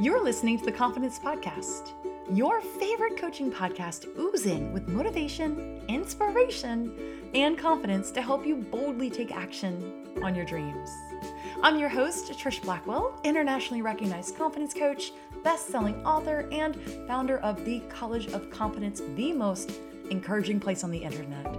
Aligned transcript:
You're 0.00 0.22
listening 0.22 0.60
to 0.60 0.64
the 0.64 0.70
Confidence 0.70 1.18
Podcast, 1.18 1.90
your 2.32 2.60
favorite 2.60 3.16
coaching 3.16 3.50
podcast 3.50 4.06
oozing 4.16 4.72
with 4.72 4.86
motivation, 4.86 5.82
inspiration, 5.88 6.94
and 7.34 7.58
confidence 7.58 8.12
to 8.12 8.22
help 8.22 8.46
you 8.46 8.54
boldly 8.54 9.10
take 9.10 9.34
action 9.34 10.06
on 10.22 10.36
your 10.36 10.44
dreams. 10.44 10.88
I'm 11.64 11.80
your 11.80 11.88
host, 11.88 12.30
Trish 12.30 12.62
Blackwell, 12.62 13.20
internationally 13.24 13.82
recognized 13.82 14.36
confidence 14.36 14.72
coach, 14.72 15.10
best 15.42 15.66
selling 15.66 15.96
author, 16.06 16.48
and 16.52 16.76
founder 17.08 17.38
of 17.38 17.64
the 17.64 17.80
College 17.88 18.28
of 18.28 18.52
Confidence, 18.52 19.02
the 19.16 19.32
most 19.32 19.72
encouraging 20.10 20.60
place 20.60 20.84
on 20.84 20.92
the 20.92 20.98
internet. 20.98 21.52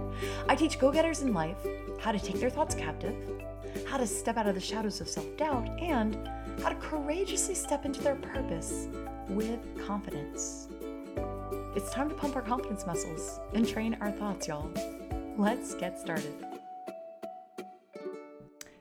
I 0.48 0.56
teach 0.56 0.78
go 0.78 0.90
getters 0.90 1.20
in 1.20 1.34
life 1.34 1.58
how 2.00 2.10
to 2.10 2.18
take 2.18 2.40
their 2.40 2.48
thoughts 2.48 2.74
captive, 2.74 3.14
how 3.86 3.98
to 3.98 4.06
step 4.06 4.38
out 4.38 4.46
of 4.46 4.54
the 4.54 4.62
shadows 4.62 5.02
of 5.02 5.08
self 5.10 5.26
doubt, 5.36 5.68
and 5.78 6.16
how 6.62 6.68
to 6.68 6.74
courageously 6.74 7.54
step 7.54 7.86
into 7.86 8.02
their 8.02 8.16
purpose 8.16 8.88
with 9.28 9.60
confidence. 9.86 10.68
It's 11.74 11.90
time 11.90 12.10
to 12.10 12.14
pump 12.14 12.36
our 12.36 12.42
confidence 12.42 12.84
muscles 12.86 13.40
and 13.54 13.66
train 13.66 13.96
our 14.00 14.10
thoughts, 14.10 14.46
y'all. 14.46 14.70
Let's 15.38 15.74
get 15.74 15.98
started. 15.98 16.34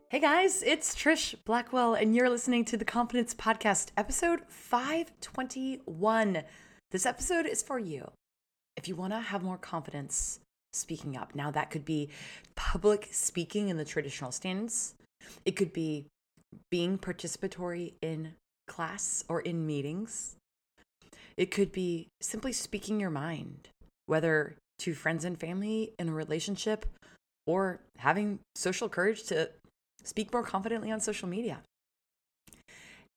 Hey 0.09 0.19
guys, 0.19 0.61
it's 0.63 0.93
Trish 0.93 1.35
Blackwell, 1.45 1.93
and 1.93 2.13
you're 2.15 2.29
listening 2.29 2.65
to 2.65 2.75
the 2.75 2.83
Confidence 2.83 3.33
Podcast, 3.33 3.91
episode 3.95 4.41
521. 4.47 6.43
This 6.91 7.05
episode 7.05 7.45
is 7.45 7.61
for 7.61 7.79
you. 7.79 8.11
If 8.75 8.89
you 8.89 8.95
want 8.95 9.13
to 9.13 9.19
have 9.19 9.43
more 9.43 9.57
confidence 9.57 10.39
speaking 10.73 11.15
up, 11.15 11.33
now 11.35 11.51
that 11.51 11.69
could 11.69 11.85
be 11.85 12.09
public 12.55 13.07
speaking 13.11 13.69
in 13.69 13.77
the 13.77 13.85
traditional 13.85 14.31
stance, 14.31 14.95
it 15.45 15.55
could 15.55 15.71
be 15.71 16.07
being 16.71 16.97
participatory 16.97 17.93
in 18.01 18.33
class 18.67 19.23
or 19.27 19.41
in 19.41 19.65
meetings. 19.65 20.35
It 21.37 21.51
could 21.51 21.71
be 21.71 22.07
simply 22.21 22.53
speaking 22.53 22.99
your 22.99 23.09
mind, 23.09 23.69
whether 24.05 24.55
to 24.79 24.93
friends 24.93 25.25
and 25.25 25.39
family 25.39 25.93
in 25.97 26.09
a 26.09 26.13
relationship 26.13 26.85
or 27.45 27.79
having 27.97 28.39
social 28.55 28.89
courage 28.89 29.23
to 29.23 29.49
speak 30.03 30.31
more 30.31 30.43
confidently 30.43 30.91
on 30.91 30.99
social 30.99 31.27
media. 31.27 31.59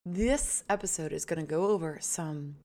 This 0.05 0.65
episode 0.69 1.13
is 1.13 1.25
going 1.25 1.41
to 1.41 1.47
go 1.47 1.69
over 1.69 1.99
some 2.01 2.57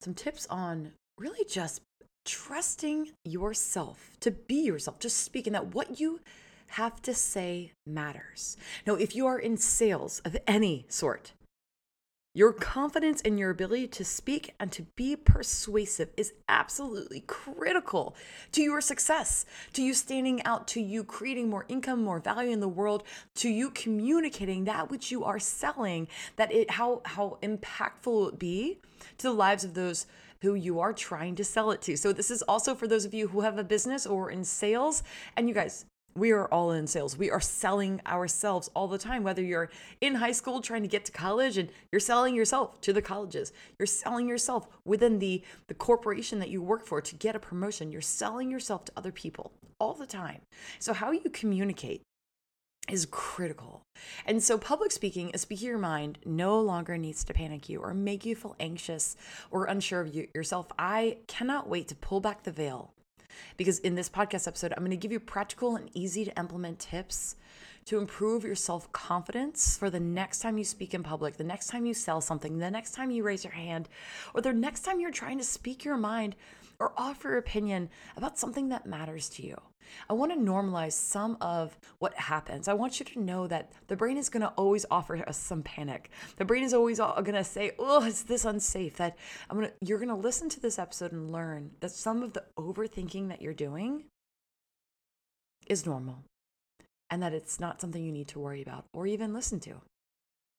some 0.00 0.14
tips 0.14 0.46
on 0.48 0.92
really 1.18 1.44
just 1.44 1.80
trusting 2.24 3.10
yourself 3.24 4.10
to 4.20 4.30
be 4.30 4.62
yourself, 4.62 4.98
just 4.98 5.24
speaking 5.24 5.54
that 5.54 5.74
what 5.74 5.98
you 5.98 6.20
have 6.68 7.00
to 7.02 7.14
say 7.14 7.72
matters. 7.86 8.56
Now, 8.86 8.94
if 8.94 9.14
you 9.14 9.26
are 9.26 9.38
in 9.38 9.56
sales 9.56 10.20
of 10.24 10.36
any 10.46 10.86
sort, 10.88 11.32
your 12.34 12.52
confidence 12.52 13.20
in 13.22 13.36
your 13.36 13.50
ability 13.50 13.88
to 13.88 14.04
speak 14.04 14.54
and 14.60 14.70
to 14.70 14.82
be 14.94 15.16
persuasive 15.16 16.10
is 16.16 16.34
absolutely 16.48 17.24
critical 17.26 18.14
to 18.52 18.62
your 18.62 18.80
success, 18.80 19.44
to 19.72 19.82
you 19.82 19.92
standing 19.92 20.44
out, 20.44 20.68
to 20.68 20.80
you 20.80 21.02
creating 21.02 21.50
more 21.50 21.64
income, 21.68 22.04
more 22.04 22.20
value 22.20 22.52
in 22.52 22.60
the 22.60 22.68
world, 22.68 23.02
to 23.36 23.48
you 23.48 23.70
communicating 23.70 24.64
that 24.64 24.88
which 24.88 25.10
you 25.10 25.24
are 25.24 25.40
selling, 25.40 26.06
that 26.36 26.52
it 26.52 26.70
how 26.70 27.00
how 27.06 27.38
impactful 27.42 28.06
will 28.06 28.28
it 28.28 28.38
be 28.38 28.78
to 29.16 29.26
the 29.26 29.32
lives 29.32 29.64
of 29.64 29.74
those 29.74 30.06
who 30.42 30.54
you 30.54 30.78
are 30.78 30.92
trying 30.92 31.34
to 31.34 31.44
sell 31.44 31.72
it 31.72 31.82
to. 31.82 31.96
So 31.96 32.12
this 32.12 32.30
is 32.30 32.42
also 32.42 32.74
for 32.74 32.86
those 32.86 33.04
of 33.04 33.14
you 33.14 33.28
who 33.28 33.40
have 33.40 33.58
a 33.58 33.64
business 33.64 34.06
or 34.06 34.30
in 34.30 34.44
sales 34.44 35.02
and 35.36 35.48
you 35.48 35.54
guys 35.54 35.86
we 36.14 36.32
are 36.32 36.46
all 36.48 36.72
in 36.72 36.86
sales. 36.86 37.16
We 37.16 37.30
are 37.30 37.40
selling 37.40 38.00
ourselves 38.06 38.68
all 38.74 38.88
the 38.88 38.98
time, 38.98 39.22
whether 39.22 39.42
you're 39.42 39.70
in 40.00 40.16
high 40.16 40.32
school 40.32 40.60
trying 40.60 40.82
to 40.82 40.88
get 40.88 41.04
to 41.06 41.12
college 41.12 41.56
and 41.56 41.70
you're 41.92 42.00
selling 42.00 42.34
yourself 42.34 42.80
to 42.82 42.92
the 42.92 43.02
colleges. 43.02 43.52
You're 43.78 43.86
selling 43.86 44.28
yourself 44.28 44.66
within 44.84 45.18
the, 45.18 45.42
the 45.68 45.74
corporation 45.74 46.38
that 46.40 46.50
you 46.50 46.60
work 46.60 46.84
for 46.84 47.00
to 47.00 47.14
get 47.14 47.36
a 47.36 47.40
promotion. 47.40 47.92
You're 47.92 48.00
selling 48.00 48.50
yourself 48.50 48.84
to 48.86 48.92
other 48.96 49.12
people 49.12 49.52
all 49.78 49.94
the 49.94 50.06
time. 50.06 50.40
So, 50.78 50.92
how 50.92 51.12
you 51.12 51.30
communicate 51.30 52.02
is 52.88 53.06
critical. 53.10 53.82
And 54.26 54.42
so, 54.42 54.58
public 54.58 54.90
speaking, 54.90 55.30
a 55.34 55.38
speaking 55.38 55.68
your 55.68 55.78
mind, 55.78 56.18
no 56.24 56.60
longer 56.60 56.96
needs 56.98 57.22
to 57.24 57.34
panic 57.34 57.68
you 57.68 57.80
or 57.80 57.94
make 57.94 58.24
you 58.24 58.34
feel 58.34 58.56
anxious 58.58 59.16
or 59.50 59.66
unsure 59.66 60.00
of 60.00 60.14
you, 60.14 60.28
yourself. 60.34 60.68
I 60.78 61.18
cannot 61.26 61.68
wait 61.68 61.88
to 61.88 61.94
pull 61.94 62.20
back 62.20 62.42
the 62.42 62.52
veil 62.52 62.92
because 63.56 63.78
in 63.80 63.94
this 63.94 64.08
podcast 64.08 64.46
episode, 64.46 64.72
I'm 64.72 64.84
going 64.84 64.90
to 64.90 64.96
give 64.96 65.12
you 65.12 65.20
practical 65.20 65.76
and 65.76 65.90
easy 65.94 66.24
to 66.24 66.38
implement 66.38 66.78
tips 66.78 67.36
to 67.88 67.98
improve 67.98 68.44
your 68.44 68.54
self 68.54 68.92
confidence 68.92 69.78
for 69.78 69.88
the 69.88 70.00
next 70.00 70.40
time 70.40 70.58
you 70.58 70.64
speak 70.64 70.92
in 70.92 71.02
public, 71.02 71.38
the 71.38 71.44
next 71.44 71.68
time 71.68 71.86
you 71.86 71.94
sell 71.94 72.20
something, 72.20 72.58
the 72.58 72.70
next 72.70 72.92
time 72.92 73.10
you 73.10 73.22
raise 73.22 73.44
your 73.44 73.54
hand, 73.54 73.88
or 74.34 74.42
the 74.42 74.52
next 74.52 74.80
time 74.80 75.00
you're 75.00 75.10
trying 75.10 75.38
to 75.38 75.44
speak 75.44 75.86
your 75.86 75.96
mind 75.96 76.36
or 76.80 76.92
offer 76.96 77.28
your 77.28 77.38
opinion 77.38 77.90
about 78.16 78.38
something 78.38 78.68
that 78.68 78.86
matters 78.86 79.28
to 79.30 79.46
you. 79.46 79.56
I 80.08 80.12
want 80.12 80.32
to 80.32 80.38
normalize 80.38 80.92
some 80.92 81.36
of 81.40 81.78
what 81.98 82.14
happens. 82.14 82.68
I 82.68 82.74
want 82.74 83.00
you 83.00 83.06
to 83.06 83.20
know 83.20 83.46
that 83.46 83.72
the 83.86 83.96
brain 83.96 84.16
is 84.16 84.28
going 84.28 84.42
to 84.42 84.50
always 84.50 84.84
offer 84.90 85.16
us 85.26 85.38
some 85.38 85.62
panic. 85.62 86.10
The 86.36 86.44
brain 86.44 86.62
is 86.62 86.74
always 86.74 86.98
going 86.98 87.32
to 87.32 87.44
say, 87.44 87.72
"Oh, 87.78 88.04
is 88.04 88.24
this 88.24 88.44
unsafe?" 88.44 88.96
That 88.98 89.16
I'm 89.48 89.56
going 89.56 89.68
to 89.68 89.74
you're 89.80 89.98
going 89.98 90.08
to 90.08 90.14
listen 90.14 90.48
to 90.50 90.60
this 90.60 90.78
episode 90.78 91.12
and 91.12 91.32
learn 91.32 91.70
that 91.80 91.90
some 91.90 92.22
of 92.22 92.34
the 92.34 92.44
overthinking 92.58 93.28
that 93.28 93.40
you're 93.40 93.54
doing 93.54 94.04
is 95.66 95.86
normal 95.86 96.24
and 97.10 97.22
that 97.22 97.32
it's 97.32 97.58
not 97.58 97.80
something 97.80 98.04
you 98.04 98.12
need 98.12 98.28
to 98.28 98.38
worry 98.38 98.62
about 98.62 98.84
or 98.92 99.06
even 99.06 99.32
listen 99.32 99.60
to. 99.60 99.80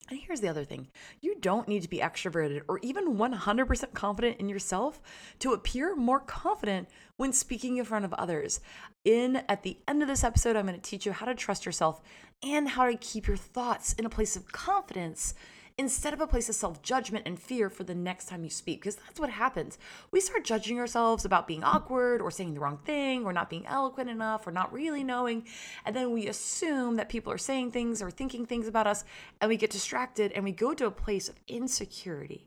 And 0.10 0.20
here's 0.20 0.42
the 0.42 0.48
other 0.48 0.64
thing 0.64 0.88
you 1.22 1.36
don't 1.40 1.68
need 1.68 1.84
to 1.84 1.90
be 1.90 2.00
extroverted 2.00 2.62
or 2.68 2.80
even 2.82 3.18
100% 3.18 3.94
confident 3.94 4.40
in 4.40 4.50
yourself 4.50 5.02
to 5.40 5.54
appear 5.54 5.96
more 5.96 6.20
confident 6.20 6.90
when 7.18 7.34
speaking 7.34 7.78
in 7.78 7.86
front 7.86 8.06
of 8.06 8.14
others. 8.14 8.60
In 9.06 9.44
at 9.48 9.64
the 9.64 9.78
end 9.88 10.02
of 10.02 10.08
this 10.08 10.24
episode, 10.24 10.56
I'm 10.56 10.66
going 10.66 10.80
to 10.80 10.90
teach 10.90 11.06
you 11.06 11.12
how 11.12 11.26
to 11.26 11.36
trust 11.36 11.66
yourself 11.66 12.02
and 12.42 12.70
how 12.70 12.86
to 12.86 12.98
keep 12.98 13.28
your 13.28 13.38
thoughts 13.38 13.94
in 13.94 14.06
a 14.06 14.10
place 14.10 14.36
of 14.36 14.52
confidence 14.52 15.36
instead 15.80 16.14
of 16.14 16.20
a 16.20 16.28
place 16.28 16.50
of 16.50 16.56
self 16.56 16.82
judgment 16.82 17.26
and 17.26 17.40
fear 17.40 17.70
for 17.70 17.86
the 17.86 17.96
next 17.96 18.26
time 18.26 18.44
you 18.44 18.50
speak. 18.50 18.82
Because 18.82 18.98
that's 18.98 19.20
what 19.20 19.30
happens. 19.30 19.80
We 20.12 20.20
start 20.20 20.44
judging 20.44 20.78
ourselves 20.78 21.24
about 21.24 21.48
being 21.48 21.64
awkward 21.64 22.22
or 22.22 22.30
saying 22.30 22.54
the 22.54 22.60
wrong 22.60 22.80
thing 22.80 23.24
or 23.24 23.32
not 23.32 23.50
being 23.50 23.66
eloquent 23.66 24.10
enough 24.10 24.46
or 24.46 24.52
not 24.52 24.74
really 24.74 25.06
knowing. 25.06 25.46
And 25.86 25.96
then 25.96 26.12
we 26.12 26.28
assume 26.28 26.96
that 26.98 27.08
people 27.08 27.32
are 27.32 27.38
saying 27.38 27.72
things 27.72 28.02
or 28.02 28.12
thinking 28.12 28.46
things 28.46 28.68
about 28.68 28.88
us 28.88 29.06
and 29.40 29.48
we 29.48 29.56
get 29.56 29.70
distracted 29.70 30.34
and 30.34 30.44
we 30.44 30.52
go 30.52 30.74
to 30.74 30.86
a 30.86 30.92
place 30.92 31.30
of 31.30 31.36
insecurity 31.48 32.46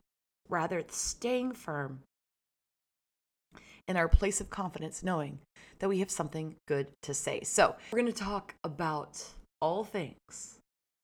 rather 0.50 0.82
than 0.82 0.92
staying 0.92 1.52
firm 1.52 2.00
in 3.88 3.96
our 3.96 4.08
place 4.08 4.42
of 4.42 4.50
confidence, 4.50 5.02
knowing 5.02 5.38
that 5.78 5.88
we 5.88 6.00
have 6.00 6.10
something 6.10 6.54
good 6.68 6.86
to 7.02 7.14
say. 7.14 7.40
So, 7.42 7.74
we're 7.90 8.00
going 8.00 8.12
to 8.12 8.24
talk 8.24 8.54
about 8.62 9.24
all 9.60 9.84
things 9.84 10.58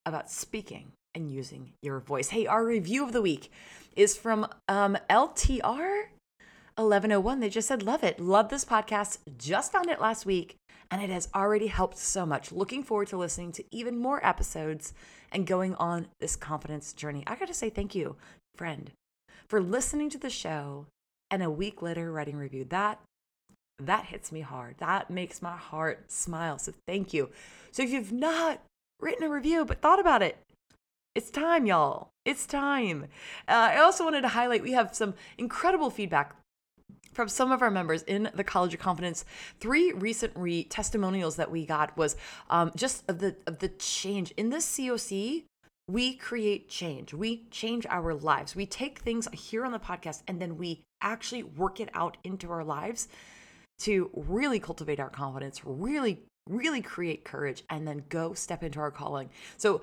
about 0.05 0.31
speaking 0.31 0.93
and 1.19 1.31
using 1.31 1.73
your 1.83 2.01
voice. 2.01 2.31
Hey, 2.31 2.47
our 2.47 2.65
review 2.65 3.05
of 3.05 3.13
the 3.13 3.21
week 3.21 3.51
is 3.95 4.17
from 4.17 4.47
um, 4.69 4.97
LTR 5.11 6.07
1101. 6.77 7.41
They 7.41 7.51
just 7.51 7.69
said, 7.69 7.83
Love 7.83 8.05
it. 8.05 8.21
Love 8.21 8.49
this 8.49 8.65
podcast. 8.65 9.19
Just 9.37 9.73
found 9.73 9.91
it 9.91 10.01
last 10.01 10.25
week, 10.25 10.57
and 10.91 11.03
it 11.03 11.11
has 11.11 11.29
already 11.35 11.67
helped 11.67 11.99
so 11.99 12.25
much. 12.25 12.53
Looking 12.53 12.83
forward 12.83 13.09
to 13.09 13.17
listening 13.17 13.53
to 13.53 13.65
even 13.71 13.99
more 13.99 14.25
episodes 14.25 14.95
and 15.33 15.47
going 15.47 15.75
on 15.75 16.07
this 16.21 16.37
confidence 16.37 16.93
journey. 16.93 17.25
I 17.27 17.35
got 17.35 17.49
to 17.49 17.55
say 17.55 17.69
thank 17.69 17.95
you, 17.95 18.17
friend, 18.57 18.93
for 19.49 19.61
listening 19.61 20.09
to 20.11 20.19
the 20.19 20.31
show 20.31 20.87
and 21.31 21.43
a 21.43 21.51
week 21.51 21.83
later 21.83 22.11
writing 22.13 22.37
review. 22.37 22.65
That 22.65 23.01
that 23.81 24.07
hits 24.07 24.33
me 24.33 24.41
hard. 24.41 24.77
That 24.79 25.11
makes 25.11 25.41
my 25.41 25.57
heart 25.57 26.11
smile. 26.11 26.59
So 26.59 26.73
thank 26.87 27.13
you. 27.13 27.31
So 27.71 27.83
if 27.83 27.91
you've 27.91 28.13
not 28.13 28.61
written 29.01 29.25
a 29.25 29.29
review 29.29 29.65
but 29.65 29.81
thought 29.81 30.01
about 30.01 30.23
it, 30.23 30.37
it's 31.15 31.31
time, 31.31 31.67
y'all. 31.67 32.11
It's 32.25 32.47
time. 32.47 33.05
Uh, 33.49 33.71
I 33.73 33.79
also 33.79 34.05
wanted 34.05 34.23
to 34.23 34.29
highlight 34.29 34.63
we 34.63 34.73
have 34.73 34.95
some 34.95 35.15
incredible 35.39 35.91
feedback 35.91 36.35
from 37.13 37.29
some 37.29 37.51
of 37.51 37.63
our 37.63 37.71
members 37.71 38.03
in 38.03 38.31
the 38.35 38.45
College 38.45 38.75
of 38.75 38.81
Confidence. 38.81 39.25
Three 39.59 39.93
recent 39.93 40.33
re- 40.37 40.65
testimonials 40.65 41.37
that 41.37 41.51
we 41.51 41.67
got 41.67 41.97
was 41.97 42.17
um, 42.51 42.71
just 42.77 43.03
of 43.09 43.19
the 43.19 43.35
of 43.47 43.59
the 43.59 43.69
change 43.71 44.31
in 44.37 44.51
this 44.51 44.65
COC. 44.77 45.45
We 45.89 46.15
create 46.15 46.69
change. 46.69 47.15
We 47.15 47.47
change 47.51 47.87
our 47.87 48.15
lives. 48.15 48.55
We 48.55 48.67
take 48.67 48.99
things 48.99 49.27
here 49.33 49.65
on 49.65 49.73
the 49.73 49.79
podcast 49.79 50.23
and 50.29 50.41
then 50.41 50.59
we 50.59 50.83
actually 51.01 51.43
work 51.43 51.81
it 51.81 51.89
out 51.95 52.19
into 52.23 52.53
our 52.53 52.63
lives 52.63 53.09
to 53.81 54.11
really 54.15 54.61
cultivate 54.61 55.01
our 55.01 55.09
confidence, 55.09 55.63
really 55.65 56.21
really 56.49 56.83
create 56.83 57.25
courage 57.25 57.63
and 57.71 57.87
then 57.87 58.05
go 58.09 58.35
step 58.35 58.63
into 58.63 58.81
our 58.81 58.91
calling. 58.91 59.31
So 59.57 59.83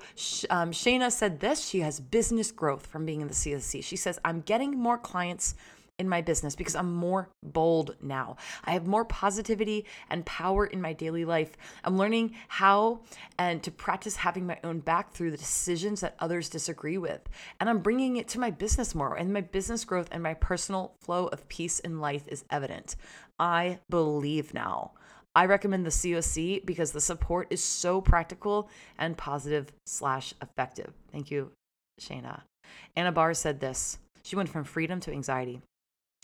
um, 0.50 0.72
Shayna 0.72 1.10
said 1.10 1.40
this. 1.40 1.66
She 1.66 1.80
has 1.80 2.00
business 2.00 2.50
growth 2.50 2.86
from 2.86 3.06
being 3.06 3.20
in 3.20 3.28
the 3.28 3.34
CSC. 3.34 3.82
She 3.84 3.96
says, 3.96 4.18
I'm 4.24 4.40
getting 4.40 4.78
more 4.78 4.98
clients 4.98 5.54
in 5.98 6.08
my 6.08 6.20
business 6.20 6.54
because 6.54 6.74
I'm 6.74 6.92
more 6.92 7.30
bold 7.42 7.96
now. 8.02 8.36
I 8.64 8.72
have 8.72 8.86
more 8.86 9.04
positivity 9.04 9.86
and 10.10 10.26
power 10.26 10.66
in 10.66 10.80
my 10.80 10.92
daily 10.92 11.24
life. 11.24 11.56
I'm 11.84 11.96
learning 11.96 12.34
how 12.48 13.00
and 13.38 13.62
to 13.62 13.70
practice 13.70 14.16
having 14.16 14.46
my 14.46 14.58
own 14.62 14.80
back 14.80 15.12
through 15.12 15.30
the 15.30 15.36
decisions 15.36 16.00
that 16.00 16.16
others 16.18 16.48
disagree 16.48 16.98
with. 16.98 17.20
And 17.60 17.70
I'm 17.70 17.78
bringing 17.78 18.16
it 18.16 18.28
to 18.28 18.40
my 18.40 18.50
business 18.50 18.94
more, 18.94 19.14
and 19.14 19.32
my 19.32 19.40
business 19.40 19.84
growth 19.84 20.08
and 20.12 20.22
my 20.22 20.34
personal 20.34 20.94
flow 21.00 21.28
of 21.28 21.48
peace 21.48 21.78
in 21.80 22.00
life 22.00 22.24
is 22.28 22.44
evident. 22.50 22.96
I 23.38 23.78
believe 23.88 24.54
now. 24.54 24.92
I 25.36 25.44
recommend 25.44 25.84
the 25.84 25.90
COC 25.90 26.64
because 26.64 26.92
the 26.92 27.00
support 27.00 27.48
is 27.50 27.62
so 27.62 28.00
practical 28.00 28.70
and 28.98 29.18
positive 29.18 29.70
slash 29.84 30.32
effective. 30.40 30.94
Thank 31.12 31.30
you, 31.30 31.52
Shayna. 32.00 32.40
Anna 32.96 33.12
Barr 33.12 33.34
said 33.34 33.60
this. 33.60 33.98
She 34.22 34.34
went 34.34 34.48
from 34.48 34.64
freedom 34.64 34.98
to 35.00 35.12
anxiety. 35.12 35.60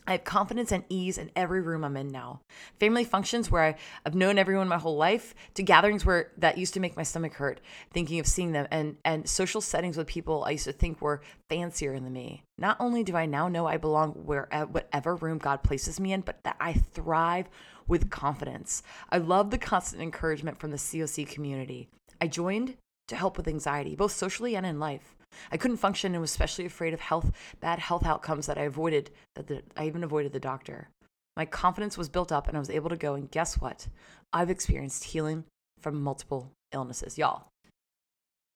I 0.07 0.13
have 0.13 0.25
confidence 0.25 0.73
and 0.73 0.85
ease 0.89 1.17
in 1.17 1.31
every 1.37 1.61
room 1.61 1.85
I'm 1.85 1.97
in 1.97 2.09
now. 2.09 2.41
Family 2.81 3.05
functions 3.05 3.51
where 3.51 3.63
I, 3.63 3.77
have 4.05 4.15
known 4.15 4.37
everyone 4.37 4.69
my 4.69 4.79
whole 4.79 4.97
life 4.97 5.35
to 5.55 5.63
gatherings 5.63 6.05
where 6.05 6.33
that 6.39 6.59
used 6.59 6.75
to 6.75 6.81
make 6.81 6.97
my 6.97 7.03
stomach 7.03 7.35
hurt 7.35 7.61
thinking 7.93 8.19
of 8.19 8.27
seeing 8.27 8.53
them 8.53 8.67
and 8.71 8.97
and 9.05 9.29
social 9.29 9.61
settings 9.61 9.97
with 9.97 10.07
people 10.07 10.45
I 10.45 10.51
used 10.51 10.65
to 10.65 10.73
think 10.73 11.01
were 11.01 11.23
fancier 11.49 11.99
than 11.99 12.13
me. 12.13 12.43
Not 12.59 12.77
only 12.81 13.05
do 13.05 13.17
I 13.17 13.27
now 13.27 13.49
know 13.49 13.67
I 13.67 13.77
belong 13.77 14.13
where 14.13 14.53
at 14.53 14.71
whatever 14.71 15.17
room 15.17 15.39
God 15.39 15.63
places 15.63 16.01
me 16.01 16.13
in, 16.13 16.23
but 16.23 16.43
that 16.45 16.57
I 16.61 16.73
thrive 16.73 17.49
with 17.87 18.11
confidence. 18.11 18.83
I 19.11 19.19
love 19.19 19.51
the 19.51 19.59
constant 19.59 20.03
encouragement 20.03 20.59
from 20.59 20.71
the 20.71 20.77
COC 20.77 21.29
community. 21.29 21.89
I 22.21 22.27
joined 22.27 22.77
to 23.09 23.17
help 23.17 23.37
with 23.37 23.49
anxiety, 23.49 23.97
both 23.97 24.13
socially 24.13 24.57
and 24.57 24.65
in 24.65 24.79
life. 24.79 25.15
I 25.51 25.57
couldn't 25.57 25.77
function 25.79 26.13
and 26.13 26.21
was 26.21 26.31
especially 26.31 26.67
afraid 26.67 26.95
of 26.95 27.01
health, 27.01 27.33
bad 27.61 27.79
health 27.79 28.05
outcomes 28.05 28.47
that 28.47 28.59
I 28.59 28.63
avoided, 28.63 29.11
that 29.35 29.47
the, 29.47 29.63
I 29.77 29.87
even 29.87 30.05
avoided 30.05 30.33
the 30.33 30.41
doctor. 30.41 30.89
My 31.37 31.45
confidence 31.47 31.97
was 31.97 32.09
built 32.09 32.31
up 32.31 32.49
and 32.49 32.57
I 32.57 32.61
was 32.61 32.71
able 32.71 32.91
to 32.91 32.97
go, 32.97 33.15
and 33.15 33.31
guess 33.31 33.61
what? 33.61 33.89
I've 34.33 34.51
experienced 34.51 35.05
healing 35.05 35.45
from 35.81 36.03
multiple 36.03 36.51
illnesses. 36.73 37.19
Y'all, 37.19 37.49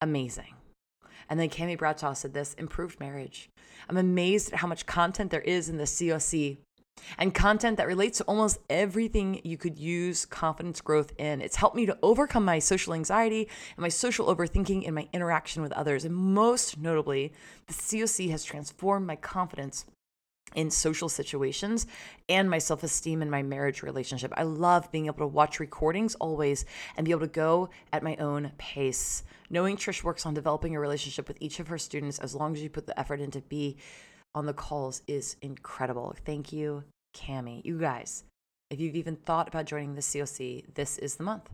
amazing. 0.00 0.55
And 1.28 1.40
then 1.40 1.49
Cami 1.50 1.76
Bradshaw 1.76 2.12
said 2.12 2.34
this 2.34 2.55
improved 2.55 3.00
marriage. 3.00 3.49
I'm 3.88 3.96
amazed 3.96 4.52
at 4.52 4.61
how 4.61 4.69
much 4.69 4.87
content 4.87 5.31
there 5.31 5.40
is 5.40 5.69
in 5.69 5.76
the 5.76 5.84
COC 5.84 6.58
and 7.19 7.34
content 7.34 7.76
that 7.76 7.87
relates 7.87 8.19
to 8.19 8.25
almost 8.25 8.58
everything 8.69 9.40
you 9.44 9.56
could 9.56 9.78
use 9.78 10.25
confidence 10.26 10.81
growth 10.81 11.12
in. 11.19 11.40
It's 11.40 11.56
helped 11.56 11.76
me 11.76 11.87
to 11.87 11.98
overcome 12.02 12.44
my 12.44 12.58
social 12.58 12.94
anxiety 12.94 13.48
and 13.76 13.82
my 13.82 13.88
social 13.88 14.34
overthinking 14.34 14.82
in 14.82 14.94
my 14.94 15.08
interaction 15.12 15.62
with 15.62 15.72
others. 15.72 16.04
And 16.04 16.14
most 16.14 16.78
notably, 16.78 17.32
the 17.66 17.75
COC 17.75 18.31
has 18.31 18.44
transformed 18.44 19.06
my 19.06 19.16
confidence 19.16 19.84
in 20.54 20.70
social 20.70 21.08
situations 21.08 21.87
and 22.28 22.48
my 22.48 22.58
self 22.58 22.82
esteem 22.82 23.20
in 23.22 23.31
my 23.31 23.42
marriage 23.42 23.82
relationship. 23.82 24.32
I 24.37 24.44
love 24.44 24.90
being 24.92 25.06
able 25.06 25.19
to 25.19 25.26
watch 25.26 25.60
recordings 25.60 26.14
always 26.16 26.64
and 26.96 27.04
be 27.04 27.10
able 27.10 27.20
to 27.20 27.26
go 27.26 27.70
at 27.92 28.02
my 28.02 28.16
own 28.16 28.52
pace. 28.56 29.25
Knowing 29.50 29.76
Trish 29.76 30.02
works 30.02 30.26
on 30.26 30.34
developing 30.34 30.75
a 30.75 30.81
relationship 30.81 31.28
with 31.28 31.38
each 31.40 31.60
of 31.60 31.69
her 31.69 31.78
students 31.78 32.19
as 32.19 32.34
long 32.34 32.54
as 32.54 32.62
you 32.62 32.70
put 32.70 32.87
the 32.87 32.99
effort 32.99 33.20
into 33.20 33.40
be 33.42 33.76
on 34.36 34.46
the 34.46 34.52
calls 34.52 35.02
is 35.08 35.36
incredible. 35.40 36.14
Thank 36.24 36.52
you, 36.52 36.84
Cami. 37.16 37.64
You 37.64 37.78
guys, 37.78 38.22
if 38.70 38.78
you've 38.78 38.94
even 38.94 39.16
thought 39.16 39.48
about 39.48 39.64
joining 39.64 39.94
the 39.94 40.02
COC, 40.02 40.74
this 40.74 40.98
is 40.98 41.16
the 41.16 41.24
month. 41.24 41.48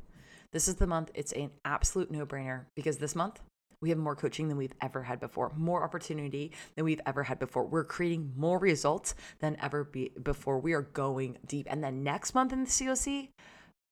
This 0.53 0.69
is 0.69 0.75
the 0.75 0.87
month. 0.87 1.11
It's 1.15 1.33
an 1.33 1.53
absolute 1.65 2.11
no 2.11 2.27
brainer 2.27 2.63
because 2.75 2.99
this 2.99 3.15
month 3.15 3.41
we 3.81 3.89
have 3.91 3.99
more 3.99 4.17
coaching 4.17 4.49
than 4.49 4.57
we've 4.57 4.75
ever 4.83 5.03
had 5.03 5.21
before, 5.21 5.53
more 5.57 5.83
opportunity 5.85 6.53
than 6.75 6.85
we've 6.85 7.01
ever 7.07 7.23
had 7.23 7.39
before. 7.39 7.65
We're 7.65 7.85
creating 7.85 8.33
more 8.37 8.59
results 8.59 9.15
than 9.39 9.57
ever 9.63 9.85
be 9.85 10.11
before. 10.23 10.59
We 10.59 10.73
are 10.73 10.83
going 10.83 11.39
deep. 11.47 11.69
And 11.71 11.83
then 11.83 12.03
next 12.03 12.35
month 12.35 12.53
in 12.53 12.65
the 12.65 12.71
COC, 12.71 13.29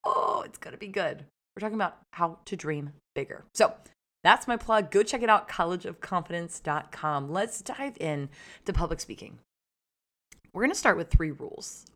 oh, 0.05 0.43
it's 0.45 0.59
going 0.59 0.73
to 0.73 0.79
be 0.79 0.89
good. 0.89 1.25
We're 1.55 1.61
talking 1.61 1.77
about 1.77 1.99
how 2.13 2.39
to 2.45 2.57
dream 2.57 2.93
bigger. 3.15 3.45
So 3.55 3.73
that's 4.23 4.47
my 4.47 4.57
plug. 4.57 4.91
Go 4.91 5.03
check 5.03 5.23
it 5.23 5.31
out, 5.31 5.49
collegeofconfidence.com. 5.49 7.31
Let's 7.31 7.63
dive 7.63 7.97
in 7.99 8.29
to 8.65 8.73
public 8.73 9.01
speaking. 9.01 9.39
We're 10.53 10.63
going 10.63 10.73
to 10.73 10.79
start 10.79 10.97
with 10.97 11.11
three 11.11 11.31
rules. 11.31 11.87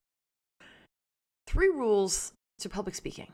Three 1.46 1.68
rules 1.68 2.32
to 2.60 2.68
public 2.68 2.94
speaking. 2.94 3.32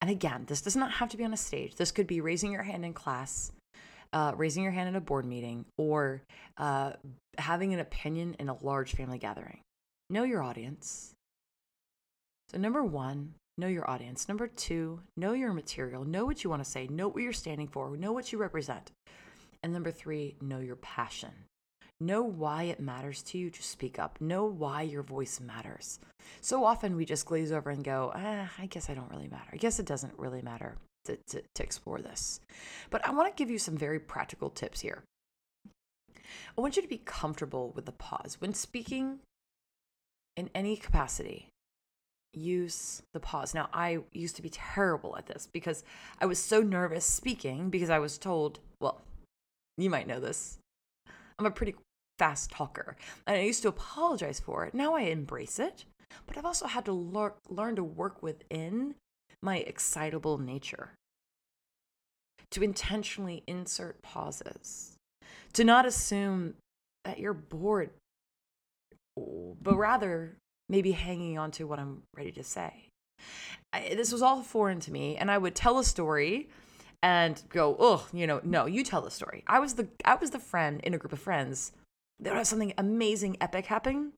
And 0.00 0.10
again, 0.10 0.44
this 0.46 0.62
does 0.62 0.76
not 0.76 0.92
have 0.92 1.10
to 1.10 1.16
be 1.16 1.24
on 1.24 1.32
a 1.32 1.36
stage. 1.36 1.74
This 1.74 1.90
could 1.90 2.06
be 2.06 2.20
raising 2.20 2.52
your 2.52 2.62
hand 2.62 2.84
in 2.84 2.94
class, 2.94 3.52
uh, 4.12 4.32
raising 4.36 4.62
your 4.62 4.72
hand 4.72 4.88
in 4.88 4.96
a 4.96 5.00
board 5.00 5.26
meeting, 5.26 5.66
or 5.76 6.22
uh, 6.56 6.92
having 7.36 7.74
an 7.74 7.80
opinion 7.80 8.36
in 8.38 8.48
a 8.48 8.56
large 8.64 8.92
family 8.92 9.18
gathering. 9.18 9.60
Know 10.08 10.22
your 10.22 10.42
audience. 10.42 11.12
So, 12.50 12.58
number 12.58 12.82
one, 12.82 13.34
know 13.58 13.66
your 13.66 13.88
audience. 13.90 14.28
Number 14.28 14.46
two, 14.46 15.00
know 15.16 15.32
your 15.32 15.52
material. 15.52 16.04
Know 16.04 16.24
what 16.24 16.44
you 16.44 16.50
want 16.50 16.64
to 16.64 16.70
say. 16.70 16.86
Know 16.86 17.08
what 17.08 17.22
you're 17.22 17.32
standing 17.32 17.68
for. 17.68 17.96
Know 17.96 18.12
what 18.12 18.32
you 18.32 18.38
represent. 18.38 18.92
And 19.62 19.72
number 19.72 19.90
three, 19.90 20.36
know 20.40 20.60
your 20.60 20.76
passion. 20.76 21.30
Know 22.00 22.22
why 22.22 22.64
it 22.64 22.78
matters 22.78 23.22
to 23.24 23.38
you 23.38 23.50
to 23.50 23.62
speak 23.62 23.98
up. 23.98 24.20
Know 24.20 24.44
why 24.44 24.82
your 24.82 25.02
voice 25.02 25.40
matters. 25.40 25.98
So 26.40 26.64
often 26.64 26.94
we 26.94 27.04
just 27.04 27.26
glaze 27.26 27.50
over 27.50 27.70
and 27.70 27.82
go, 27.82 28.12
ah, 28.14 28.48
I 28.56 28.66
guess 28.66 28.88
I 28.88 28.94
don't 28.94 29.10
really 29.10 29.26
matter. 29.26 29.50
I 29.52 29.56
guess 29.56 29.80
it 29.80 29.86
doesn't 29.86 30.16
really 30.16 30.40
matter 30.40 30.76
to, 31.06 31.18
to, 31.30 31.42
to 31.56 31.62
explore 31.62 32.00
this. 32.00 32.40
But 32.90 33.06
I 33.06 33.10
want 33.10 33.34
to 33.34 33.40
give 33.40 33.50
you 33.50 33.58
some 33.58 33.76
very 33.76 33.98
practical 33.98 34.48
tips 34.48 34.80
here. 34.80 35.02
I 36.56 36.60
want 36.60 36.76
you 36.76 36.82
to 36.82 36.88
be 36.88 37.02
comfortable 37.04 37.72
with 37.74 37.86
the 37.86 37.92
pause. 37.92 38.36
When 38.38 38.54
speaking 38.54 39.18
in 40.36 40.50
any 40.54 40.76
capacity, 40.76 41.48
use 42.38 43.02
the 43.12 43.20
pause. 43.20 43.54
Now, 43.54 43.68
I 43.72 43.98
used 44.12 44.36
to 44.36 44.42
be 44.42 44.50
terrible 44.50 45.16
at 45.16 45.26
this 45.26 45.48
because 45.52 45.84
I 46.20 46.26
was 46.26 46.38
so 46.38 46.60
nervous 46.60 47.04
speaking 47.04 47.70
because 47.70 47.90
I 47.90 47.98
was 47.98 48.18
told, 48.18 48.60
well, 48.80 49.00
you 49.76 49.90
might 49.90 50.06
know 50.06 50.20
this. 50.20 50.58
I'm 51.38 51.46
a 51.46 51.50
pretty 51.50 51.74
fast 52.18 52.50
talker, 52.50 52.96
and 53.26 53.36
I 53.36 53.42
used 53.42 53.62
to 53.62 53.68
apologize 53.68 54.40
for 54.40 54.64
it. 54.64 54.74
Now 54.74 54.94
I 54.94 55.02
embrace 55.02 55.58
it, 55.58 55.84
but 56.26 56.36
I've 56.36 56.44
also 56.44 56.66
had 56.66 56.84
to 56.86 56.92
lear- 56.92 57.34
learn 57.48 57.76
to 57.76 57.84
work 57.84 58.22
within 58.22 58.94
my 59.40 59.58
excitable 59.58 60.38
nature, 60.38 60.94
to 62.50 62.64
intentionally 62.64 63.44
insert 63.46 64.02
pauses, 64.02 64.96
to 65.52 65.62
not 65.62 65.86
assume 65.86 66.54
that 67.04 67.20
you're 67.20 67.34
bored, 67.34 67.90
but 69.16 69.76
rather 69.76 70.36
maybe 70.68 70.92
hanging 70.92 71.38
on 71.38 71.50
to 71.52 71.64
what 71.64 71.78
I'm 71.78 72.02
ready 72.16 72.32
to 72.32 72.44
say. 72.44 72.88
I, 73.72 73.94
this 73.94 74.12
was 74.12 74.22
all 74.22 74.42
foreign 74.42 74.80
to 74.80 74.92
me, 74.92 75.16
and 75.16 75.30
I 75.30 75.38
would 75.38 75.54
tell 75.54 75.78
a 75.78 75.84
story 75.84 76.48
and 77.02 77.42
go, 77.48 77.76
"Oh, 77.78 78.06
you 78.12 78.26
know, 78.26 78.40
no, 78.44 78.66
you 78.66 78.84
tell 78.84 79.02
the 79.02 79.10
story." 79.10 79.44
I 79.46 79.58
was 79.58 79.74
the 79.74 79.88
I 80.04 80.14
was 80.14 80.30
the 80.30 80.38
friend 80.38 80.80
in 80.82 80.94
a 80.94 80.98
group 80.98 81.12
of 81.12 81.20
friends 81.20 81.72
that 82.20 82.30
would 82.30 82.38
have 82.38 82.46
something 82.46 82.74
amazing, 82.78 83.36
epic 83.40 83.66
happen, 83.66 84.12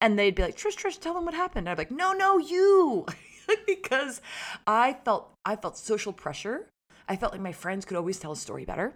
and 0.00 0.18
they'd 0.18 0.34
be 0.34 0.42
like, 0.42 0.56
"Trish, 0.56 0.76
Trish, 0.76 1.00
tell 1.00 1.14
them 1.14 1.24
what 1.24 1.34
happened." 1.34 1.68
I'd 1.68 1.76
be 1.76 1.82
like, 1.82 1.90
"No, 1.90 2.12
no, 2.12 2.38
you," 2.38 3.06
because 3.66 4.20
I 4.66 4.94
felt 5.04 5.32
I 5.44 5.56
felt 5.56 5.76
social 5.76 6.12
pressure. 6.12 6.68
I 7.08 7.16
felt 7.16 7.32
like 7.32 7.40
my 7.40 7.52
friends 7.52 7.84
could 7.84 7.96
always 7.96 8.18
tell 8.18 8.32
a 8.32 8.36
story 8.36 8.64
better. 8.64 8.94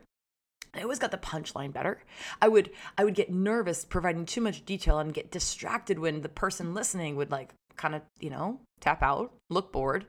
I 0.78 0.82
always 0.82 0.98
got 0.98 1.10
the 1.10 1.18
punchline 1.18 1.72
better. 1.72 2.02
I 2.40 2.48
would 2.48 2.70
I 2.96 3.04
would 3.04 3.14
get 3.14 3.30
nervous 3.30 3.84
providing 3.84 4.26
too 4.26 4.40
much 4.40 4.64
detail 4.64 4.98
and 4.98 5.14
get 5.14 5.30
distracted 5.30 5.98
when 5.98 6.22
the 6.22 6.28
person 6.28 6.74
listening 6.74 7.16
would 7.16 7.30
like 7.30 7.54
kind 7.76 7.94
of, 7.94 8.02
you 8.20 8.30
know, 8.30 8.60
tap 8.80 9.02
out, 9.02 9.32
look 9.50 9.72
bored. 9.72 10.06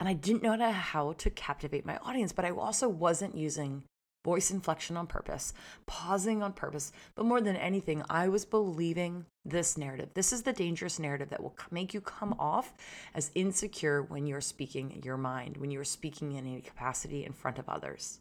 And 0.00 0.08
I 0.08 0.12
didn't 0.12 0.42
know 0.42 0.56
how 0.70 1.12
to 1.12 1.30
captivate 1.30 1.84
my 1.84 1.98
audience, 1.98 2.32
but 2.32 2.44
I 2.44 2.50
also 2.50 2.88
wasn't 2.88 3.36
using 3.36 3.82
voice 4.24 4.50
inflection 4.50 4.96
on 4.96 5.06
purpose, 5.06 5.52
pausing 5.86 6.42
on 6.42 6.52
purpose. 6.52 6.92
But 7.14 7.26
more 7.26 7.40
than 7.40 7.56
anything, 7.56 8.02
I 8.08 8.28
was 8.28 8.44
believing 8.44 9.26
this 9.44 9.78
narrative. 9.78 10.10
This 10.14 10.32
is 10.32 10.42
the 10.42 10.52
dangerous 10.52 10.98
narrative 10.98 11.30
that 11.30 11.42
will 11.42 11.56
make 11.70 11.94
you 11.94 12.00
come 12.00 12.34
off 12.38 12.74
as 13.14 13.30
insecure 13.34 14.02
when 14.02 14.26
you're 14.26 14.40
speaking 14.40 15.00
your 15.04 15.16
mind, 15.16 15.56
when 15.56 15.70
you're 15.70 15.84
speaking 15.84 16.32
in 16.32 16.46
any 16.46 16.60
capacity 16.60 17.24
in 17.24 17.32
front 17.32 17.58
of 17.58 17.68
others. 17.68 18.20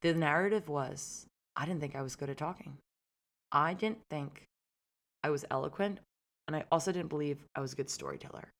The 0.00 0.14
narrative 0.14 0.68
was 0.68 1.26
I 1.56 1.64
didn't 1.64 1.80
think 1.80 1.96
I 1.96 2.02
was 2.02 2.16
good 2.16 2.30
at 2.30 2.36
talking. 2.36 2.78
I 3.52 3.74
didn't 3.74 4.00
think 4.10 4.44
I 5.22 5.30
was 5.30 5.44
eloquent. 5.50 6.00
And 6.46 6.54
I 6.54 6.64
also 6.70 6.92
didn't 6.92 7.08
believe 7.08 7.44
I 7.56 7.60
was 7.60 7.72
a 7.72 7.76
good 7.76 7.90
storyteller. 7.90 8.52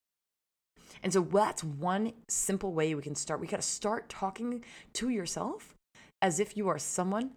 And 1.03 1.13
so 1.13 1.21
that's 1.21 1.63
one 1.63 2.13
simple 2.29 2.73
way 2.73 2.95
we 2.95 3.03
can 3.03 3.15
start. 3.15 3.41
We 3.41 3.47
got 3.47 3.61
to 3.61 3.67
start 3.67 4.09
talking 4.09 4.65
to 4.95 5.09
yourself 5.09 5.75
as 6.23 6.41
if 6.41 6.57
you 6.57 6.69
are 6.69 6.79
someone 6.79 7.33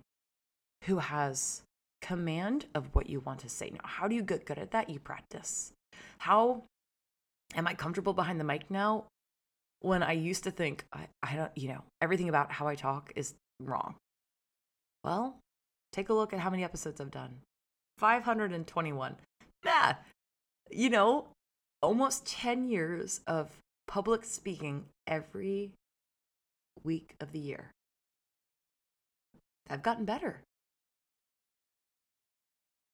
who 0.86 0.98
has 0.98 1.62
command 2.02 2.66
of 2.74 2.96
what 2.96 3.10
you 3.10 3.20
want 3.20 3.40
to 3.42 3.50
say. 3.50 3.70
Now, 3.70 3.82
how 3.84 4.08
do 4.08 4.16
you 4.16 4.24
get 4.24 4.46
good 4.46 4.58
at 4.58 4.72
that? 4.72 4.90
You 4.90 5.00
practice. 5.00 5.74
How 6.20 6.64
am 7.56 7.68
I 7.68 7.74
comfortable 7.74 8.14
behind 8.14 8.40
the 8.40 8.46
mic 8.46 8.72
now? 8.72 9.06
When 9.82 10.04
I 10.04 10.14
used 10.14 10.44
to 10.46 10.52
think, 10.52 10.86
I, 10.94 11.08
I 11.22 11.36
don't, 11.36 11.52
you 11.56 11.70
know, 11.70 11.84
everything 12.02 12.30
about 12.30 12.52
how 12.52 12.68
I 12.68 12.76
talk 12.76 13.12
is 13.16 13.34
wrong. 13.60 13.96
Well, 15.04 15.38
take 15.92 16.10
a 16.10 16.14
look 16.14 16.34
at 16.34 16.40
how 16.40 16.50
many 16.50 16.64
episodes 16.64 17.00
I've 17.00 17.12
done 17.12 17.40
521. 17.98 19.16
Nah, 19.66 19.94
you 20.72 20.90
know, 20.90 21.28
almost 21.82 22.26
10 22.28 22.68
years 22.68 23.22
of 23.28 23.50
public 23.88 24.24
speaking 24.26 24.86
every 25.08 25.72
week 26.84 27.16
of 27.20 27.32
the 27.32 27.40
year. 27.40 27.72
I've 29.70 29.84
gotten 29.84 30.06
better. 30.06 30.42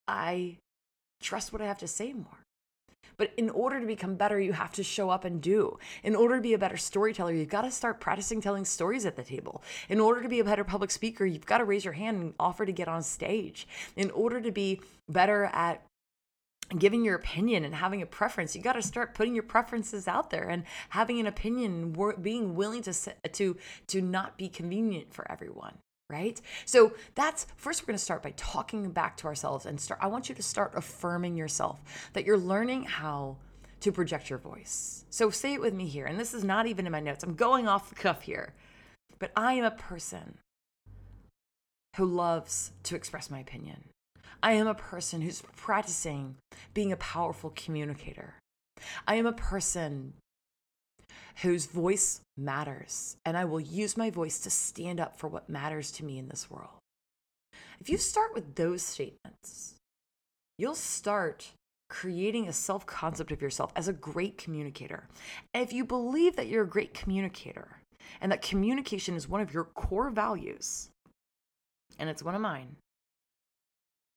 I 0.07 0.57
trust 1.21 1.53
what 1.53 1.61
I 1.61 1.65
have 1.65 1.79
to 1.79 1.87
say 1.87 2.13
more. 2.13 2.44
But 3.17 3.31
in 3.37 3.49
order 3.49 3.79
to 3.79 3.85
become 3.85 4.15
better, 4.15 4.39
you 4.39 4.53
have 4.53 4.73
to 4.73 4.83
show 4.83 5.09
up 5.09 5.25
and 5.25 5.41
do. 5.41 5.77
In 6.03 6.15
order 6.15 6.35
to 6.35 6.41
be 6.41 6.53
a 6.53 6.57
better 6.57 6.77
storyteller, 6.77 7.33
you've 7.33 7.49
got 7.49 7.61
to 7.61 7.71
start 7.71 7.99
practicing 7.99 8.41
telling 8.41 8.65
stories 8.65 9.05
at 9.05 9.15
the 9.15 9.23
table. 9.23 9.63
In 9.89 9.99
order 9.99 10.21
to 10.21 10.29
be 10.29 10.39
a 10.39 10.43
better 10.43 10.63
public 10.63 10.91
speaker, 10.91 11.25
you've 11.25 11.45
got 11.45 11.59
to 11.59 11.65
raise 11.65 11.85
your 11.85 11.93
hand 11.93 12.21
and 12.21 12.33
offer 12.39 12.65
to 12.65 12.71
get 12.71 12.87
on 12.87 13.03
stage. 13.03 13.67
In 13.95 14.11
order 14.11 14.41
to 14.41 14.51
be 14.51 14.81
better 15.07 15.45
at 15.45 15.81
giving 16.79 17.05
your 17.05 17.15
opinion 17.15 17.63
and 17.63 17.75
having 17.75 18.01
a 18.01 18.05
preference 18.07 18.55
you 18.55 18.61
got 18.61 18.73
to 18.73 18.81
start 18.81 19.13
putting 19.13 19.35
your 19.35 19.43
preferences 19.43 20.07
out 20.07 20.31
there 20.31 20.49
and 20.49 20.63
having 20.89 21.19
an 21.19 21.27
opinion 21.27 21.95
being 22.21 22.55
willing 22.55 22.81
to 22.81 22.93
to 23.31 23.55
to 23.85 24.01
not 24.01 24.35
be 24.35 24.49
convenient 24.49 25.13
for 25.13 25.31
everyone 25.31 25.77
right? 26.09 26.39
So 26.65 26.93
that's 27.15 27.47
first 27.57 27.81
we're 27.81 27.87
going 27.87 27.97
to 27.97 28.03
start 28.03 28.23
by 28.23 28.33
talking 28.37 28.91
back 28.91 29.17
to 29.17 29.27
ourselves 29.27 29.65
and 29.65 29.79
start 29.79 29.99
I 30.03 30.07
want 30.07 30.29
you 30.29 30.35
to 30.35 30.43
start 30.43 30.73
affirming 30.75 31.35
yourself 31.35 31.81
that 32.13 32.25
you're 32.25 32.37
learning 32.37 32.83
how 32.83 33.37
to 33.81 33.91
project 33.91 34.29
your 34.29 34.39
voice. 34.39 35.05
So 35.09 35.29
say 35.29 35.53
it 35.53 35.61
with 35.61 35.73
me 35.73 35.87
here. 35.87 36.05
And 36.05 36.19
this 36.19 36.33
is 36.33 36.43
not 36.43 36.67
even 36.67 36.85
in 36.85 36.91
my 36.91 36.99
notes. 36.99 37.23
I'm 37.23 37.35
going 37.35 37.67
off 37.67 37.89
the 37.89 37.95
cuff 37.95 38.23
here. 38.23 38.53
But 39.19 39.31
I 39.35 39.53
am 39.53 39.63
a 39.63 39.71
person 39.71 40.39
who 41.95 42.05
loves 42.05 42.71
to 42.83 42.95
express 42.95 43.29
my 43.29 43.39
opinion. 43.39 43.85
I 44.43 44.53
am 44.53 44.67
a 44.67 44.75
person 44.75 45.21
who's 45.21 45.41
practicing 45.55 46.35
being 46.73 46.91
a 46.91 46.97
powerful 46.97 47.53
communicator. 47.55 48.35
I 49.07 49.15
am 49.15 49.25
a 49.25 49.33
person 49.33 50.13
whose 51.41 51.65
voice 51.65 52.21
matters, 52.37 53.17
and 53.25 53.37
I 53.37 53.45
will 53.45 53.59
use 53.59 53.97
my 53.97 54.09
voice 54.09 54.39
to 54.39 54.49
stand 54.49 54.99
up 54.99 55.17
for 55.17 55.27
what 55.27 55.49
matters 55.49 55.91
to 55.93 56.05
me 56.05 56.17
in 56.17 56.29
this 56.29 56.49
world. 56.49 56.79
If 57.79 57.89
you 57.89 57.97
start 57.97 58.33
with 58.33 58.55
those 58.55 58.81
statements, 58.81 59.75
you'll 60.57 60.75
start 60.75 61.51
creating 61.89 62.47
a 62.47 62.53
self 62.53 62.85
concept 62.85 63.31
of 63.31 63.41
yourself 63.41 63.71
as 63.75 63.87
a 63.87 63.93
great 63.93 64.37
communicator. 64.37 65.07
And 65.53 65.63
if 65.63 65.73
you 65.73 65.85
believe 65.85 66.35
that 66.35 66.47
you're 66.47 66.63
a 66.63 66.67
great 66.67 66.93
communicator 66.93 67.79
and 68.21 68.31
that 68.31 68.41
communication 68.41 69.15
is 69.15 69.27
one 69.27 69.41
of 69.41 69.53
your 69.53 69.65
core 69.65 70.09
values, 70.09 70.89
and 71.99 72.09
it's 72.09 72.23
one 72.23 72.35
of 72.35 72.41
mine, 72.41 72.75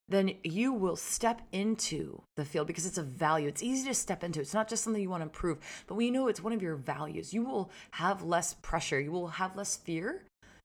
then 0.09 0.31
you 0.43 0.73
will 0.73 0.95
step 0.95 1.41
into 1.51 2.21
the 2.35 2.45
field 2.45 2.67
because 2.67 2.85
it's 2.85 2.97
a 2.97 3.03
value. 3.03 3.47
It's 3.47 3.63
easy 3.63 3.87
to 3.87 3.93
step 3.93 4.23
into. 4.23 4.41
It's 4.41 4.53
not 4.53 4.67
just 4.67 4.83
something 4.83 5.01
you 5.01 5.09
want 5.09 5.21
to 5.21 5.27
improve, 5.27 5.59
but 5.87 5.95
we 5.95 6.11
know 6.11 6.27
it's 6.27 6.43
one 6.43 6.53
of 6.53 6.61
your 6.61 6.75
values. 6.75 7.33
You 7.33 7.43
will 7.43 7.71
have 7.91 8.23
less 8.23 8.55
pressure. 8.55 8.99
You 8.99 9.11
will 9.11 9.27
have 9.27 9.55
less 9.55 9.75
fear 9.75 10.23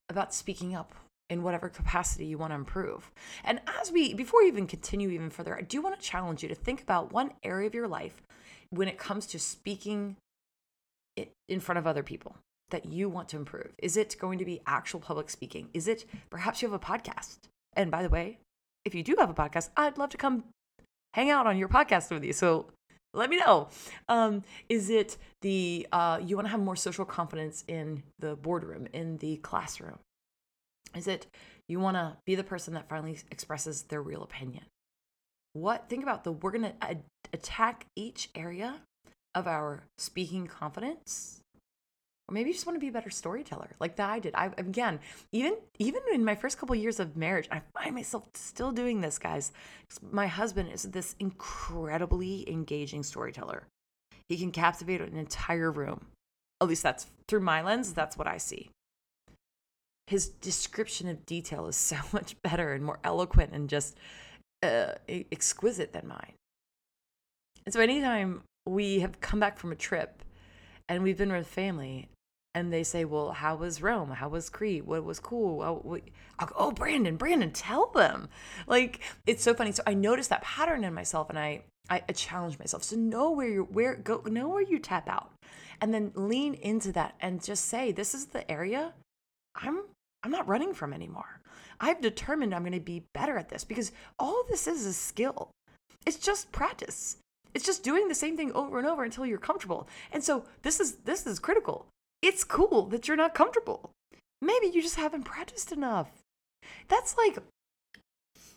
about 0.08 0.34
speaking 0.34 0.74
up 0.74 0.94
in 1.30 1.42
whatever 1.42 1.68
capacity 1.68 2.26
you 2.26 2.38
want 2.38 2.50
to 2.50 2.56
improve. 2.56 3.10
And 3.44 3.60
as 3.80 3.90
we, 3.90 4.14
before 4.14 4.42
we 4.42 4.48
even 4.48 4.66
continue 4.66 5.10
even 5.10 5.30
further, 5.30 5.56
I 5.56 5.62
do 5.62 5.80
want 5.80 5.98
to 5.98 6.06
challenge 6.06 6.42
you 6.42 6.48
to 6.48 6.54
think 6.54 6.82
about 6.82 7.12
one 7.12 7.32
area 7.42 7.66
of 7.66 7.74
your 7.74 7.88
life 7.88 8.22
when 8.70 8.88
it 8.88 8.98
comes 8.98 9.26
to 9.28 9.38
speaking 9.38 10.16
in 11.48 11.60
front 11.60 11.78
of 11.78 11.86
other 11.86 12.02
people 12.02 12.36
that 12.70 12.86
you 12.86 13.08
want 13.08 13.28
to 13.28 13.36
improve. 13.36 13.72
Is 13.78 13.96
it 13.96 14.16
going 14.18 14.38
to 14.38 14.44
be 14.44 14.60
actual 14.66 15.00
public 15.00 15.30
speaking? 15.30 15.68
Is 15.72 15.86
it 15.86 16.04
perhaps 16.30 16.60
you 16.60 16.70
have 16.70 16.80
a 16.80 16.84
podcast? 16.84 17.38
And 17.74 17.90
by 17.90 18.02
the 18.02 18.08
way, 18.08 18.38
if 18.84 18.94
you 18.94 19.02
do 19.02 19.16
have 19.18 19.30
a 19.30 19.34
podcast, 19.34 19.70
I'd 19.76 19.98
love 19.98 20.10
to 20.10 20.16
come 20.16 20.44
hang 21.14 21.30
out 21.30 21.46
on 21.46 21.56
your 21.56 21.68
podcast 21.68 22.10
with 22.10 22.24
you. 22.24 22.32
So 22.32 22.66
let 23.12 23.30
me 23.30 23.36
know. 23.36 23.68
Um, 24.08 24.42
is 24.68 24.90
it 24.90 25.16
the 25.42 25.86
uh, 25.92 26.20
you 26.22 26.36
want 26.36 26.46
to 26.46 26.50
have 26.50 26.60
more 26.60 26.76
social 26.76 27.04
confidence 27.04 27.64
in 27.68 28.02
the 28.18 28.36
boardroom, 28.36 28.88
in 28.92 29.18
the 29.18 29.36
classroom? 29.36 29.98
Is 30.96 31.08
it 31.08 31.26
you 31.68 31.80
want 31.80 31.96
to 31.96 32.16
be 32.26 32.34
the 32.34 32.44
person 32.44 32.74
that 32.74 32.88
finally 32.88 33.18
expresses 33.30 33.82
their 33.82 34.02
real 34.02 34.22
opinion? 34.22 34.64
What 35.52 35.88
think 35.88 36.02
about 36.02 36.24
the 36.24 36.32
we're 36.32 36.50
going 36.50 36.72
to 36.80 36.98
attack 37.32 37.86
each 37.96 38.28
area 38.34 38.80
of 39.34 39.46
our 39.46 39.84
speaking 39.98 40.46
confidence 40.46 41.40
or 42.28 42.32
maybe 42.34 42.48
you 42.48 42.54
just 42.54 42.66
want 42.66 42.76
to 42.76 42.80
be 42.80 42.88
a 42.88 42.92
better 42.92 43.10
storyteller 43.10 43.70
like 43.80 43.96
that 43.96 44.10
i 44.10 44.18
did. 44.18 44.34
I 44.34 44.50
again 44.56 45.00
even 45.32 45.56
even 45.78 46.02
in 46.12 46.24
my 46.24 46.34
first 46.34 46.58
couple 46.58 46.74
years 46.74 47.00
of 47.00 47.16
marriage 47.16 47.48
i 47.50 47.60
find 47.74 47.94
myself 47.94 48.24
still 48.34 48.72
doing 48.72 49.00
this 49.00 49.18
guys. 49.18 49.52
My 50.10 50.26
husband 50.26 50.70
is 50.72 50.82
this 50.84 51.14
incredibly 51.20 52.48
engaging 52.50 53.02
storyteller. 53.02 53.66
He 54.28 54.38
can 54.38 54.50
captivate 54.50 55.00
an 55.00 55.16
entire 55.16 55.70
room. 55.70 56.06
At 56.60 56.68
least 56.68 56.82
that's 56.82 57.06
through 57.28 57.40
my 57.40 57.62
lens 57.62 57.92
that's 57.92 58.16
what 58.16 58.26
i 58.26 58.38
see. 58.38 58.70
His 60.06 60.28
description 60.28 61.08
of 61.08 61.24
detail 61.26 61.66
is 61.66 61.76
so 61.76 61.96
much 62.12 62.40
better 62.42 62.72
and 62.72 62.84
more 62.84 62.98
eloquent 63.04 63.52
and 63.52 63.68
just 63.68 63.96
uh, 64.62 64.94
exquisite 65.08 65.92
than 65.92 66.08
mine. 66.08 66.32
And 67.66 67.72
so 67.72 67.80
anytime 67.80 68.42
we 68.66 69.00
have 69.00 69.20
come 69.20 69.40
back 69.40 69.58
from 69.58 69.72
a 69.72 69.76
trip 69.76 70.22
and 70.88 71.02
we've 71.02 71.16
been 71.16 71.32
with 71.32 71.46
family 71.46 72.08
and 72.54 72.72
they 72.72 72.84
say, 72.84 73.04
"Well, 73.04 73.32
how 73.32 73.56
was 73.56 73.82
Rome? 73.82 74.10
How 74.10 74.28
was 74.28 74.48
Crete? 74.48 74.86
What 74.86 75.04
was 75.04 75.18
cool?" 75.18 75.60
Oh, 75.62 75.98
go, 76.46 76.54
"Oh, 76.56 76.70
Brandon, 76.70 77.16
Brandon, 77.16 77.50
tell 77.50 77.86
them." 77.88 78.28
Like 78.66 79.00
it's 79.26 79.42
so 79.42 79.54
funny. 79.54 79.72
So 79.72 79.82
I 79.86 79.94
noticed 79.94 80.30
that 80.30 80.42
pattern 80.42 80.84
in 80.84 80.94
myself, 80.94 81.28
and 81.30 81.38
I 81.38 81.64
I 81.90 82.00
challenge 82.00 82.58
myself. 82.58 82.84
So 82.84 82.96
know 82.96 83.30
where 83.30 83.48
you 83.48 83.64
where 83.64 83.96
go 83.96 84.22
know 84.26 84.48
where 84.48 84.62
you 84.62 84.78
tap 84.78 85.08
out, 85.08 85.32
and 85.80 85.92
then 85.92 86.12
lean 86.14 86.54
into 86.54 86.92
that 86.92 87.14
and 87.20 87.42
just 87.42 87.66
say, 87.66 87.92
"This 87.92 88.14
is 88.14 88.26
the 88.26 88.48
area 88.50 88.94
I'm 89.56 89.82
I'm 90.22 90.30
not 90.30 90.48
running 90.48 90.74
from 90.74 90.92
anymore. 90.92 91.40
I've 91.80 92.00
determined 92.00 92.54
I'm 92.54 92.62
going 92.62 92.72
to 92.72 92.80
be 92.80 93.04
better 93.12 93.36
at 93.36 93.48
this 93.48 93.64
because 93.64 93.92
all 94.18 94.44
this 94.48 94.66
is 94.66 94.86
is 94.86 94.96
skill. 94.96 95.50
It's 96.06 96.18
just 96.18 96.52
practice." 96.52 97.16
It's 97.52 97.64
just 97.64 97.84
doing 97.84 98.08
the 98.08 98.16
same 98.16 98.36
thing 98.36 98.50
over 98.52 98.78
and 98.78 98.86
over 98.88 99.04
until 99.04 99.24
you're 99.24 99.38
comfortable. 99.38 99.86
And 100.10 100.24
so 100.24 100.44
this 100.62 100.80
is 100.80 100.96
this 101.04 101.24
is 101.24 101.38
critical 101.38 101.86
it's 102.24 102.42
cool 102.42 102.86
that 102.86 103.06
you're 103.06 103.18
not 103.18 103.34
comfortable. 103.34 103.90
Maybe 104.40 104.66
you 104.68 104.80
just 104.80 104.96
haven't 104.96 105.24
practiced 105.24 105.72
enough. 105.72 106.08
That's 106.88 107.16
like 107.18 107.38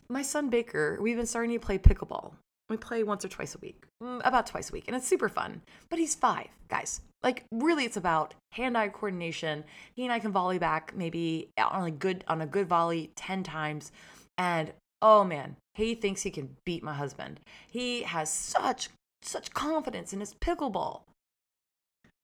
my 0.08 0.22
son 0.22 0.50
Baker, 0.50 0.98
we've 1.02 1.18
been 1.18 1.26
starting 1.26 1.52
to 1.52 1.60
play 1.60 1.78
pickleball. 1.78 2.32
We 2.70 2.78
play 2.78 3.04
once 3.04 3.24
or 3.24 3.30
twice 3.30 3.56
a 3.56 3.60
week, 3.60 3.84
mm, 4.04 4.22
about 4.26 4.48
twice 4.48 4.70
a 4.70 4.74
week, 4.74 4.86
and 4.88 4.96
it's 4.96 5.08
super 5.08 5.30
fun. 5.30 5.62
But 5.90 6.00
he's 6.00 6.16
five, 6.16 6.48
guys. 6.70 7.02
Like 7.24 7.44
really, 7.52 7.86
it's 7.86 7.98
about 7.98 8.34
hand-eye 8.54 8.90
coordination. 8.90 9.64
He 9.96 10.04
and 10.04 10.14
I 10.14 10.20
can 10.20 10.32
volley 10.32 10.60
back 10.60 10.94
maybe 10.96 11.50
on 11.58 11.88
a 11.88 11.92
good 11.92 12.24
on 12.28 12.42
a 12.42 12.46
good 12.46 12.68
volley 12.68 13.12
ten 13.16 13.44
times, 13.44 13.92
and 14.38 14.72
oh 15.02 15.24
man, 15.24 15.56
he 15.76 15.96
thinks 15.96 16.24
he 16.24 16.32
can 16.32 16.56
beat 16.66 16.84
my 16.84 16.94
husband. 16.94 17.40
He 17.70 18.04
has 18.04 18.30
such 18.30 18.90
such 19.22 19.54
confidence 19.54 20.14
in 20.14 20.20
his 20.20 20.34
pickleball. 20.36 21.02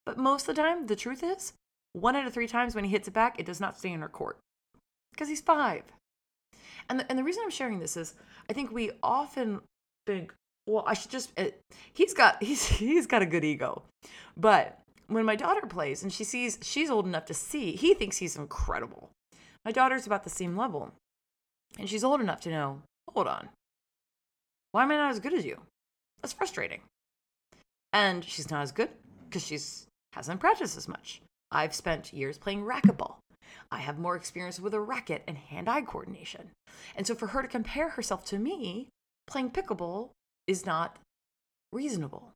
But 0.06 0.18
most 0.18 0.48
of 0.48 0.56
the 0.56 0.62
time, 0.62 0.88
the 0.88 0.96
truth 0.96 1.24
is, 1.24 1.54
one 1.94 2.16
out 2.16 2.28
of 2.28 2.34
three 2.34 2.48
times 2.48 2.76
when 2.76 2.84
he 2.84 2.92
hits 2.92 3.08
it 3.08 3.14
back, 3.14 3.40
it 3.40 3.46
does 3.46 3.60
not 3.60 3.78
stay 3.78 3.92
in 3.92 4.02
our 4.02 4.10
court 4.10 4.38
because 5.12 5.30
he's 5.30 5.42
five. 5.42 5.84
And 6.90 7.00
the, 7.00 7.10
and 7.10 7.18
the 7.18 7.24
reason 7.24 7.44
I'm 7.44 7.52
sharing 7.52 7.80
this 7.80 7.96
is 7.96 8.16
I 8.50 8.54
think 8.54 8.72
we 8.72 8.92
often 9.02 9.62
think, 10.06 10.34
well, 10.68 10.84
I 10.86 10.94
should 10.94 11.12
just. 11.12 11.38
It, 11.38 11.62
he's 11.94 12.14
got 12.14 12.42
he's 12.44 12.66
he's 12.68 13.08
got 13.08 13.22
a 13.22 13.28
good 13.28 13.46
ego, 13.46 13.84
but 14.36 14.80
when 15.08 15.26
my 15.26 15.36
daughter 15.36 15.66
plays 15.68 16.04
and 16.04 16.12
she 16.12 16.24
sees 16.24 16.60
she's 16.62 16.90
old 16.90 17.06
enough 17.06 17.26
to 17.26 17.34
see, 17.34 17.76
he 17.76 17.94
thinks 17.94 18.18
he's 18.18 18.36
incredible. 18.36 19.10
My 19.66 19.72
daughter's 19.72 20.06
about 20.06 20.24
the 20.24 20.30
same 20.30 20.58
level, 20.58 20.92
and 21.80 21.90
she's 21.90 22.04
old 22.04 22.22
enough 22.22 22.42
to 22.42 22.50
know. 22.50 22.82
Hold 23.14 23.28
on, 23.28 23.50
why 24.72 24.84
am 24.84 24.92
I 24.92 24.96
not 24.96 25.12
as 25.12 25.20
good 25.20 25.34
as 25.34 25.46
you? 25.46 25.60
That's 26.22 26.34
frustrating. 26.34 26.82
And 27.94 28.26
she's 28.26 28.50
not 28.50 28.64
as 28.64 28.72
good 28.72 28.90
because 29.30 29.46
she's 29.46 29.86
hasn't 30.14 30.40
practiced 30.40 30.78
as 30.78 30.88
much. 30.88 31.22
I've 31.52 31.76
spent 31.76 32.14
years 32.14 32.38
playing 32.38 32.64
racquetball. 32.64 33.18
I 33.72 33.80
have 33.80 34.00
more 34.00 34.16
experience 34.16 34.60
with 34.60 34.74
a 34.74 34.80
racket 34.80 35.24
and 35.28 35.38
hand 35.38 35.70
eye 35.70 35.82
coordination. 35.82 36.52
And 36.96 37.06
so 37.06 37.16
for 37.16 37.28
her 37.28 37.42
to 37.42 37.48
compare 37.48 37.90
herself 37.90 38.26
to 38.26 38.40
me, 38.40 38.88
playing 39.28 39.52
pickleball 39.52 40.10
is 40.48 40.66
not 40.66 40.98
reasonable. 41.72 42.34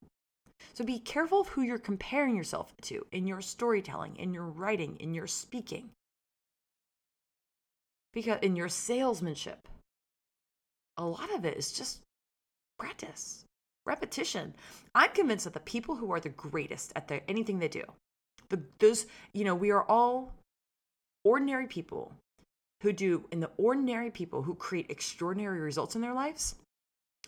So 0.74 0.84
be 0.84 1.00
careful 1.00 1.42
of 1.42 1.50
who 1.50 1.62
you're 1.62 1.78
comparing 1.78 2.36
yourself 2.36 2.74
to 2.84 3.06
in 3.12 3.28
your 3.28 3.42
storytelling, 3.42 4.16
in 4.16 4.34
your 4.34 4.46
writing, 4.46 4.98
in 5.00 5.14
your 5.14 5.28
speaking. 5.28 5.92
Because 8.14 8.40
in 8.42 8.56
your 8.56 8.70
salesmanship, 8.70 9.68
a 10.98 11.06
lot 11.06 11.34
of 11.34 11.46
it 11.46 11.58
is 11.58 11.72
just 11.72 12.00
practice 12.80 13.44
repetition. 13.88 14.54
I'm 14.94 15.12
convinced 15.12 15.46
that 15.46 15.54
the 15.54 15.60
people 15.62 15.96
who 15.96 16.12
are 16.12 16.20
the 16.20 16.30
greatest 16.30 16.94
at 16.96 17.12
anything 17.28 17.60
they 17.60 17.68
do, 17.70 17.84
the, 18.50 18.62
those, 18.80 19.08
you 19.34 19.44
know, 19.44 19.56
we 19.56 19.72
are 19.72 19.84
all 19.84 20.34
ordinary 21.24 21.68
people 21.68 22.14
who 22.84 22.94
do, 22.94 23.26
and 23.32 23.42
the 23.42 23.52
ordinary 23.58 24.12
people 24.12 24.44
who 24.44 24.54
create 24.54 24.92
extraordinary 24.92 25.60
results 25.60 25.96
in 25.96 26.02
their 26.02 26.14
lives 26.14 26.56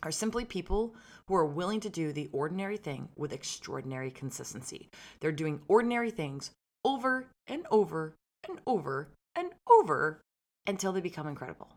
are 0.03 0.11
simply 0.11 0.45
people 0.45 0.95
who 1.27 1.35
are 1.35 1.45
willing 1.45 1.79
to 1.79 1.89
do 1.89 2.13
the 2.13 2.29
ordinary 2.31 2.77
thing 2.77 3.09
with 3.15 3.33
extraordinary 3.33 4.11
consistency. 4.11 4.89
They're 5.19 5.31
doing 5.31 5.61
ordinary 5.67 6.11
things 6.11 6.51
over 6.85 7.27
and 7.47 7.65
over 7.71 8.13
and 8.47 8.59
over 8.65 9.09
and 9.35 9.49
over 9.69 10.21
until 10.67 10.91
they 10.93 11.01
become 11.01 11.27
incredible. 11.27 11.69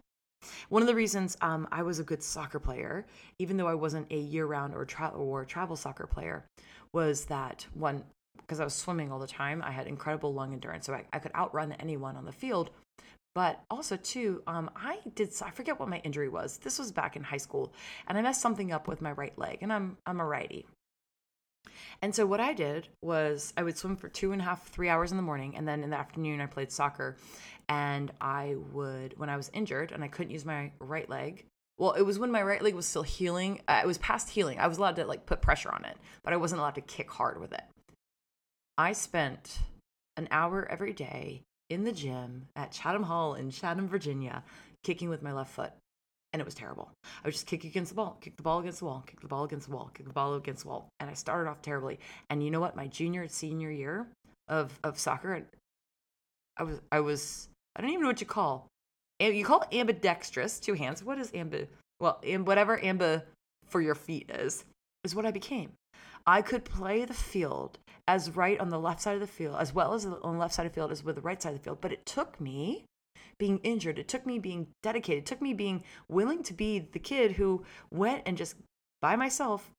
One 0.68 0.82
of 0.82 0.88
the 0.88 0.94
reasons 0.94 1.36
um, 1.40 1.68
I 1.70 1.82
was 1.82 1.98
a 1.98 2.04
good 2.04 2.22
soccer 2.22 2.58
player, 2.58 3.06
even 3.38 3.56
though 3.56 3.68
I 3.68 3.74
wasn't 3.74 4.10
a 4.10 4.18
year-round 4.18 4.74
or, 4.74 4.84
tra- 4.84 5.08
or 5.08 5.44
travel 5.44 5.76
soccer 5.76 6.06
player, 6.06 6.44
was 6.92 7.24
that 7.26 7.66
one 7.74 8.04
because 8.38 8.60
I 8.60 8.64
was 8.64 8.74
swimming 8.74 9.12
all 9.12 9.18
the 9.18 9.26
time. 9.26 9.62
I 9.62 9.70
had 9.70 9.86
incredible 9.86 10.34
lung 10.34 10.52
endurance, 10.52 10.86
so 10.86 10.94
I, 10.94 11.04
I 11.12 11.18
could 11.18 11.34
outrun 11.34 11.72
anyone 11.72 12.16
on 12.16 12.24
the 12.24 12.32
field. 12.32 12.70
But 13.34 13.60
also 13.70 13.96
too, 13.96 14.42
um, 14.46 14.70
I 14.76 14.98
did 15.14 15.32
I 15.42 15.50
forget 15.50 15.80
what 15.80 15.88
my 15.88 15.98
injury 15.98 16.28
was. 16.28 16.58
This 16.58 16.78
was 16.78 16.92
back 16.92 17.16
in 17.16 17.22
high 17.22 17.38
school, 17.38 17.72
and 18.06 18.18
I 18.18 18.22
messed 18.22 18.42
something 18.42 18.72
up 18.72 18.88
with 18.88 19.00
my 19.00 19.12
right 19.12 19.36
leg, 19.38 19.58
and 19.62 19.72
I'm 19.72 19.96
I'm 20.06 20.20
a 20.20 20.26
righty. 20.26 20.66
And 22.02 22.14
so 22.14 22.26
what 22.26 22.40
I 22.40 22.52
did 22.52 22.88
was 23.00 23.54
I 23.56 23.62
would 23.62 23.78
swim 23.78 23.96
for 23.96 24.08
two 24.08 24.32
and 24.32 24.42
a 24.42 24.44
half, 24.44 24.68
three 24.68 24.88
hours 24.88 25.12
in 25.12 25.16
the 25.16 25.22
morning, 25.22 25.56
and 25.56 25.66
then 25.66 25.82
in 25.82 25.90
the 25.90 25.98
afternoon 25.98 26.40
I 26.40 26.46
played 26.46 26.72
soccer. 26.72 27.16
And 27.72 28.12
I 28.20 28.56
would, 28.74 29.14
when 29.16 29.30
I 29.30 29.38
was 29.38 29.50
injured 29.54 29.92
and 29.92 30.04
I 30.04 30.08
couldn't 30.08 30.30
use 30.30 30.44
my 30.44 30.72
right 30.78 31.08
leg, 31.08 31.46
well, 31.78 31.92
it 31.92 32.02
was 32.02 32.18
when 32.18 32.30
my 32.30 32.42
right 32.42 32.60
leg 32.60 32.74
was 32.74 32.84
still 32.84 33.02
healing. 33.02 33.62
Uh, 33.66 33.80
it 33.82 33.86
was 33.86 33.96
past 33.96 34.28
healing. 34.28 34.58
I 34.58 34.66
was 34.66 34.76
allowed 34.76 34.96
to 34.96 35.06
like 35.06 35.24
put 35.24 35.40
pressure 35.40 35.72
on 35.72 35.86
it, 35.86 35.96
but 36.22 36.34
I 36.34 36.36
wasn't 36.36 36.60
allowed 36.60 36.74
to 36.74 36.82
kick 36.82 37.10
hard 37.10 37.40
with 37.40 37.54
it. 37.54 37.62
I 38.76 38.92
spent 38.92 39.60
an 40.18 40.28
hour 40.30 40.68
every 40.70 40.92
day 40.92 41.40
in 41.70 41.84
the 41.84 41.92
gym 41.92 42.48
at 42.56 42.72
Chatham 42.72 43.04
Hall 43.04 43.34
in 43.34 43.50
Chatham, 43.50 43.88
Virginia, 43.88 44.44
kicking 44.84 45.08
with 45.08 45.22
my 45.22 45.32
left 45.32 45.54
foot. 45.54 45.72
And 46.34 46.40
it 46.40 46.44
was 46.44 46.54
terrible. 46.54 46.90
I 47.04 47.28
would 47.28 47.32
just 47.32 47.46
kick 47.46 47.64
against 47.64 47.90
the 47.90 47.96
ball, 47.96 48.18
kick 48.20 48.36
the 48.36 48.42
ball 48.42 48.58
against 48.58 48.80
the 48.80 48.84
wall, 48.84 49.02
kick 49.06 49.20
the 49.22 49.28
ball 49.28 49.44
against 49.44 49.68
the 49.68 49.74
wall, 49.74 49.90
kick 49.94 50.06
the 50.06 50.12
ball 50.12 50.34
against 50.34 50.64
the 50.64 50.68
wall. 50.68 50.88
And 51.00 51.08
I 51.08 51.14
started 51.14 51.48
off 51.48 51.62
terribly. 51.62 52.00
And 52.28 52.44
you 52.44 52.50
know 52.50 52.60
what? 52.60 52.76
My 52.76 52.86
junior 52.86 53.22
and 53.22 53.30
senior 53.30 53.70
year 53.70 54.08
of, 54.48 54.78
of 54.84 54.98
soccer, 54.98 55.46
I 56.58 56.64
was 56.64 56.80
I 56.90 57.00
was 57.00 57.48
I 57.74 57.80
don't 57.80 57.90
even 57.90 58.02
know 58.02 58.08
what 58.08 58.20
you 58.20 58.26
call. 58.26 58.68
You 59.20 59.44
call 59.44 59.64
ambidextrous, 59.72 60.58
two 60.58 60.74
hands. 60.74 61.04
What 61.04 61.18
is 61.18 61.30
ambi? 61.30 61.68
Well, 62.00 62.20
whatever 62.44 62.82
amba 62.82 63.24
for 63.66 63.80
your 63.80 63.94
feet 63.94 64.30
is, 64.30 64.64
is 65.04 65.14
what 65.14 65.26
I 65.26 65.30
became. 65.30 65.72
I 66.26 66.42
could 66.42 66.64
play 66.64 67.04
the 67.04 67.14
field 67.14 67.78
as 68.08 68.36
right 68.36 68.58
on 68.58 68.68
the 68.68 68.78
left 68.78 69.00
side 69.00 69.14
of 69.14 69.20
the 69.20 69.26
field, 69.26 69.56
as 69.58 69.72
well 69.72 69.94
as 69.94 70.04
on 70.04 70.20
the 70.20 70.38
left 70.38 70.54
side 70.54 70.66
of 70.66 70.72
the 70.72 70.74
field 70.74 70.92
as 70.92 71.04
with 71.04 71.16
the 71.16 71.22
right 71.22 71.40
side 71.40 71.54
of 71.54 71.58
the 71.58 71.64
field. 71.64 71.80
But 71.80 71.92
it 71.92 72.04
took 72.04 72.40
me 72.40 72.84
being 73.38 73.58
injured. 73.58 73.98
It 73.98 74.08
took 74.08 74.26
me 74.26 74.38
being 74.38 74.68
dedicated. 74.82 75.22
It 75.22 75.26
took 75.26 75.40
me 75.40 75.54
being 75.54 75.82
willing 76.08 76.42
to 76.44 76.54
be 76.54 76.80
the 76.80 76.98
kid 76.98 77.32
who 77.32 77.64
went 77.90 78.22
and 78.26 78.36
just 78.36 78.56
by 79.00 79.16
myself 79.16 79.70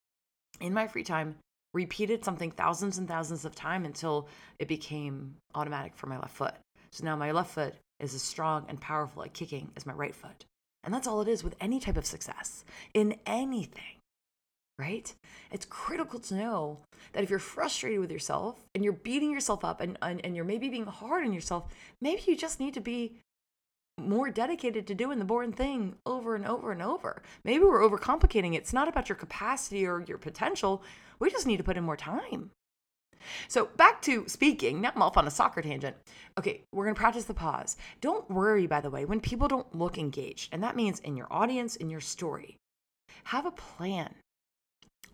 in 0.59 0.73
my 0.73 0.87
free 0.87 1.03
time 1.03 1.35
repeated 1.73 2.23
something 2.23 2.51
thousands 2.51 2.97
and 2.97 3.07
thousands 3.07 3.45
of 3.45 3.55
times 3.55 3.85
until 3.85 4.27
it 4.59 4.67
became 4.67 5.35
automatic 5.55 5.93
for 5.95 6.07
my 6.07 6.17
left 6.17 6.35
foot. 6.35 6.55
So 6.91 7.03
now 7.03 7.15
my 7.15 7.31
left 7.31 7.51
foot 7.51 7.73
is 7.99 8.13
as 8.13 8.21
strong 8.21 8.65
and 8.67 8.81
powerful 8.81 9.23
at 9.23 9.33
kicking 9.33 9.71
as 9.75 9.85
my 9.85 9.93
right 9.93 10.15
foot. 10.15 10.45
And 10.83 10.93
that's 10.93 11.07
all 11.07 11.21
it 11.21 11.27
is 11.27 11.43
with 11.43 11.55
any 11.61 11.79
type 11.79 11.97
of 11.97 12.05
success 12.05 12.65
in 12.93 13.15
anything, 13.25 13.99
right? 14.77 15.13
It's 15.51 15.65
critical 15.65 16.19
to 16.19 16.35
know 16.35 16.79
that 17.13 17.23
if 17.23 17.29
you're 17.29 17.39
frustrated 17.39 17.99
with 17.99 18.11
yourself 18.11 18.59
and 18.75 18.83
you're 18.83 18.93
beating 18.93 19.31
yourself 19.31 19.63
up 19.63 19.79
and, 19.79 19.97
and, 20.01 20.19
and 20.25 20.35
you're 20.35 20.45
maybe 20.45 20.67
being 20.67 20.85
hard 20.85 21.25
on 21.25 21.33
yourself, 21.33 21.73
maybe 22.01 22.23
you 22.25 22.35
just 22.35 22.59
need 22.59 22.73
to 22.73 22.81
be 22.81 23.15
more 23.99 24.29
dedicated 24.29 24.87
to 24.87 24.95
doing 24.95 25.19
the 25.19 25.25
boring 25.25 25.53
thing 25.53 25.95
over 26.05 26.35
and 26.35 26.45
over 26.45 26.71
and 26.71 26.81
over. 26.81 27.21
Maybe 27.43 27.63
we're 27.63 27.87
overcomplicating 27.87 28.53
it. 28.53 28.57
It's 28.57 28.73
not 28.73 28.87
about 28.87 29.07
your 29.07 29.15
capacity 29.15 29.85
or 29.85 30.01
your 30.01 30.17
potential. 30.17 30.83
We 31.19 31.29
just 31.29 31.47
need 31.47 31.57
to 31.57 31.63
put 31.63 31.77
in 31.77 31.83
more 31.83 31.95
time. 31.95 32.49
So 33.47 33.69
back 33.77 34.01
to 34.03 34.27
speaking. 34.27 34.81
Now 34.81 34.91
I'm 34.95 35.01
off 35.01 35.17
on 35.17 35.27
a 35.27 35.31
soccer 35.31 35.61
tangent. 35.61 35.95
Okay, 36.37 36.63
we're 36.71 36.85
gonna 36.85 36.95
practice 36.95 37.25
the 37.25 37.33
pause. 37.33 37.77
Don't 38.01 38.29
worry, 38.29 38.67
by 38.67 38.81
the 38.81 38.89
way, 38.89 39.05
when 39.05 39.19
people 39.19 39.47
don't 39.47 39.73
look 39.75 39.97
engaged, 39.97 40.49
and 40.51 40.63
that 40.63 40.75
means 40.75 40.99
in 40.99 41.15
your 41.15 41.27
audience, 41.31 41.75
in 41.75 41.89
your 41.89 42.01
story. 42.01 42.57
Have 43.25 43.45
a 43.45 43.51
plan. 43.51 44.15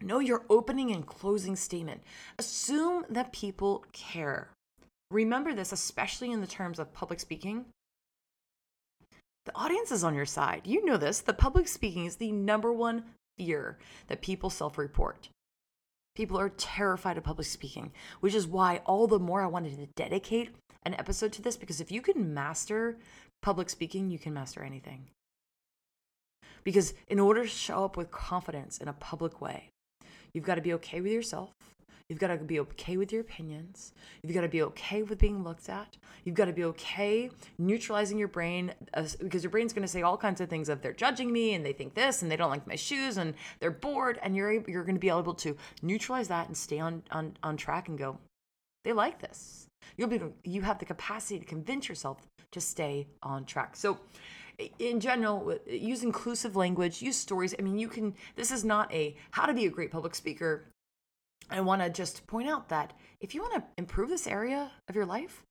Know 0.02 0.20
your 0.20 0.46
opening 0.50 0.92
and 0.92 1.06
closing 1.06 1.56
statement. 1.56 2.02
Assume 2.38 3.06
that 3.10 3.34
people 3.34 3.86
care. 3.92 4.50
Remember 5.12 5.54
this, 5.54 5.72
especially 5.72 6.32
in 6.32 6.42
the 6.42 6.48
terms 6.48 6.80
of 6.80 6.94
public 6.94 7.20
speaking. 7.20 7.66
The 9.46 9.56
audience 9.56 9.92
is 9.92 10.04
on 10.04 10.16
your 10.16 10.26
side. 10.26 10.62
You 10.66 10.86
know 10.86 10.98
this. 10.98 11.22
The 11.22 11.34
public 11.34 11.68
speaking 11.68 12.06
is 12.06 12.16
the 12.18 12.32
number 12.32 12.72
one 12.72 13.04
fear 13.38 13.78
that 14.08 14.22
people 14.22 14.50
self 14.50 14.78
report. 14.78 15.30
People 16.20 16.38
are 16.38 16.50
terrified 16.50 17.18
of 17.18 17.24
public 17.24 17.48
speaking, 17.48 17.94
which 18.20 18.36
is 18.36 18.46
why 18.46 18.82
all 18.86 19.08
the 19.08 19.20
more 19.20 19.42
I 19.42 19.46
wanted 19.46 19.78
to 19.78 19.86
dedicate 19.96 20.50
an 20.84 20.94
episode 20.96 21.32
to 21.32 21.42
this 21.42 21.56
because 21.56 21.80
if 21.80 21.94
you 21.94 22.02
can 22.02 22.34
master 22.34 22.98
public 23.42 23.70
speaking, 23.70 24.12
you 24.12 24.20
can 24.20 24.34
master 24.34 24.62
anything. 24.62 25.08
Because 26.66 26.94
in 27.08 27.22
order 27.22 27.44
to 27.44 27.48
show 27.48 27.86
up 27.86 27.96
with 27.96 28.12
confidence 28.12 28.80
in 28.80 28.90
a 28.90 28.94
public 29.00 29.40
way, 29.40 29.70
you've 30.34 30.44
got 30.44 30.56
to 30.56 30.62
be 30.62 30.74
okay 30.74 31.00
with 31.00 31.14
yourself. 31.14 31.52
You've 32.10 32.20
got 32.20 32.28
to 32.28 32.38
be 32.38 32.60
okay 32.62 32.98
with 32.98 33.12
your 33.12 33.22
opinions. 33.22 33.94
You've 34.24 34.34
got 34.34 34.42
to 34.42 34.48
be 34.48 34.64
okay 34.64 35.04
with 35.04 35.20
being 35.20 35.44
looked 35.44 35.70
at. 35.70 35.96
You've 36.26 36.36
got 36.36 36.46
to 36.46 36.54
be 36.54 36.64
okay 36.66 37.30
neutralizing 37.60 38.18
your 38.18 38.28
brain 38.28 38.74
uh, 38.96 39.06
because 39.22 39.44
your 39.44 39.52
brain's 39.52 39.74
going 39.74 39.84
to 39.84 39.88
say 39.88 40.02
all 40.02 40.18
kinds 40.18 40.42
of 40.42 40.50
things 40.50 40.70
of 40.70 40.82
they're 40.82 40.92
judging 40.92 41.32
me 41.32 41.54
and 41.54 41.64
they 41.64 41.72
think 41.72 41.94
this 41.94 42.24
and 42.24 42.32
they 42.32 42.36
don't 42.36 42.50
like 42.50 42.66
my 42.66 42.76
shoes 42.76 43.18
and 43.18 43.36
they're 43.60 43.70
bored 43.70 44.20
and 44.24 44.36
you're 44.36 44.52
you're 44.68 44.84
going 44.84 44.96
to 44.96 45.00
be 45.00 45.10
able 45.10 45.36
to 45.36 45.56
neutralize 45.84 46.28
that 46.30 46.48
and 46.48 46.58
stay 46.58 46.80
on 46.80 47.04
on 47.12 47.38
on 47.44 47.56
track 47.56 47.88
and 47.88 48.00
go 48.00 48.18
they 48.84 48.94
like 48.94 49.20
this. 49.20 49.68
You'll 49.96 50.10
be 50.10 50.20
you 50.44 50.64
have 50.64 50.80
the 50.80 50.86
capacity 50.86 51.38
to 51.40 51.46
convince 51.46 51.88
yourself 51.88 52.18
to 52.52 52.60
stay 52.60 53.08
on 53.22 53.46
track. 53.46 53.76
So 53.76 54.00
in 54.80 55.00
general 55.00 55.58
use 55.68 56.04
inclusive 56.04 56.58
language 56.58 57.02
use 57.02 57.16
stories 57.16 57.56
i 57.58 57.62
mean 57.62 57.80
you 57.80 57.88
can 57.88 58.14
this 58.36 58.52
is 58.52 58.66
not 58.66 58.94
a 58.94 59.16
how 59.32 59.46
to 59.46 59.54
be 59.54 59.66
a 59.66 59.70
great 59.70 59.90
public 59.90 60.14
speaker 60.14 60.66
I 61.50 61.62
want 61.62 61.82
to 61.82 61.90
just 61.90 62.28
point 62.28 62.48
out 62.48 62.70
that 62.70 62.94
if 63.22 63.34
you 63.34 63.42
want 63.42 63.56
to 63.56 63.64
improve 63.78 64.10
this 64.10 64.28
area 64.28 64.72
of 64.88 64.96
your 64.96 65.06
life, 65.06 65.46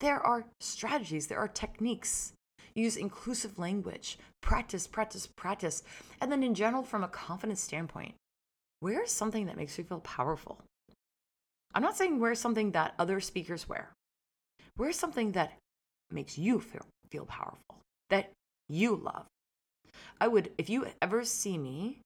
there 0.00 0.20
are 0.20 0.46
strategies, 0.60 1.26
there 1.26 1.38
are 1.38 1.48
techniques. 1.48 2.32
Use 2.74 2.96
inclusive 2.96 3.58
language, 3.58 4.18
practice, 4.42 4.86
practice, 4.88 5.28
practice. 5.28 5.84
And 6.20 6.30
then, 6.30 6.42
in 6.42 6.54
general, 6.54 6.82
from 6.82 7.04
a 7.04 7.08
confidence 7.08 7.60
standpoint, 7.60 8.14
wear 8.82 9.06
something 9.06 9.46
that 9.46 9.56
makes 9.56 9.78
you 9.78 9.84
feel 9.84 10.00
powerful. 10.00 10.60
I'm 11.72 11.82
not 11.82 11.96
saying 11.96 12.18
wear 12.18 12.34
something 12.34 12.72
that 12.72 12.94
other 12.98 13.20
speakers 13.20 13.68
wear. 13.68 13.92
Wear 14.76 14.92
something 14.92 15.32
that 15.32 15.52
makes 16.10 16.36
you 16.36 16.60
feel, 16.60 16.86
feel 17.10 17.26
powerful, 17.26 17.78
that 18.10 18.30
you 18.68 18.96
love. 18.96 19.26
I 20.20 20.26
would, 20.26 20.50
if 20.58 20.68
you 20.68 20.86
ever 21.00 21.24
see 21.24 21.56
me 21.56 22.00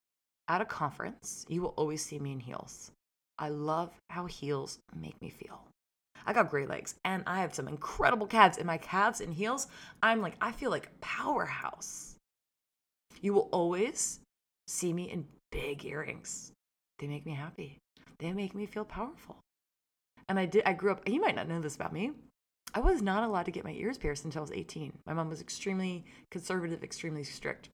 at 0.48 0.60
a 0.60 0.66
conference, 0.66 1.46
you 1.48 1.62
will 1.62 1.74
always 1.76 2.04
see 2.04 2.18
me 2.18 2.32
in 2.32 2.40
heels. 2.40 2.90
I 3.38 3.48
love 3.50 3.90
how 4.10 4.26
heels 4.26 4.78
make 4.94 5.20
me 5.20 5.30
feel. 5.30 5.64
I 6.26 6.32
got 6.32 6.50
great 6.50 6.68
legs 6.68 6.94
and 7.04 7.22
I 7.26 7.40
have 7.40 7.54
some 7.54 7.68
incredible 7.68 8.26
calves. 8.26 8.58
In 8.58 8.66
my 8.66 8.78
calves 8.78 9.20
and 9.20 9.32
heels, 9.32 9.68
I'm 10.02 10.20
like, 10.20 10.34
I 10.40 10.52
feel 10.52 10.70
like 10.70 11.00
powerhouse. 11.00 12.16
You 13.20 13.32
will 13.32 13.48
always 13.52 14.20
see 14.66 14.92
me 14.92 15.10
in 15.10 15.26
big 15.50 15.84
earrings. 15.84 16.52
They 16.98 17.06
make 17.06 17.24
me 17.24 17.32
happy. 17.32 17.78
They 18.18 18.32
make 18.32 18.54
me 18.54 18.66
feel 18.66 18.84
powerful. 18.84 19.36
And 20.28 20.38
I 20.38 20.46
did, 20.46 20.64
I 20.66 20.72
grew 20.74 20.92
up, 20.92 21.08
you 21.08 21.20
might 21.20 21.36
not 21.36 21.48
know 21.48 21.60
this 21.60 21.76
about 21.76 21.92
me. 21.92 22.12
I 22.74 22.80
was 22.80 23.00
not 23.00 23.22
allowed 23.22 23.46
to 23.46 23.50
get 23.50 23.64
my 23.64 23.72
ears 23.72 23.96
pierced 23.96 24.24
until 24.24 24.40
I 24.40 24.42
was 24.42 24.52
18. 24.52 24.92
My 25.06 25.14
mom 25.14 25.30
was 25.30 25.40
extremely 25.40 26.04
conservative, 26.30 26.84
extremely 26.84 27.24
strict. 27.24 27.70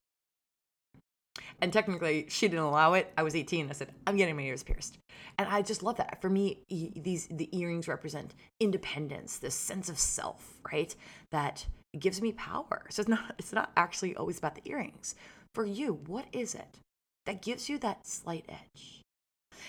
And 1.60 1.72
technically, 1.72 2.26
she 2.28 2.48
didn't 2.48 2.64
allow 2.64 2.94
it. 2.94 3.12
I 3.16 3.22
was 3.22 3.34
18. 3.34 3.70
I 3.70 3.72
said, 3.72 3.92
I'm 4.06 4.16
getting 4.16 4.36
my 4.36 4.42
ears 4.42 4.62
pierced. 4.62 4.98
And 5.38 5.48
I 5.48 5.62
just 5.62 5.82
love 5.82 5.96
that. 5.96 6.20
For 6.20 6.28
me, 6.28 6.58
these 6.68 7.26
the 7.30 7.48
earrings 7.56 7.88
represent 7.88 8.34
independence, 8.60 9.38
this 9.38 9.54
sense 9.54 9.88
of 9.88 9.98
self, 9.98 10.54
right? 10.70 10.94
That 11.30 11.66
gives 11.98 12.20
me 12.20 12.32
power. 12.32 12.82
So 12.90 13.00
it's 13.00 13.08
not 13.08 13.34
it's 13.38 13.52
not 13.52 13.72
actually 13.76 14.16
always 14.16 14.38
about 14.38 14.54
the 14.54 14.68
earrings. 14.70 15.14
For 15.54 15.64
you, 15.64 16.00
what 16.06 16.26
is 16.32 16.54
it 16.54 16.78
that 17.26 17.42
gives 17.42 17.68
you 17.68 17.78
that 17.78 18.06
slight 18.06 18.44
edge? 18.48 19.02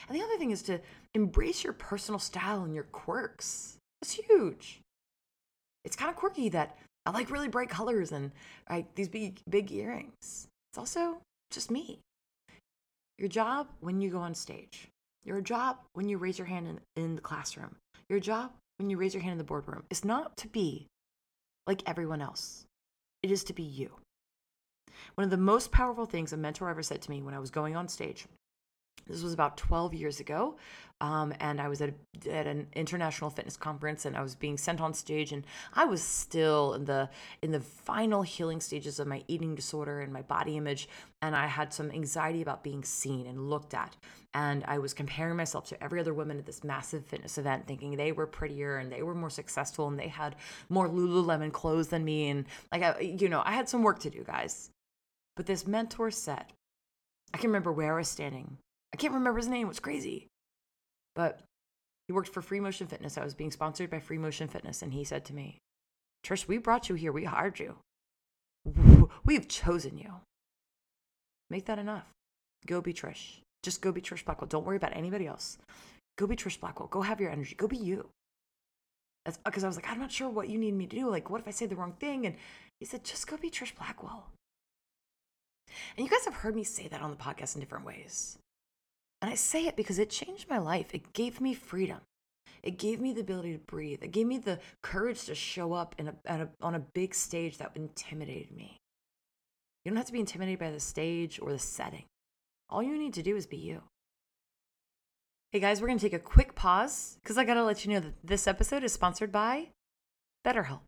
And 0.08 0.18
the 0.18 0.24
other 0.24 0.38
thing 0.38 0.52
is 0.52 0.62
to 0.64 0.82
embrace 1.14 1.64
your 1.64 1.74
personal 1.74 2.20
style 2.20 2.64
and 2.64 2.74
your 2.74 2.86
quirks. 2.86 3.78
It's 4.02 4.14
huge. 4.14 4.82
It's 5.84 5.96
kind 5.96 6.10
of 6.10 6.16
quirky 6.16 6.50
that 6.50 6.78
I 7.06 7.12
like 7.12 7.30
really 7.30 7.48
bright 7.48 7.70
colors 7.70 8.12
and 8.12 8.32
right, 8.70 8.88
these 8.96 9.08
big 9.08 9.40
big 9.50 9.72
earrings. 9.72 10.48
It's 10.72 10.78
also 10.78 11.22
just 11.52 11.72
me. 11.72 12.00
Your 13.18 13.30
job 13.30 13.68
when 13.80 14.02
you 14.02 14.10
go 14.10 14.20
on 14.20 14.36
stage, 14.36 14.90
your 15.24 15.42
job 15.42 15.78
when 15.94 16.10
you 16.10 16.18
raise 16.18 16.38
your 16.38 16.48
hand 16.48 16.68
in, 16.68 16.80
in 17.02 17.16
the 17.16 17.22
classroom, 17.22 17.76
your 18.10 18.20
job 18.20 18.52
when 18.78 18.90
you 18.90 18.98
raise 18.98 19.14
your 19.14 19.24
hand 19.24 19.34
in 19.34 19.38
the 19.38 19.44
boardroom 19.44 19.84
is 19.90 20.04
not 20.04 20.36
to 20.38 20.48
be 20.48 20.88
like 21.66 21.82
everyone 21.86 22.22
else. 22.22 22.66
It 23.24 23.32
is 23.32 23.44
to 23.46 23.54
be 23.54 23.64
you. 23.64 23.90
One 25.16 25.24
of 25.24 25.32
the 25.32 25.38
most 25.38 25.72
powerful 25.72 26.06
things 26.06 26.34
a 26.34 26.38
mentor 26.38 26.70
ever 26.70 26.84
said 26.84 27.02
to 27.02 27.10
me 27.10 27.22
when 27.22 27.34
I 27.34 27.40
was 27.40 27.52
going 27.52 27.76
on 27.76 27.88
stage 27.88 28.28
this 29.08 29.24
was 29.24 29.34
about 29.34 29.58
12 29.58 29.94
years 29.94 30.20
ago. 30.20 30.56
Um, 31.02 31.34
and 31.42 31.60
I 31.60 31.68
was 31.68 31.82
at, 31.82 31.90
a, 32.26 32.32
at 32.34 32.48
an 32.48 32.68
international 32.74 33.30
fitness 33.30 33.58
conference, 33.58 34.06
and 34.06 34.16
I 34.16 34.22
was 34.22 34.34
being 34.34 34.58
sent 34.58 34.80
on 34.80 34.94
stage, 34.94 35.34
and 35.34 35.46
I 35.74 35.84
was 35.84 36.02
still 36.02 36.74
in 36.74 36.86
the 36.86 37.10
in 37.42 37.52
the 37.52 37.60
final 37.60 38.22
healing 38.22 38.62
stages 38.62 38.98
of 38.98 39.06
my 39.06 39.22
eating 39.28 39.56
disorder 39.56 40.00
and 40.00 40.14
my 40.14 40.22
body 40.22 40.56
image, 40.56 40.88
and 41.22 41.36
I 41.36 41.48
had 41.48 41.74
some 41.74 41.92
anxiety 41.92 42.42
about 42.42 42.64
being 42.64 42.82
seen 42.86 43.28
and 43.28 43.50
looked 43.50 43.74
at, 43.74 43.98
and 44.34 44.64
I 44.70 44.78
was 44.78 44.94
comparing 44.94 45.36
myself 45.36 45.68
to 45.68 45.84
every 45.84 46.00
other 46.00 46.14
woman 46.14 46.40
at 46.40 46.46
this 46.46 46.64
massive 46.64 47.06
fitness 47.06 47.38
event, 47.38 47.68
thinking 47.68 47.98
they 47.98 48.14
were 48.14 48.26
prettier 48.26 48.78
and 48.78 48.90
they 48.90 49.04
were 49.04 49.16
more 49.16 49.30
successful 49.30 49.90
and 49.90 50.00
they 50.00 50.08
had 50.08 50.38
more 50.70 50.88
Lululemon 50.88 51.52
clothes 51.52 51.90
than 51.90 52.06
me, 52.06 52.30
and 52.30 52.46
like 52.72 52.84
I, 52.84 53.02
you 53.02 53.28
know, 53.28 53.44
I 53.44 53.52
had 53.52 53.68
some 53.68 53.84
work 53.84 54.00
to 54.00 54.10
do, 54.10 54.24
guys. 54.24 54.70
But 55.36 55.46
this 55.46 55.68
mentor 55.68 56.10
said, 56.10 56.54
I 57.34 57.38
can 57.38 57.50
remember 57.50 57.74
where 57.74 57.96
I 57.96 57.98
was 57.98 58.08
standing 58.08 58.60
I 58.96 58.98
can't 58.98 59.14
remember 59.14 59.40
his 59.40 59.50
name. 59.50 59.66
It 59.66 59.68
was 59.68 59.82
crazy. 59.82 60.28
But 61.16 61.42
he 62.08 62.14
worked 62.14 62.30
for 62.30 62.42
Freemotion 62.42 62.88
Fitness. 62.88 63.18
I 63.18 63.26
was 63.26 63.34
being 63.34 63.52
sponsored 63.52 63.90
by 63.90 64.00
Freemotion 64.00 64.50
Fitness. 64.50 64.82
And 64.82 64.94
he 64.94 65.04
said 65.04 65.26
to 65.26 65.34
me, 65.34 65.58
Trish, 66.26 66.48
we 66.48 66.58
brought 66.58 66.88
you 66.88 66.96
here. 66.96 67.12
We 67.12 67.26
hired 67.26 67.60
you. 67.60 67.76
We've 69.26 69.50
chosen 69.50 69.98
you. 69.98 70.14
Make 71.50 71.66
that 71.66 71.78
enough. 71.78 72.06
Go 72.66 72.80
be 72.80 72.94
Trish. 72.94 73.40
Just 73.64 73.82
go 73.82 73.92
be 73.92 74.00
Trish 74.00 74.24
Blackwell. 74.24 74.48
Don't 74.48 74.66
worry 74.66 74.78
about 74.78 74.96
anybody 74.96 75.28
else. 75.28 75.58
Go 76.18 76.26
be 76.26 76.38
Trish 76.38 76.58
Blackwell. 76.58 76.88
Go 76.88 77.02
have 77.02 77.20
your 77.20 77.32
energy. 77.32 77.54
Go 77.56 77.68
be 77.68 77.76
you. 77.76 78.08
Because 79.44 79.66
I 79.66 79.68
was 79.68 79.76
like, 79.76 79.92
I'm 79.92 80.00
not 80.00 80.12
sure 80.14 80.30
what 80.30 80.48
you 80.48 80.58
need 80.58 80.74
me 80.74 80.88
to 80.88 80.96
do. 80.96 81.10
Like, 81.10 81.30
what 81.30 81.42
if 81.42 81.50
I 81.50 81.52
say 81.52 81.66
the 81.66 81.76
wrong 81.76 81.98
thing? 82.00 82.26
And 82.26 82.36
he 82.80 82.86
said, 82.86 83.04
just 83.04 83.28
go 83.28 83.36
be 83.36 83.50
Trish 83.50 83.76
Blackwell. 83.76 84.28
And 85.98 86.06
you 86.06 86.10
guys 86.10 86.24
have 86.24 86.36
heard 86.36 86.56
me 86.56 86.64
say 86.64 86.88
that 86.88 87.02
on 87.02 87.12
the 87.12 87.18
podcast 87.18 87.56
in 87.56 87.60
different 87.60 87.86
ways. 87.86 88.38
And 89.22 89.32
I 89.32 89.36
say 89.36 89.66
it 89.66 89.76
because 89.76 90.00
it 90.00 90.10
changed 90.10 90.50
my 90.50 90.58
life. 90.58 90.94
It 90.94 91.14
gave 91.14 91.42
me 91.42 91.54
freedom. 91.54 92.00
It 92.62 92.78
gave 92.78 93.00
me 93.00 93.14
the 93.14 93.22
ability 93.22 93.54
to 93.54 93.60
breathe. 93.60 94.04
It 94.04 94.12
gave 94.12 94.26
me 94.26 94.38
the 94.38 94.60
courage 94.82 95.26
to 95.26 95.36
show 95.36 95.74
up 95.74 95.96
in 95.98 96.08
a, 96.10 96.16
a, 96.26 96.48
on 96.62 96.76
a 96.76 96.80
big 96.80 97.14
stage 97.14 97.58
that 97.60 97.72
intimidated 97.76 98.52
me. 98.52 98.78
You 99.84 99.92
don't 99.92 99.98
have 99.98 100.08
to 100.08 100.14
be 100.14 100.20
intimidated 100.20 100.60
by 100.60 100.72
the 100.72 100.80
stage 100.80 101.40
or 101.40 101.52
the 101.52 101.60
setting. 101.60 102.06
All 102.70 102.82
you 102.82 102.98
need 102.98 103.14
to 103.14 103.24
do 103.24 103.36
is 103.36 103.46
be 103.46 103.58
you. 103.58 103.84
Hey 105.52 105.60
guys, 105.60 105.80
we're 105.80 105.88
going 105.88 106.00
to 106.00 106.06
take 106.06 106.20
a 106.20 106.20
quick 106.20 106.56
pause 106.56 107.18
because 107.22 107.38
I 107.38 107.46
got 107.46 107.54
to 107.54 107.64
let 107.64 107.86
you 107.86 107.94
know 107.94 108.00
that 108.00 108.16
this 108.24 108.48
episode 108.48 108.84
is 108.84 108.92
sponsored 108.92 109.32
by 109.32 109.70
BetterHelp. 110.46 110.82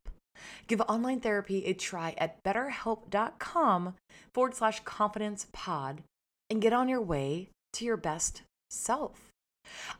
Give 0.67 0.81
online 0.81 1.19
therapy 1.19 1.65
a 1.65 1.73
try 1.73 2.15
at 2.17 2.43
betterhelp.com 2.43 3.95
forward 4.33 4.55
slash 4.55 4.79
confidence 4.81 5.47
pod 5.53 6.03
and 6.49 6.61
get 6.61 6.73
on 6.73 6.89
your 6.89 7.01
way 7.01 7.49
to 7.77 7.85
your 7.85 7.97
best 7.97 8.41
self. 8.69 9.29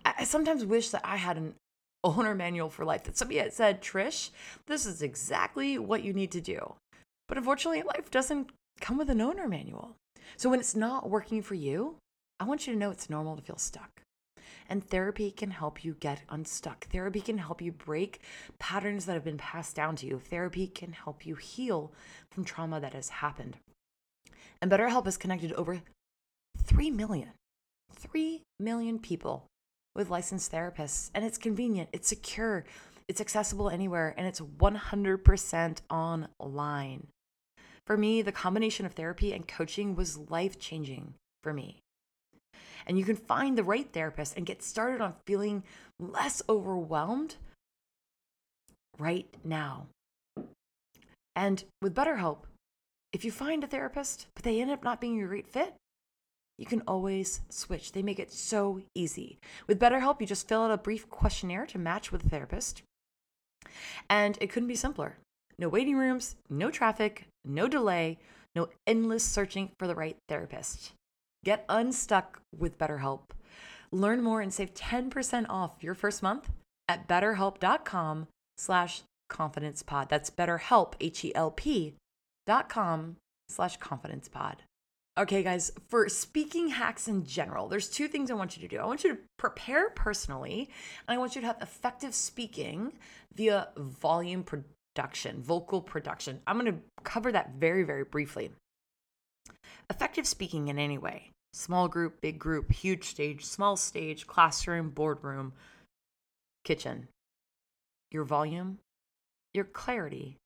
I 0.03 0.23
sometimes 0.23 0.65
wish 0.65 0.89
that 0.89 1.01
I 1.03 1.17
had 1.17 1.37
an 1.37 1.53
owner 2.03 2.33
manual 2.33 2.69
for 2.69 2.85
life 2.85 3.03
that 3.03 3.17
somebody 3.17 3.39
had 3.39 3.53
said, 3.53 3.81
Trish, 3.81 4.29
this 4.65 4.85
is 4.85 5.01
exactly 5.01 5.77
what 5.77 6.03
you 6.03 6.13
need 6.13 6.31
to 6.31 6.41
do. 6.41 6.75
But 7.27 7.37
unfortunately, 7.37 7.83
life 7.83 8.09
doesn't 8.09 8.51
come 8.79 8.97
with 8.97 9.09
an 9.09 9.21
owner 9.21 9.47
manual. 9.47 9.95
So 10.37 10.49
when 10.49 10.59
it's 10.59 10.75
not 10.75 11.09
working 11.09 11.41
for 11.41 11.55
you, 11.55 11.97
I 12.39 12.45
want 12.45 12.65
you 12.65 12.73
to 12.73 12.79
know 12.79 12.91
it's 12.91 13.09
normal 13.09 13.35
to 13.35 13.41
feel 13.41 13.57
stuck. 13.57 14.01
And 14.69 14.83
therapy 14.83 15.31
can 15.31 15.51
help 15.51 15.83
you 15.83 15.95
get 15.99 16.23
unstuck. 16.29 16.87
Therapy 16.87 17.21
can 17.21 17.37
help 17.37 17.61
you 17.61 17.71
break 17.71 18.21
patterns 18.59 19.05
that 19.05 19.13
have 19.13 19.23
been 19.23 19.37
passed 19.37 19.75
down 19.75 19.95
to 19.97 20.05
you. 20.05 20.19
Therapy 20.19 20.67
can 20.67 20.93
help 20.93 21.25
you 21.25 21.35
heal 21.35 21.91
from 22.31 22.43
trauma 22.43 22.79
that 22.79 22.93
has 22.93 23.09
happened. 23.09 23.57
And 24.61 24.71
BetterHelp 24.71 25.05
has 25.05 25.17
connected 25.17 25.53
over 25.53 25.81
3 26.65 26.91
million 26.91 27.29
3 27.93 28.41
million 28.59 28.99
people 28.99 29.45
with 29.95 30.09
licensed 30.09 30.51
therapists, 30.51 31.09
and 31.13 31.25
it's 31.25 31.37
convenient, 31.37 31.89
it's 31.91 32.07
secure, 32.07 32.65
it's 33.07 33.21
accessible 33.21 33.69
anywhere, 33.69 34.13
and 34.17 34.27
it's 34.27 34.39
100% 34.39 35.77
online. 35.89 37.07
For 37.87 37.97
me, 37.97 38.21
the 38.21 38.31
combination 38.31 38.85
of 38.85 38.93
therapy 38.93 39.33
and 39.33 39.47
coaching 39.47 39.95
was 39.95 40.29
life 40.29 40.59
changing 40.59 41.13
for 41.41 41.53
me. 41.53 41.79
And 42.85 42.99
you 42.99 43.05
can 43.05 43.15
find 43.15 43.57
the 43.57 43.63
right 43.63 43.91
therapist 43.91 44.35
and 44.35 44.45
get 44.45 44.61
started 44.61 45.01
on 45.01 45.15
feeling 45.25 45.63
less 45.99 46.41
overwhelmed 46.47 47.35
right 48.99 49.27
now. 49.43 49.87
And 51.35 51.63
with 51.81 51.95
BetterHelp, 51.95 52.39
if 53.13 53.23
you 53.23 53.31
find 53.31 53.63
a 53.63 53.67
therapist, 53.67 54.27
but 54.35 54.43
they 54.43 54.61
end 54.61 54.71
up 54.71 54.83
not 54.83 54.99
being 54.99 55.15
your 55.15 55.27
great 55.27 55.47
fit, 55.47 55.73
you 56.57 56.65
can 56.65 56.81
always 56.87 57.41
switch. 57.49 57.91
They 57.91 58.01
make 58.01 58.19
it 58.19 58.31
so 58.31 58.81
easy. 58.95 59.37
With 59.67 59.79
BetterHelp, 59.79 60.19
you 60.19 60.27
just 60.27 60.47
fill 60.47 60.63
out 60.63 60.71
a 60.71 60.77
brief 60.77 61.09
questionnaire 61.09 61.65
to 61.67 61.77
match 61.77 62.11
with 62.11 62.25
a 62.25 62.29
therapist. 62.29 62.81
And 64.09 64.37
it 64.41 64.49
couldn't 64.49 64.69
be 64.69 64.75
simpler. 64.75 65.17
No 65.59 65.69
waiting 65.69 65.95
rooms, 65.95 66.35
no 66.49 66.71
traffic, 66.71 67.27
no 67.45 67.67
delay, 67.67 68.19
no 68.55 68.69
endless 68.85 69.23
searching 69.23 69.71
for 69.77 69.87
the 69.87 69.95
right 69.95 70.17
therapist. 70.27 70.93
Get 71.43 71.65
unstuck 71.69 72.41
with 72.57 72.77
BetterHelp. 72.77 73.21
Learn 73.91 74.21
more 74.21 74.41
and 74.41 74.53
save 74.53 74.73
10% 74.73 75.45
off 75.49 75.75
your 75.81 75.93
first 75.93 76.21
month 76.21 76.49
at 76.87 77.07
betterhelp.com 77.07 78.27
slash 78.57 79.03
confidencepod. 79.31 80.09
That's 80.09 80.29
betterhelp, 80.29 80.93
H-E-L-P 80.99 81.93
dot 82.45 82.69
com 82.69 83.17
slash 83.49 83.77
confidencepod. 83.79 84.55
Okay, 85.17 85.41
guys, 85.41 85.71
for 85.87 86.07
speaking 86.09 86.67
hacks 86.67 87.07
in 87.07 87.25
general, 87.25 87.67
there's 87.67 87.89
two 87.89 88.07
things 88.07 88.29
I 88.29 88.35
want 88.35 88.55
you 88.55 88.61
to 88.61 88.67
do. 88.67 88.79
I 88.79 88.85
want 88.85 89.03
you 89.03 89.15
to 89.15 89.19
prepare 89.37 89.89
personally, 89.89 90.69
and 91.07 91.15
I 91.15 91.17
want 91.17 91.33
you 91.33 91.41
to 91.41 91.47
have 91.47 91.57
effective 91.59 92.13
speaking 92.13 92.93
via 93.33 93.69
volume 93.77 94.43
production, 94.43 95.41
vocal 95.41 95.81
production. 95.81 96.39
I'm 96.45 96.59
going 96.59 96.71
to 96.71 96.79
cover 97.03 97.31
that 97.31 97.53
very, 97.57 97.81
very 97.81 98.03
briefly. 98.03 98.51
Effective 99.89 100.27
speaking 100.27 100.67
in 100.67 100.77
any 100.77 100.99
way 100.99 101.31
small 101.51 101.87
group, 101.87 102.21
big 102.21 102.37
group, 102.37 102.71
huge 102.71 103.05
stage, 103.05 103.43
small 103.43 103.75
stage, 103.75 104.27
classroom, 104.27 104.91
boardroom, 104.91 105.53
kitchen. 106.63 107.07
Your 108.11 108.23
volume, 108.23 108.77
your 109.55 109.65
clarity, 109.65 110.37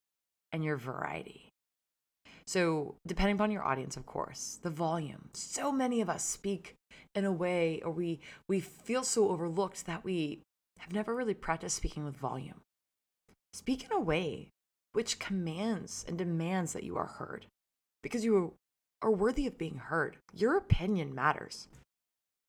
and 0.54 0.64
your 0.64 0.78
variety. 0.78 1.51
So, 2.52 2.96
depending 3.08 3.38
upon 3.38 3.52
your 3.52 3.64
audience, 3.64 3.96
of 3.96 4.06
course, 4.06 4.60
the 4.62 4.70
volume. 4.70 5.30
So 5.32 5.72
many 5.72 6.02
of 6.02 6.10
us 6.10 6.22
speak 6.22 6.76
in 7.16 7.24
a 7.24 7.32
way, 7.32 7.82
or 7.86 7.94
we 7.94 8.20
we 8.50 8.60
feel 8.60 9.04
so 9.04 9.30
overlooked 9.30 9.86
that 9.86 10.04
we 10.04 10.42
have 10.80 10.92
never 10.92 11.16
really 11.16 11.34
practiced 11.34 11.78
speaking 11.78 12.04
with 12.04 12.18
volume. 12.18 12.60
Speak 13.54 13.86
in 13.86 13.94
a 13.94 14.02
way 14.02 14.50
which 14.92 15.18
commands 15.18 16.04
and 16.06 16.18
demands 16.18 16.74
that 16.74 16.84
you 16.84 16.98
are 16.98 17.06
heard, 17.06 17.46
because 18.04 18.26
you 18.26 18.56
are 19.02 19.12
worthy 19.12 19.48
of 19.48 19.58
being 19.58 19.78
heard. 19.78 20.18
Your 20.34 20.58
opinion 20.58 21.16
matters. 21.16 21.70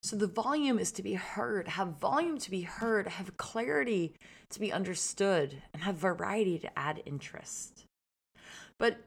So 0.01 0.17
the 0.17 0.27
volume 0.27 0.79
is 0.79 0.91
to 0.91 1.01
be 1.01 1.13
heard, 1.13 1.69
have 1.69 2.01
volume 2.01 2.39
to 2.39 2.51
be 2.51 2.63
heard, 2.63 3.07
have 3.07 3.37
clarity 3.37 4.15
to 4.49 4.59
be 4.59 4.73
understood, 4.73 5.61
and 5.73 5.83
have 5.83 5.95
variety 5.95 6.59
to 6.59 6.77
add 6.77 7.01
interest. 7.05 7.85
But 8.77 8.97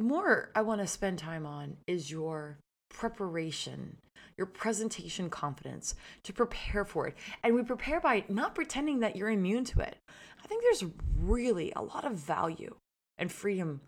more 0.00 0.50
I 0.54 0.62
want 0.62 0.80
to 0.80 0.86
spend 0.86 1.18
time 1.18 1.44
on 1.44 1.76
is 1.86 2.10
your 2.10 2.58
preparation, 2.88 3.96
your 4.36 4.46
presentation 4.46 5.28
confidence 5.28 5.94
to 6.22 6.32
prepare 6.32 6.84
for 6.84 7.08
it. 7.08 7.16
And 7.42 7.54
we 7.54 7.62
prepare 7.62 8.00
by 8.00 8.24
not 8.28 8.54
pretending 8.54 9.00
that 9.00 9.16
you're 9.16 9.30
immune 9.30 9.64
to 9.66 9.80
it. 9.80 9.96
I 10.42 10.46
think 10.46 10.62
there's 10.62 10.84
really 11.18 11.72
a 11.74 11.82
lot 11.82 12.04
of 12.04 12.14
value 12.14 12.74
and 13.18 13.30
freedom 13.30 13.80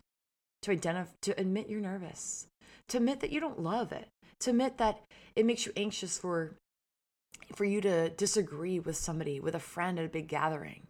to 0.62 0.70
identify 0.70 1.10
to 1.22 1.40
admit 1.40 1.68
you're 1.68 1.80
nervous, 1.80 2.46
to 2.88 2.98
admit 2.98 3.20
that 3.20 3.32
you 3.32 3.40
don't 3.40 3.60
love 3.60 3.92
it, 3.92 4.08
to 4.40 4.50
admit 4.50 4.78
that 4.78 5.00
it 5.36 5.46
makes 5.46 5.66
you 5.66 5.72
anxious 5.76 6.18
for 6.18 6.56
for 7.54 7.64
you 7.64 7.80
to 7.80 8.08
disagree 8.10 8.78
with 8.78 8.96
somebody, 8.96 9.38
with 9.40 9.54
a 9.54 9.60
friend 9.60 9.98
at 9.98 10.06
a 10.06 10.08
big 10.08 10.28
gathering. 10.28 10.86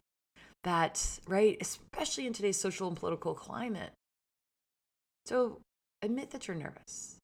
That, 0.63 1.19
right, 1.27 1.59
especially 1.61 2.27
in 2.27 2.33
today's 2.33 2.57
social 2.57 2.89
and 2.89 2.97
political 2.97 3.35
climate, 3.35 3.91
so 5.25 5.61
admit 6.03 6.31
that 6.31 6.47
you're 6.47 6.57
nervous, 6.57 7.17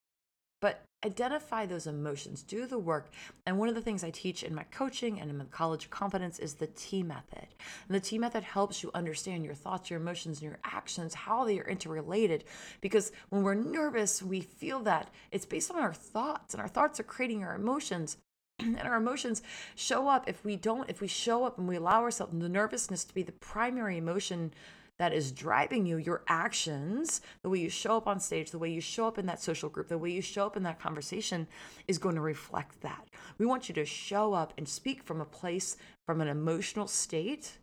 but 0.60 0.82
identify 1.04 1.64
those 1.64 1.86
emotions, 1.86 2.42
do 2.42 2.66
the 2.66 2.78
work. 2.78 3.10
And 3.46 3.58
one 3.58 3.68
of 3.68 3.74
the 3.74 3.80
things 3.80 4.04
I 4.04 4.10
teach 4.10 4.42
in 4.42 4.54
my 4.54 4.64
coaching 4.64 5.20
and 5.20 5.30
in 5.30 5.38
my 5.38 5.44
college 5.44 5.84
of 5.84 5.90
confidence 5.90 6.38
is 6.38 6.54
the 6.54 6.66
TEA 6.66 7.02
method. 7.02 7.46
And 7.88 7.94
the 7.94 8.00
TEA 8.00 8.18
method 8.18 8.42
helps 8.42 8.82
you 8.82 8.90
understand 8.94 9.44
your 9.44 9.54
thoughts, 9.54 9.90
your 9.90 10.00
emotions, 10.00 10.38
and 10.38 10.50
your 10.50 10.58
actions, 10.64 11.14
how 11.14 11.44
they 11.44 11.58
are 11.58 11.68
interrelated. 11.68 12.44
Because 12.80 13.12
when 13.30 13.42
we're 13.42 13.54
nervous, 13.54 14.22
we 14.22 14.40
feel 14.40 14.80
that 14.80 15.10
it's 15.30 15.46
based 15.46 15.70
on 15.70 15.78
our 15.78 15.94
thoughts, 15.94 16.52
and 16.52 16.60
our 16.60 16.68
thoughts 16.68 17.00
are 17.00 17.04
creating 17.04 17.42
our 17.42 17.54
emotions. 17.54 18.18
and 18.58 18.80
our 18.82 18.96
emotions 18.96 19.42
show 19.74 20.08
up 20.08 20.28
if 20.28 20.44
we 20.44 20.56
don't, 20.56 20.90
if 20.90 21.00
we 21.00 21.08
show 21.08 21.44
up 21.44 21.58
and 21.58 21.66
we 21.66 21.76
allow 21.76 22.02
ourselves 22.02 22.38
the 22.38 22.48
nervousness 22.48 23.04
to 23.04 23.14
be 23.14 23.22
the 23.22 23.32
primary 23.32 23.96
emotion 23.96 24.52
that 25.00 25.14
is 25.14 25.32
driving 25.32 25.86
you, 25.86 25.96
your 25.96 26.22
actions, 26.28 27.22
the 27.42 27.48
way 27.48 27.58
you 27.58 27.70
show 27.70 27.96
up 27.96 28.06
on 28.06 28.20
stage, 28.20 28.50
the 28.50 28.58
way 28.58 28.68
you 28.68 28.82
show 28.82 29.06
up 29.06 29.16
in 29.16 29.24
that 29.24 29.40
social 29.40 29.70
group, 29.70 29.88
the 29.88 29.96
way 29.96 30.10
you 30.10 30.20
show 30.20 30.44
up 30.44 30.58
in 30.58 30.62
that 30.62 30.78
conversation 30.78 31.48
is 31.88 31.96
going 31.96 32.16
to 32.16 32.20
reflect 32.20 32.82
that. 32.82 33.08
We 33.38 33.46
want 33.46 33.66
you 33.66 33.74
to 33.76 33.86
show 33.86 34.34
up 34.34 34.52
and 34.58 34.68
speak 34.68 35.02
from 35.02 35.22
a 35.22 35.24
place, 35.24 35.78
from 36.06 36.20
an 36.20 36.28
emotional 36.28 36.86
state 36.86 37.56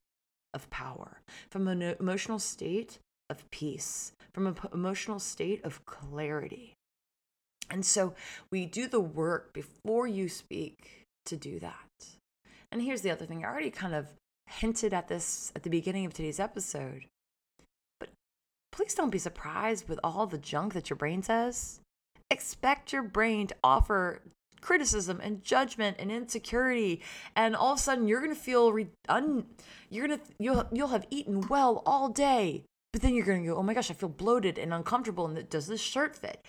of 0.55 0.67
power, 0.71 1.21
from 1.51 1.67
an 1.67 1.83
emotional 1.99 2.39
state 2.39 2.97
of 3.29 3.47
peace, 3.51 4.13
from 4.33 4.47
an 4.47 4.55
emotional 4.73 5.19
state 5.19 5.63
of 5.63 5.85
clarity. 5.85 6.73
And 7.69 7.85
so 7.85 8.15
we 8.49 8.65
do 8.65 8.87
the 8.87 8.99
work 8.99 9.53
before 9.53 10.07
you 10.07 10.27
speak 10.27 11.05
to 11.27 11.37
do 11.37 11.59
that. 11.59 11.75
And 12.71 12.81
here's 12.81 13.01
the 13.01 13.11
other 13.11 13.27
thing 13.27 13.45
I 13.45 13.47
already 13.47 13.69
kind 13.69 13.93
of 13.93 14.07
hinted 14.47 14.91
at 14.91 15.07
this 15.07 15.51
at 15.55 15.61
the 15.61 15.69
beginning 15.69 16.07
of 16.07 16.15
today's 16.15 16.39
episode. 16.39 17.05
Please 18.77 18.93
don't 18.93 19.09
be 19.09 19.17
surprised 19.17 19.89
with 19.89 19.99
all 20.03 20.27
the 20.27 20.37
junk 20.37 20.73
that 20.73 20.87
your 20.87 20.97
brain 20.97 21.23
says. 21.23 21.81
Expect 22.29 22.93
your 22.93 23.01
brain 23.01 23.47
to 23.47 23.55
offer 23.63 24.21
criticism 24.61 25.19
and 25.19 25.43
judgment 25.43 25.97
and 25.99 26.11
insecurity 26.11 27.01
and 27.35 27.55
all 27.55 27.73
of 27.73 27.79
a 27.79 27.81
sudden 27.81 28.07
you're 28.07 28.21
going 28.21 28.33
to 28.33 28.39
feel 28.39 28.71
re- 28.71 28.87
un- 29.09 29.45
you're 29.89 30.07
going 30.07 30.19
to 30.19 30.25
you'll 30.39 30.67
you'll 30.71 30.87
have 30.89 31.05
eaten 31.09 31.41
well 31.47 31.81
all 31.85 32.09
day 32.09 32.63
but 32.91 33.01
then 33.01 33.13
you're 33.13 33.25
going 33.25 33.41
to 33.43 33.47
go 33.47 33.55
oh 33.55 33.63
my 33.63 33.73
gosh 33.73 33.91
I 33.91 33.93
feel 33.93 34.09
bloated 34.09 34.57
and 34.57 34.73
uncomfortable 34.73 35.27
and 35.27 35.47
does 35.49 35.67
this 35.67 35.79
shirt 35.79 36.15
fit 36.15 36.43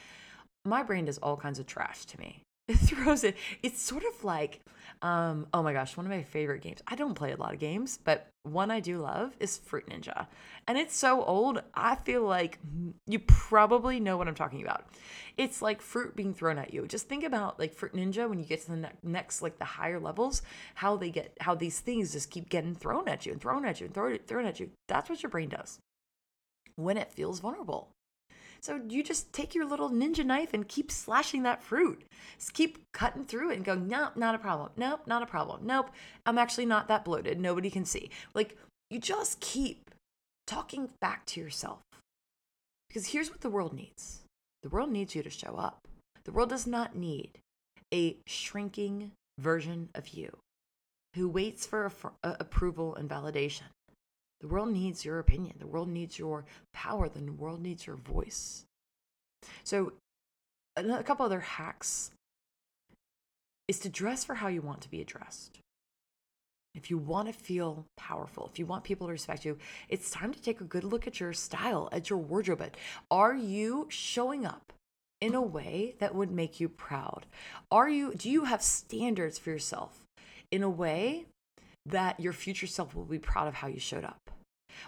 my 0.65 0.83
brain 0.83 1.05
does 1.05 1.19
all 1.19 1.37
kinds 1.37 1.59
of 1.59 1.67
trash 1.67 2.07
to 2.07 2.19
me 2.19 2.43
it 2.69 2.77
throws 2.77 3.25
it 3.25 3.37
it's 3.63 3.81
sort 3.81 4.05
of 4.05 4.25
like 4.25 4.61
um, 5.03 5.47
oh 5.53 5.63
my 5.63 5.73
gosh, 5.73 5.97
one 5.97 6.07
of 6.07 6.13
my 6.13 6.23
favorite 6.23 6.63
games. 6.63 6.81
I 6.87 6.97
don't 6.97 7.15
play 7.15 7.33
a 7.33 7.37
lot 7.37 7.55
of 7.55 7.61
games, 7.61 7.99
but 8.03 8.29
one 8.43 8.71
I 8.71 8.81
do 8.81 8.99
love 8.99 9.37
is 9.39 9.57
Fruit 9.57 9.87
Ninja. 9.89 10.27
And 10.67 10.77
it's 10.77 10.97
so 10.97 11.23
old, 11.23 11.63
I 11.75 11.95
feel 11.97 12.23
like 12.23 12.59
you 13.07 13.19
probably 13.21 14.01
know 14.01 14.17
what 14.17 14.29
I'm 14.29 14.35
talking 14.35 14.63
about. 14.63 14.87
It's 15.37 15.63
like 15.63 15.81
fruit 15.81 16.17
being 16.17 16.35
thrown 16.35 16.59
at 16.59 16.75
you. 16.75 16.87
Just 16.87 17.09
think 17.09 17.25
about 17.25 17.59
like 17.59 17.75
Fruit 17.75 17.93
Ninja 17.95 18.29
when 18.29 18.39
you 18.39 18.45
get 18.45 18.63
to 18.63 18.71
the 18.73 18.77
ne- 18.77 18.91
next, 19.03 19.41
like 19.41 19.59
the 19.59 19.65
higher 19.65 20.01
levels, 20.01 20.43
how 20.75 20.97
they 20.97 21.11
get, 21.11 21.37
how 21.41 21.55
these 21.55 21.79
things 21.81 22.13
just 22.13 22.31
keep 22.31 22.49
getting 22.49 22.75
thrown 22.75 23.09
at 23.09 23.25
you 23.25 23.33
and 23.33 23.41
thrown 23.41 23.65
at 23.65 23.81
you 23.81 23.87
and 23.87 23.95
thrown, 23.95 24.19
thrown 24.27 24.47
at 24.47 24.59
you. 24.59 24.71
That's 24.89 25.09
what 25.09 25.23
your 25.23 25.31
brain 25.31 25.51
does 25.51 25.79
when 26.77 26.97
it 26.97 27.13
feels 27.13 27.41
vulnerable. 27.41 27.91
So 28.61 28.81
you 28.89 29.03
just 29.03 29.33
take 29.33 29.55
your 29.55 29.65
little 29.65 29.91
ninja 29.91 30.25
knife 30.25 30.53
and 30.53 30.67
keep 30.67 30.91
slashing 30.91 31.43
that 31.45 31.63
fruit. 31.63 32.05
Just 32.39 32.55
keep 32.55 32.79
cutting 32.93 33.25
through 33.25 33.51
it 33.51 33.57
and 33.57 33.65
going, 33.65 33.89
nope, 33.89 34.17
not 34.17 34.35
a 34.35 34.39
problem. 34.39 34.71
Nope, 34.77 35.03
not 35.07 35.23
a 35.23 35.27
problem. 35.27 35.61
Nope, 35.65 35.91
I'm 36.27 36.39
actually 36.39 36.67
not 36.67 36.89
that 36.89 37.05
bloated. 37.05 37.41
Nobody 37.41 37.71
can 37.71 37.85
see. 37.85 38.11
Like 38.35 38.57
you 38.91 38.99
just 38.99 39.41
keep 39.41 39.91
talking 40.47 40.91
back 41.01 41.25
to 41.27 41.41
yourself. 41.41 41.81
Because 42.89 43.09
here's 43.09 43.31
what 43.31 43.43
the 43.43 43.51
world 43.51 43.75
needs 43.75 44.23
the 44.63 44.69
world 44.69 44.91
needs 44.91 45.15
you 45.15 45.23
to 45.23 45.31
show 45.31 45.55
up. 45.57 45.87
The 46.25 46.33
world 46.33 46.49
does 46.49 46.67
not 46.67 46.97
need 46.97 47.39
a 47.95 48.17
shrinking 48.27 49.13
version 49.39 49.89
of 49.95 50.09
you 50.09 50.37
who 51.15 51.29
waits 51.29 51.65
for 51.65 51.91
approval 52.23 52.95
and 52.97 53.09
validation. 53.09 53.63
The 54.41 54.49
world 54.49 54.73
needs 54.73 55.05
your 55.05 55.19
opinion. 55.19 55.57
The 55.59 55.67
world 55.67 55.89
needs 55.89 56.19
your 56.19 56.45
power. 56.73 57.09
The 57.09 57.33
world 57.33 57.61
needs 57.61 57.87
your 57.87 57.97
voice. 57.97 58.65
So, 59.65 59.93
a 60.77 61.03
couple 61.03 61.27
other 61.27 61.41
hacks 61.41 62.13
is 63.67 63.79
to 63.81 63.89
dress 63.89 64.25
for 64.25 64.37
how 64.37 64.49
you 64.49 64.63
want 64.63 64.81
to 64.83 64.91
be 64.91 65.01
addressed. 65.01 65.59
If 66.75 66.91
you 66.91 66.99
want 66.99 67.27
to 67.27 67.35
feel 67.35 67.87
powerful, 67.97 68.49
if 68.53 68.59
you 68.59 68.67
want 68.67 68.85
people 68.85 69.09
to 69.09 69.13
respect 69.13 69.45
you, 69.45 69.59
it's 69.89 70.11
time 70.11 70.33
to 70.33 70.41
take 70.41 70.61
a 70.61 70.65
good 70.65 70.85
look 70.85 71.07
at 71.07 71.19
your 71.19 71.33
style, 71.33 71.89
at 71.91 72.09
your 72.09 72.21
wardrobe. 72.21 72.73
Are 73.11 73.35
you 73.35 73.87
showing 73.91 74.47
up 74.47 74.73
in 75.21 75.35
a 75.35 75.43
way 75.43 75.97
that 75.99 76.15
would 76.15 76.31
make 76.31 76.61
you 76.61 76.69
proud? 76.69 77.27
Are 77.71 77.89
you 77.89 78.15
do 78.15 78.31
you 78.31 78.45
have 78.45 78.63
standards 78.63 79.39
for 79.39 79.51
yourself 79.51 80.05
in 80.51 80.63
a 80.63 80.71
way 80.71 81.27
that 81.91 82.21
your 82.21 82.33
future 82.33 82.67
self 82.67 82.95
will 82.95 83.05
be 83.05 83.19
proud 83.19 83.49
of 83.49 83.55
how 83.55 83.69
you 83.69 83.81
showed 83.81 84.05
up. 84.05 84.31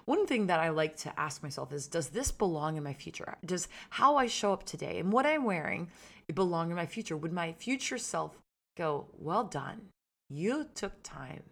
One 0.05 0.27
thing 0.27 0.47
that 0.47 0.61
I 0.61 0.69
like 0.69 0.97
to 0.99 1.21
ask 1.21 1.43
myself 1.43 1.73
is 1.73 1.89
Does 1.89 2.09
this 2.09 2.31
belong 2.31 2.77
in 2.77 2.85
my 2.85 2.95
future? 2.95 3.37
Does 3.45 3.69
how 3.91 4.17
I 4.17 4.27
show 4.27 4.53
up 4.53 4.65
today 4.65 4.99
and 4.99 5.13
what 5.13 5.27
I'm 5.27 5.45
wearing 5.45 5.89
belong 6.35 6.71
in 6.71 6.77
my 6.77 6.87
future? 6.87 7.17
Would 7.17 7.33
my 7.33 7.53
future 7.53 7.99
self 7.99 8.39
go, 8.77 9.07
Well 9.19 9.45
done? 9.45 9.89
You 10.29 10.67
took 10.75 11.03
time 11.03 11.43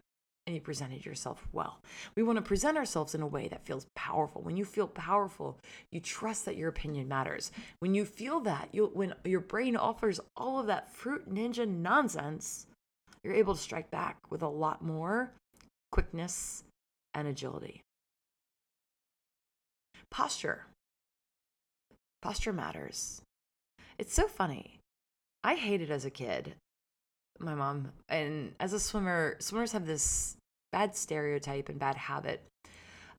and 0.47 0.55
you 0.55 0.63
presented 0.63 1.05
yourself 1.05 1.47
well. 1.53 1.83
We 2.15 2.23
want 2.23 2.37
to 2.37 2.43
present 2.43 2.79
ourselves 2.79 3.15
in 3.15 3.21
a 3.21 3.27
way 3.27 3.49
that 3.49 3.67
feels 3.67 3.87
powerful. 3.95 4.41
When 4.41 4.57
you 4.57 4.65
feel 4.65 4.89
powerful, 4.89 5.59
you 5.91 6.01
trust 6.01 6.47
that 6.47 6.57
your 6.57 6.71
opinion 6.71 7.07
matters. 7.07 7.53
When 7.81 7.95
you 7.95 8.07
feel 8.07 8.41
that, 8.41 8.69
you 8.73 8.91
when 8.95 9.15
your 9.25 9.41
brain 9.41 9.77
offers 9.77 10.21
all 10.37 10.59
of 10.59 10.67
that 10.69 10.95
fruit 10.95 11.29
ninja 11.29 11.69
nonsense, 11.69 12.67
you're 13.29 13.37
able 13.37 13.55
to 13.55 13.61
strike 13.61 13.91
back 13.91 14.17
with 14.31 14.41
a 14.41 14.49
lot 14.49 14.83
more 14.83 15.31
quickness 15.93 16.65
and 17.13 17.29
agility. 17.29 17.83
Posture. 20.11 20.65
Posture 22.23 22.55
matters. 22.55 23.21
It's 23.99 24.15
so 24.15 24.27
funny. 24.27 24.81
I 25.45 25.57
hated 25.57 25.91
as 25.91 26.07
a 26.07 26.11
kid. 26.11 26.55
My 27.39 27.55
mom 27.55 27.93
and 28.09 28.55
as 28.59 28.73
a 28.73 28.81
swimmer, 28.81 29.37
swimmers 29.41 29.73
have 29.73 29.87
this 29.87 30.37
bad 30.73 30.97
stereotype 30.97 31.69
and 31.69 31.79
bad 31.79 31.97
habit 31.97 32.43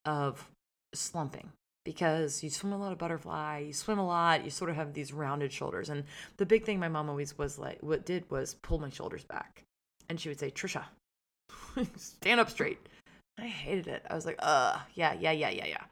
of 0.06 0.50
slumping 0.96 1.52
because 1.86 2.44
you 2.44 2.50
swim 2.50 2.74
a 2.74 2.78
lot 2.78 2.92
of 2.92 2.98
butterfly, 2.98 3.60
you 3.60 3.74
swim 3.74 4.00
a 4.00 4.06
lot, 4.06 4.44
you 4.44 4.50
sort 4.50 4.72
of 4.72 4.76
have 4.76 4.94
these 4.94 5.14
rounded 5.14 5.54
shoulders. 5.54 5.88
And 5.88 6.04
the 6.38 6.48
big 6.48 6.66
thing 6.66 6.80
my 6.80 6.90
mom 6.90 7.10
always 7.10 7.38
was 7.38 7.60
like, 7.60 7.78
what 7.82 8.08
did 8.08 8.30
was 8.32 8.56
pull 8.56 8.80
my 8.80 8.90
shoulders 8.90 9.24
back 9.24 9.66
and 10.10 10.20
she 10.20 10.30
would 10.30 10.40
say, 10.40 10.52
Trisha, 10.52 10.84
stand 11.96 12.40
up 12.40 12.50
straight. 12.50 12.80
I 13.40 13.48
hated 13.48 13.88
it. 13.88 14.06
I 14.10 14.16
was 14.16 14.26
like, 14.26 14.38
uh, 14.40 14.80
yeah, 14.96 15.14
yeah, 15.14 15.32
yeah, 15.32 15.50
yeah, 15.50 15.68
yeah. 15.68 15.84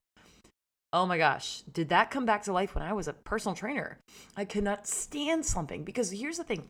Oh 0.94 1.06
my 1.06 1.18
gosh, 1.18 1.62
did 1.72 1.90
that 1.90 2.12
come 2.12 2.26
back 2.26 2.44
to 2.44 2.54
life 2.54 2.74
when 2.74 2.84
I 2.84 2.94
was 2.94 3.08
a 3.08 3.14
personal 3.14 3.56
trainer? 3.56 4.00
I 4.36 4.46
could 4.46 4.64
not 4.64 4.88
stand 4.88 5.46
slumping 5.46 5.84
because 5.84 6.12
here's 6.12 6.38
the 6.38 6.44
thing. 6.44 6.70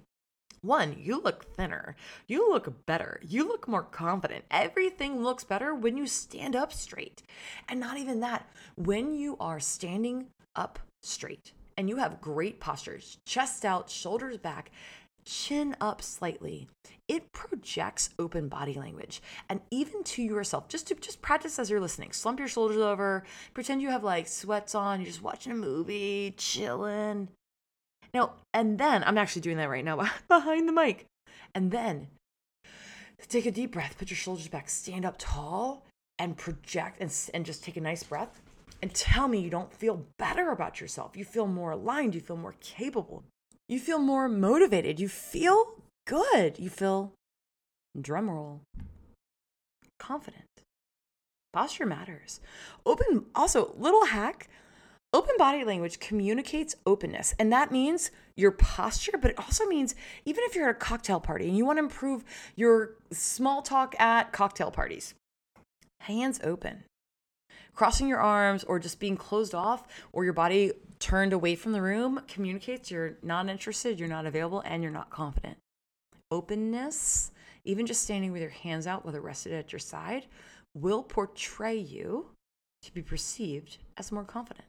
One, 0.62 0.96
you 1.00 1.22
look 1.22 1.56
thinner. 1.56 1.96
You 2.28 2.50
look 2.50 2.86
better. 2.86 3.22
You 3.26 3.48
look 3.48 3.68
more 3.68 3.84
confident. 3.84 4.46
Everything 4.50 5.24
looks 5.24 5.44
better 5.44 5.74
when 5.74 5.98
you 5.98 6.08
stand 6.08 6.56
up 6.56 6.74
straight. 6.74 7.22
And 7.70 7.80
not 7.80 7.98
even 7.98 8.20
that, 8.22 8.50
when 8.76 9.14
you 9.14 9.38
are 9.40 9.60
standing 9.60 10.28
up 10.56 10.80
straight 11.04 11.54
and 11.78 11.88
you 11.88 11.98
have 11.98 12.20
great 12.20 12.60
postures, 12.60 13.20
chest 13.26 13.66
out, 13.66 13.90
shoulders 13.90 14.38
back, 14.38 14.72
chin 15.28 15.76
up 15.82 16.02
slightly, 16.02 16.68
it 17.08 17.32
projects 17.32 18.10
open 18.18 18.48
body 18.48 18.74
language. 18.74 19.22
And 19.50 19.62
even 19.70 20.04
to 20.06 20.24
yourself, 20.24 20.68
just 20.68 20.88
to 20.88 20.96
just 20.96 21.22
practice 21.22 21.60
as 21.60 21.70
you're 21.70 21.82
listening. 21.82 22.12
Slump 22.12 22.40
your 22.40 22.48
shoulders 22.48 22.78
over, 22.78 23.24
pretend 23.54 23.82
you 23.82 23.90
have 23.90 24.04
like 24.04 24.28
sweats 24.28 24.74
on, 24.74 25.02
you're 25.02 25.08
just 25.08 25.22
watching 25.22 25.52
a 25.52 25.56
movie, 25.56 26.34
chilling. 26.38 27.28
Now, 28.14 28.34
and 28.54 28.80
then 28.80 29.04
I'm 29.04 29.18
actually 29.18 29.42
doing 29.42 29.58
that 29.58 29.70
right 29.70 29.86
now 29.86 30.10
behind 30.28 30.68
the 30.68 30.74
mic. 30.74 31.06
And 31.54 31.72
then 31.72 32.08
take 33.28 33.46
a 33.46 33.52
deep 33.52 33.74
breath, 33.74 33.98
put 33.98 34.10
your 34.10 34.18
shoulders 34.18 34.48
back, 34.48 34.70
stand 34.70 35.06
up 35.06 35.16
tall, 35.18 35.84
and 36.18 36.38
project 36.38 37.02
and, 37.02 37.14
and 37.34 37.46
just 37.46 37.64
take 37.64 37.78
a 37.78 37.82
nice 37.82 38.04
breath. 38.04 38.42
And 38.82 38.94
tell 38.94 39.28
me 39.28 39.40
you 39.40 39.50
don't 39.50 39.74
feel 39.74 40.06
better 40.18 40.52
about 40.52 40.80
yourself. 40.80 41.18
You 41.18 41.26
feel 41.26 41.48
more 41.48 41.72
aligned, 41.72 42.16
you 42.16 42.22
feel 42.22 42.38
more 42.38 42.56
capable. 42.62 43.24
You 43.70 43.80
feel 43.80 44.00
more 44.00 44.30
motivated. 44.30 45.00
You 45.00 45.10
feel 45.10 45.74
good. 46.06 46.58
You 46.60 46.70
feel, 46.70 47.14
drumroll, 47.98 48.62
confident. 50.00 50.46
Posture 51.54 51.86
matters. 51.86 52.40
Open, 52.86 53.26
also, 53.36 53.74
little 53.78 54.06
hack 54.06 54.50
open 55.14 55.36
body 55.38 55.64
language 55.64 56.00
communicates 56.00 56.76
openness. 56.86 57.34
And 57.40 57.52
that 57.52 57.72
means 57.72 58.12
your 58.36 58.52
posture, 58.52 59.18
but 59.20 59.32
it 59.32 59.40
also 59.40 59.66
means 59.66 59.96
even 60.26 60.44
if 60.46 60.56
you're 60.56 60.70
at 60.70 60.76
a 60.76 60.80
cocktail 60.80 61.20
party 61.20 61.48
and 61.48 61.58
you 61.58 61.66
want 61.66 61.78
to 61.78 61.84
improve 61.84 62.24
your 62.56 62.92
small 63.12 63.62
talk 63.62 64.00
at 64.00 64.32
cocktail 64.32 64.72
parties, 64.72 65.14
hands 66.02 66.40
open. 66.44 66.84
Crossing 67.74 68.08
your 68.08 68.20
arms 68.20 68.64
or 68.64 68.80
just 68.80 69.00
being 69.00 69.18
closed 69.18 69.56
off 69.56 69.88
or 70.12 70.24
your 70.24 70.34
body 70.34 70.72
turned 71.00 71.34
away 71.34 71.56
from 71.56 71.72
the 71.72 71.82
room 71.82 72.22
communicates 72.28 72.92
you're 72.92 73.18
not 73.22 73.50
interested, 73.50 74.00
you're 74.00 74.10
not 74.10 74.26
available, 74.26 74.62
and 74.66 74.82
you're 74.82 74.92
not 74.92 75.10
confident. 75.10 75.58
Openness, 76.32 77.32
even 77.66 77.86
just 77.86 78.02
standing 78.02 78.32
with 78.32 78.42
your 78.42 78.52
hands 78.52 78.88
out, 78.88 79.06
whether 79.06 79.22
rested 79.22 79.54
at 79.54 79.72
your 79.72 79.80
side, 79.80 80.26
will 80.76 81.04
portray 81.04 81.76
you 81.76 82.28
to 82.82 82.94
be 82.94 83.02
perceived 83.02 83.78
as 83.98 84.12
more 84.12 84.24
confident. 84.24 84.66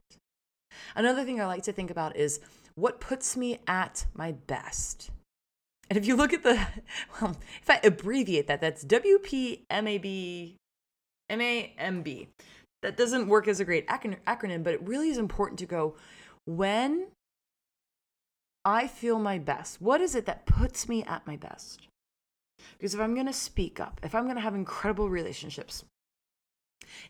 Another 0.95 1.25
thing 1.25 1.41
I 1.41 1.47
like 1.47 1.63
to 1.65 1.73
think 1.73 1.91
about 1.91 2.17
is 2.17 2.41
what 2.75 3.01
puts 3.01 3.37
me 3.37 3.59
at 3.67 4.07
my 4.15 4.33
best. 4.33 5.11
And 5.91 5.97
if 5.97 6.07
you 6.07 6.17
look 6.17 6.33
at 6.33 6.43
the, 6.43 6.55
well, 7.21 7.37
if 7.63 7.71
I 7.71 7.81
abbreviate 7.83 8.47
that, 8.49 8.61
that's 8.61 8.85
WPMAB, 8.85 10.55
MAMB. 11.31 12.27
that 12.83 12.97
doesn't 12.97 13.29
work 13.29 13.49
as 13.49 13.61
a 13.61 13.65
great 13.65 13.87
acronym, 13.89 14.63
but 14.63 14.75
it 14.75 14.83
really 14.83 15.09
is 15.11 15.19
important 15.19 15.59
to 15.61 15.67
go 15.67 15.97
when 16.49 17.09
I 18.65 18.87
feel 18.87 19.19
my 19.19 19.39
best. 19.39 19.83
What 19.83 20.01
is 20.01 20.15
it 20.15 20.25
that 20.25 20.47
puts 20.47 20.89
me 20.89 21.05
at 21.05 21.27
my 21.27 21.37
best? 21.37 21.89
Because 22.73 22.95
if 22.95 23.01
I'm 23.01 23.15
going 23.15 23.27
to 23.27 23.35
speak 23.35 23.79
up, 23.79 24.01
if 24.03 24.15
I'm 24.15 24.25
going 24.25 24.37
to 24.37 24.43
have 24.43 24.55
incredible 24.55 25.11
relationships, 25.11 25.85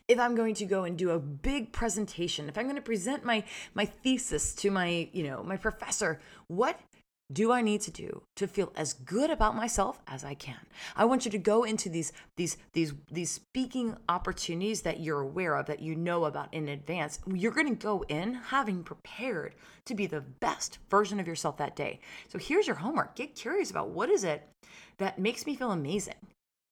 if 0.09 0.18
I'm 0.18 0.35
going 0.35 0.55
to 0.57 0.64
go 0.64 0.83
and 0.83 0.98
do 0.98 1.11
a 1.11 1.20
big 1.20 1.72
presentation, 1.72 2.48
if 2.48 2.59
I'm 2.59 2.64
going 2.64 2.77
to 2.77 2.83
present 2.83 3.24
my 3.24 3.44
my 3.74 3.85
thesis 3.85 4.55
to 4.57 4.72
my, 4.72 5.09
you 5.12 5.22
know, 5.22 5.44
my 5.44 5.57
professor, 5.57 6.20
what 6.48 6.81
do 7.30 7.52
I 7.52 7.60
need 7.60 7.82
to 7.82 7.90
do 7.90 8.22
to 8.36 8.46
feel 8.46 8.72
as 8.74 8.94
good 8.94 9.30
about 9.30 9.54
myself 9.54 10.00
as 10.06 10.24
I 10.24 10.34
can? 10.34 10.60
I 10.96 11.04
want 11.04 11.24
you 11.26 11.30
to 11.30 11.38
go 11.38 11.64
into 11.64 11.90
these 11.90 12.12
these 12.36 12.56
these 12.72 12.94
these 13.10 13.30
speaking 13.30 13.96
opportunities 14.08 14.82
that 14.82 15.00
you're 15.00 15.20
aware 15.20 15.56
of 15.56 15.66
that 15.66 15.80
you 15.80 15.94
know 15.94 16.24
about 16.24 16.52
in 16.54 16.68
advance. 16.68 17.18
You're 17.26 17.52
going 17.52 17.68
to 17.68 17.74
go 17.74 18.04
in 18.08 18.34
having 18.34 18.82
prepared 18.82 19.54
to 19.84 19.94
be 19.94 20.06
the 20.06 20.22
best 20.22 20.78
version 20.90 21.20
of 21.20 21.26
yourself 21.26 21.58
that 21.58 21.76
day. 21.76 22.00
So 22.28 22.38
here's 22.38 22.66
your 22.66 22.76
homework. 22.76 23.14
Get 23.14 23.34
curious 23.34 23.70
about 23.70 23.90
what 23.90 24.08
is 24.08 24.24
it 24.24 24.48
that 24.96 25.18
makes 25.18 25.46
me 25.46 25.54
feel 25.54 25.72
amazing. 25.72 26.14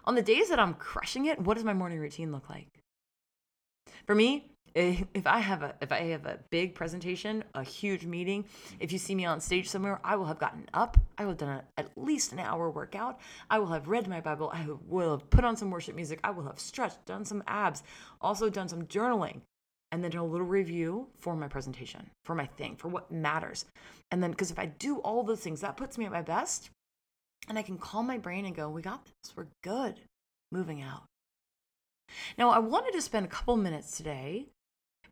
On 0.04 0.14
the 0.14 0.22
days 0.22 0.48
that 0.48 0.60
I'm 0.60 0.74
crushing 0.74 1.26
it, 1.26 1.40
what 1.40 1.54
does 1.54 1.64
my 1.64 1.74
morning 1.74 1.98
routine 1.98 2.32
look 2.32 2.48
like? 2.48 2.68
For 4.06 4.14
me, 4.14 4.46
Eh, 4.76 5.04
if 5.14 5.26
I 5.26 5.38
have 5.38 5.62
a 5.62 5.74
if 5.80 5.90
I 5.90 6.00
have 6.08 6.26
a 6.26 6.38
big 6.50 6.74
presentation, 6.74 7.42
a 7.54 7.64
huge 7.64 8.04
meeting, 8.04 8.44
if 8.78 8.92
you 8.92 8.98
see 8.98 9.14
me 9.14 9.24
on 9.24 9.40
stage 9.40 9.70
somewhere, 9.70 9.98
I 10.04 10.16
will 10.16 10.26
have 10.26 10.38
gotten 10.38 10.68
up. 10.74 10.98
I 11.16 11.22
will 11.22 11.30
have 11.30 11.38
done 11.38 11.48
a, 11.48 11.80
at 11.80 11.96
least 11.96 12.32
an 12.32 12.40
hour 12.40 12.70
workout. 12.70 13.18
I 13.48 13.58
will 13.58 13.68
have 13.68 13.88
read 13.88 14.06
my 14.06 14.20
Bible. 14.20 14.50
I 14.52 14.66
will 14.86 15.12
have 15.12 15.30
put 15.30 15.46
on 15.46 15.56
some 15.56 15.70
worship 15.70 15.96
music. 15.96 16.20
I 16.22 16.30
will 16.30 16.44
have 16.44 16.60
stretched, 16.60 17.06
done 17.06 17.24
some 17.24 17.42
abs, 17.46 17.82
also 18.20 18.50
done 18.50 18.68
some 18.68 18.82
journaling, 18.82 19.40
and 19.92 20.04
then 20.04 20.12
a 20.12 20.22
little 20.22 20.46
review 20.46 21.06
for 21.18 21.34
my 21.34 21.48
presentation, 21.48 22.10
for 22.26 22.34
my 22.34 22.44
thing, 22.44 22.76
for 22.76 22.88
what 22.88 23.10
matters. 23.10 23.64
And 24.10 24.22
then 24.22 24.32
because 24.32 24.50
if 24.50 24.58
I 24.58 24.66
do 24.66 24.98
all 24.98 25.22
those 25.22 25.40
things, 25.40 25.62
that 25.62 25.78
puts 25.78 25.96
me 25.96 26.04
at 26.04 26.12
my 26.12 26.20
best, 26.20 26.68
and 27.48 27.58
I 27.58 27.62
can 27.62 27.78
calm 27.78 28.06
my 28.06 28.18
brain 28.18 28.44
and 28.44 28.54
go, 28.54 28.68
"We 28.68 28.82
got 28.82 29.06
this. 29.06 29.34
We're 29.34 29.46
good." 29.64 30.02
Moving 30.52 30.82
out. 30.82 31.04
Now, 32.36 32.50
I 32.50 32.58
wanted 32.58 32.92
to 32.92 33.02
spend 33.02 33.24
a 33.24 33.28
couple 33.28 33.56
minutes 33.56 33.96
today 33.96 34.48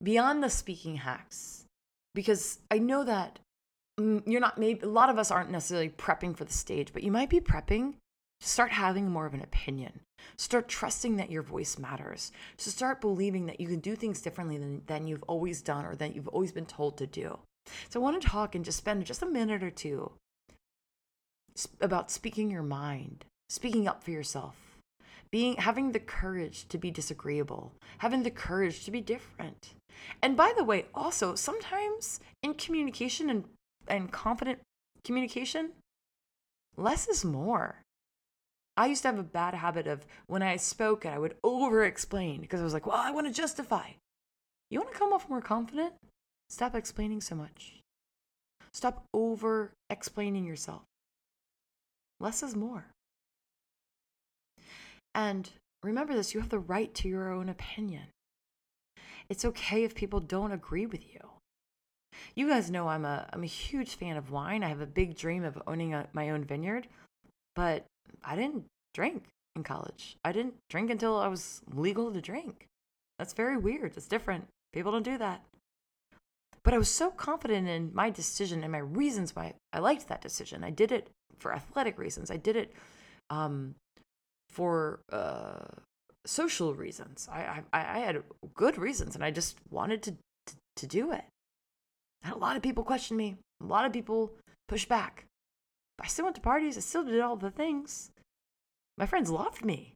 beyond 0.03 0.43
the 0.43 0.51
speaking 0.51 0.97
hacks, 0.97 1.65
because 2.15 2.59
I 2.71 2.79
know 2.79 3.05
that 3.05 3.39
mm, 3.99 4.23
you're 4.27 4.41
not 4.41 4.59
maybe 4.59 4.81
a 4.81 4.89
lot 4.89 5.11
of 5.11 5.19
us 5.19 5.31
aren't 5.31 5.51
necessarily 5.51 5.89
prepping 5.89 6.37
for 6.37 6.45
the 6.45 6.53
stage, 6.53 6.93
but 6.93 7.03
you 7.03 7.13
might 7.13 7.31
be 7.31 7.41
prepping 7.41 7.95
to 8.41 8.49
start 8.49 8.73
having 8.73 9.11
more 9.11 9.27
of 9.27 9.35
an 9.35 9.43
opinion. 9.43 10.01
Start 10.37 10.69
trusting 10.69 11.17
that 11.17 11.31
your 11.31 11.43
voice 11.43 11.79
matters. 11.79 12.33
To 12.59 12.71
start 12.71 13.01
believing 13.01 13.47
that 13.47 13.61
you 13.61 13.69
can 13.69 13.81
do 13.81 13.95
things 13.95 14.21
differently 14.21 14.59
than, 14.59 14.83
than 14.87 15.07
you've 15.07 15.23
always 15.25 15.63
done 15.63 15.85
or 15.85 15.95
that 15.97 16.15
you've 16.15 16.29
always 16.29 16.53
been 16.53 16.67
told 16.67 16.97
to 16.99 17.07
do. 17.07 17.39
So 17.89 18.01
I 18.01 18.03
want 18.03 18.21
to 18.21 18.29
talk 18.29 18.55
and 18.55 18.65
just 18.65 18.79
spend 18.79 19.05
just 19.05 19.23
a 19.23 19.27
minute 19.27 19.63
or 19.63 19.71
two 19.71 20.13
about 21.81 22.11
speaking 22.11 22.51
your 22.51 22.63
mind, 22.63 23.25
speaking 23.49 23.87
up 23.87 24.03
for 24.03 24.11
yourself, 24.11 24.57
being 25.35 25.57
having 25.57 25.91
the 25.91 25.99
courage 25.99 26.69
to 26.69 26.79
be 26.79 26.93
disagreeable, 26.93 27.73
having 27.99 28.23
the 28.23 28.31
courage 28.31 28.85
to 28.85 28.93
be 28.93 29.01
different. 29.01 29.75
And 30.23 30.37
by 30.37 30.53
the 30.57 30.63
way, 30.63 30.87
also 30.95 31.35
sometimes 31.35 32.21
in 32.45 32.55
communication 32.55 33.29
and, 33.29 33.45
and 33.89 34.13
confident 34.13 34.61
communication, 35.03 35.73
less 36.77 37.09
is 37.09 37.25
more. 37.25 37.83
I 38.77 38.87
used 38.87 39.03
to 39.03 39.09
have 39.09 39.19
a 39.19 39.25
bad 39.25 39.55
habit 39.55 39.89
of 39.89 40.07
when 40.29 40.41
I 40.41 40.55
spoke, 40.55 41.05
and 41.05 41.13
I 41.13 41.19
would 41.19 41.35
over 41.43 41.83
explain 41.83 42.41
because 42.41 42.61
I 42.61 42.65
was 42.65 42.73
like, 42.73 42.87
well, 42.87 42.97
I 42.97 43.11
want 43.11 43.27
to 43.27 43.33
justify. 43.33 43.89
You 44.71 44.79
want 44.79 44.93
to 44.93 44.99
come 45.01 45.13
off 45.13 45.29
more 45.29 45.43
confident? 45.43 45.95
Stop 46.49 46.77
explaining 46.77 47.21
so 47.21 47.35
much. 47.35 47.81
Stop 48.73 49.03
over 49.13 49.73
explaining 49.91 50.45
yourself. 50.45 50.83
Less 52.21 52.45
is 52.45 52.55
more. 52.55 52.94
And 55.15 55.51
remember 55.83 56.15
this 56.15 56.35
you 56.35 56.41
have 56.41 56.49
the 56.49 56.59
right 56.59 56.93
to 56.95 57.09
your 57.09 57.31
own 57.31 57.49
opinion. 57.49 58.05
It's 59.29 59.45
okay 59.45 59.85
if 59.85 59.95
people 59.95 60.21
don't 60.21 60.53
agree 60.53 60.87
with 60.87 61.13
you. 61.13 61.21
You 62.35 62.49
guys 62.49 62.71
know 62.71 62.89
I'm 62.89 63.05
a 63.05 63.29
I'm 63.33 63.43
a 63.43 63.47
huge 63.47 63.95
fan 63.95 64.17
of 64.17 64.31
wine. 64.31 64.63
I 64.63 64.69
have 64.69 64.81
a 64.81 64.87
big 64.87 65.17
dream 65.17 65.45
of 65.45 65.61
owning 65.67 65.95
a, 65.95 66.09
my 66.13 66.31
own 66.31 66.45
vineyard, 66.45 66.89
but 67.55 67.85
I 68.25 68.37
didn't 68.37 68.65
drink 68.93 69.25
in 69.57 69.63
college. 69.63 70.17
I 70.25 70.33
didn't 70.33 70.55
drink 70.69 70.91
until 70.91 71.17
I 71.19 71.29
was 71.29 71.63
legal 71.73 72.13
to 72.13 72.21
drink. 72.21 72.67
That's 73.19 73.33
very 73.33 73.57
weird. 73.57 73.97
It's 73.97 74.09
different. 74.09 74.49
People 74.73 74.93
don't 74.93 75.05
do 75.05 75.19
that. 75.19 75.43
But 76.63 76.75
I 76.75 76.79
was 76.79 76.89
so 76.89 77.11
confident 77.11 77.69
in 77.69 77.91
my 77.95 78.11
decision 78.11 78.63
and 78.63 78.73
my 78.73 78.79
reasons 78.79 79.37
why 79.37 79.55
I 79.73 79.79
liked 79.79 80.09
that 80.09 80.23
decision. 80.23 80.65
I 80.65 80.71
did 80.71 80.91
it 80.91 81.11
for 81.39 81.53
athletic 81.53 81.99
reasons. 81.99 82.31
I 82.31 82.39
did 82.39 82.57
it 82.57 82.73
um, 83.31 83.75
for 84.55 85.01
uh, 85.13 85.67
social 86.25 86.75
reasons. 86.75 87.29
I, 87.31 87.63
I, 87.73 87.97
I 87.97 87.99
had 87.99 88.23
good 88.55 88.79
reasons, 88.79 89.15
and 89.15 89.25
I 89.25 89.31
just 89.31 89.57
wanted 89.71 90.03
to, 90.05 90.13
to, 90.47 90.55
to 90.77 90.87
do 90.87 91.13
it. 91.13 91.25
And 92.23 92.33
a 92.33 92.39
lot 92.39 92.57
of 92.57 92.63
people 92.63 92.85
questioned 92.85 93.19
me. 93.19 93.37
A 93.61 93.67
lot 93.67 93.85
of 93.85 93.93
people 93.93 94.33
pushed 94.69 94.89
back. 94.89 95.25
But 95.99 96.07
I 96.07 96.09
still 96.09 96.25
went 96.25 96.37
to 96.37 96.43
parties. 96.43 96.77
I 96.77 96.81
still 96.81 97.05
did 97.05 97.21
all 97.21 97.37
the 97.37 97.51
things. 97.51 98.11
My 98.97 99.07
friends 99.07 99.29
loved 99.29 99.65
me. 99.65 99.95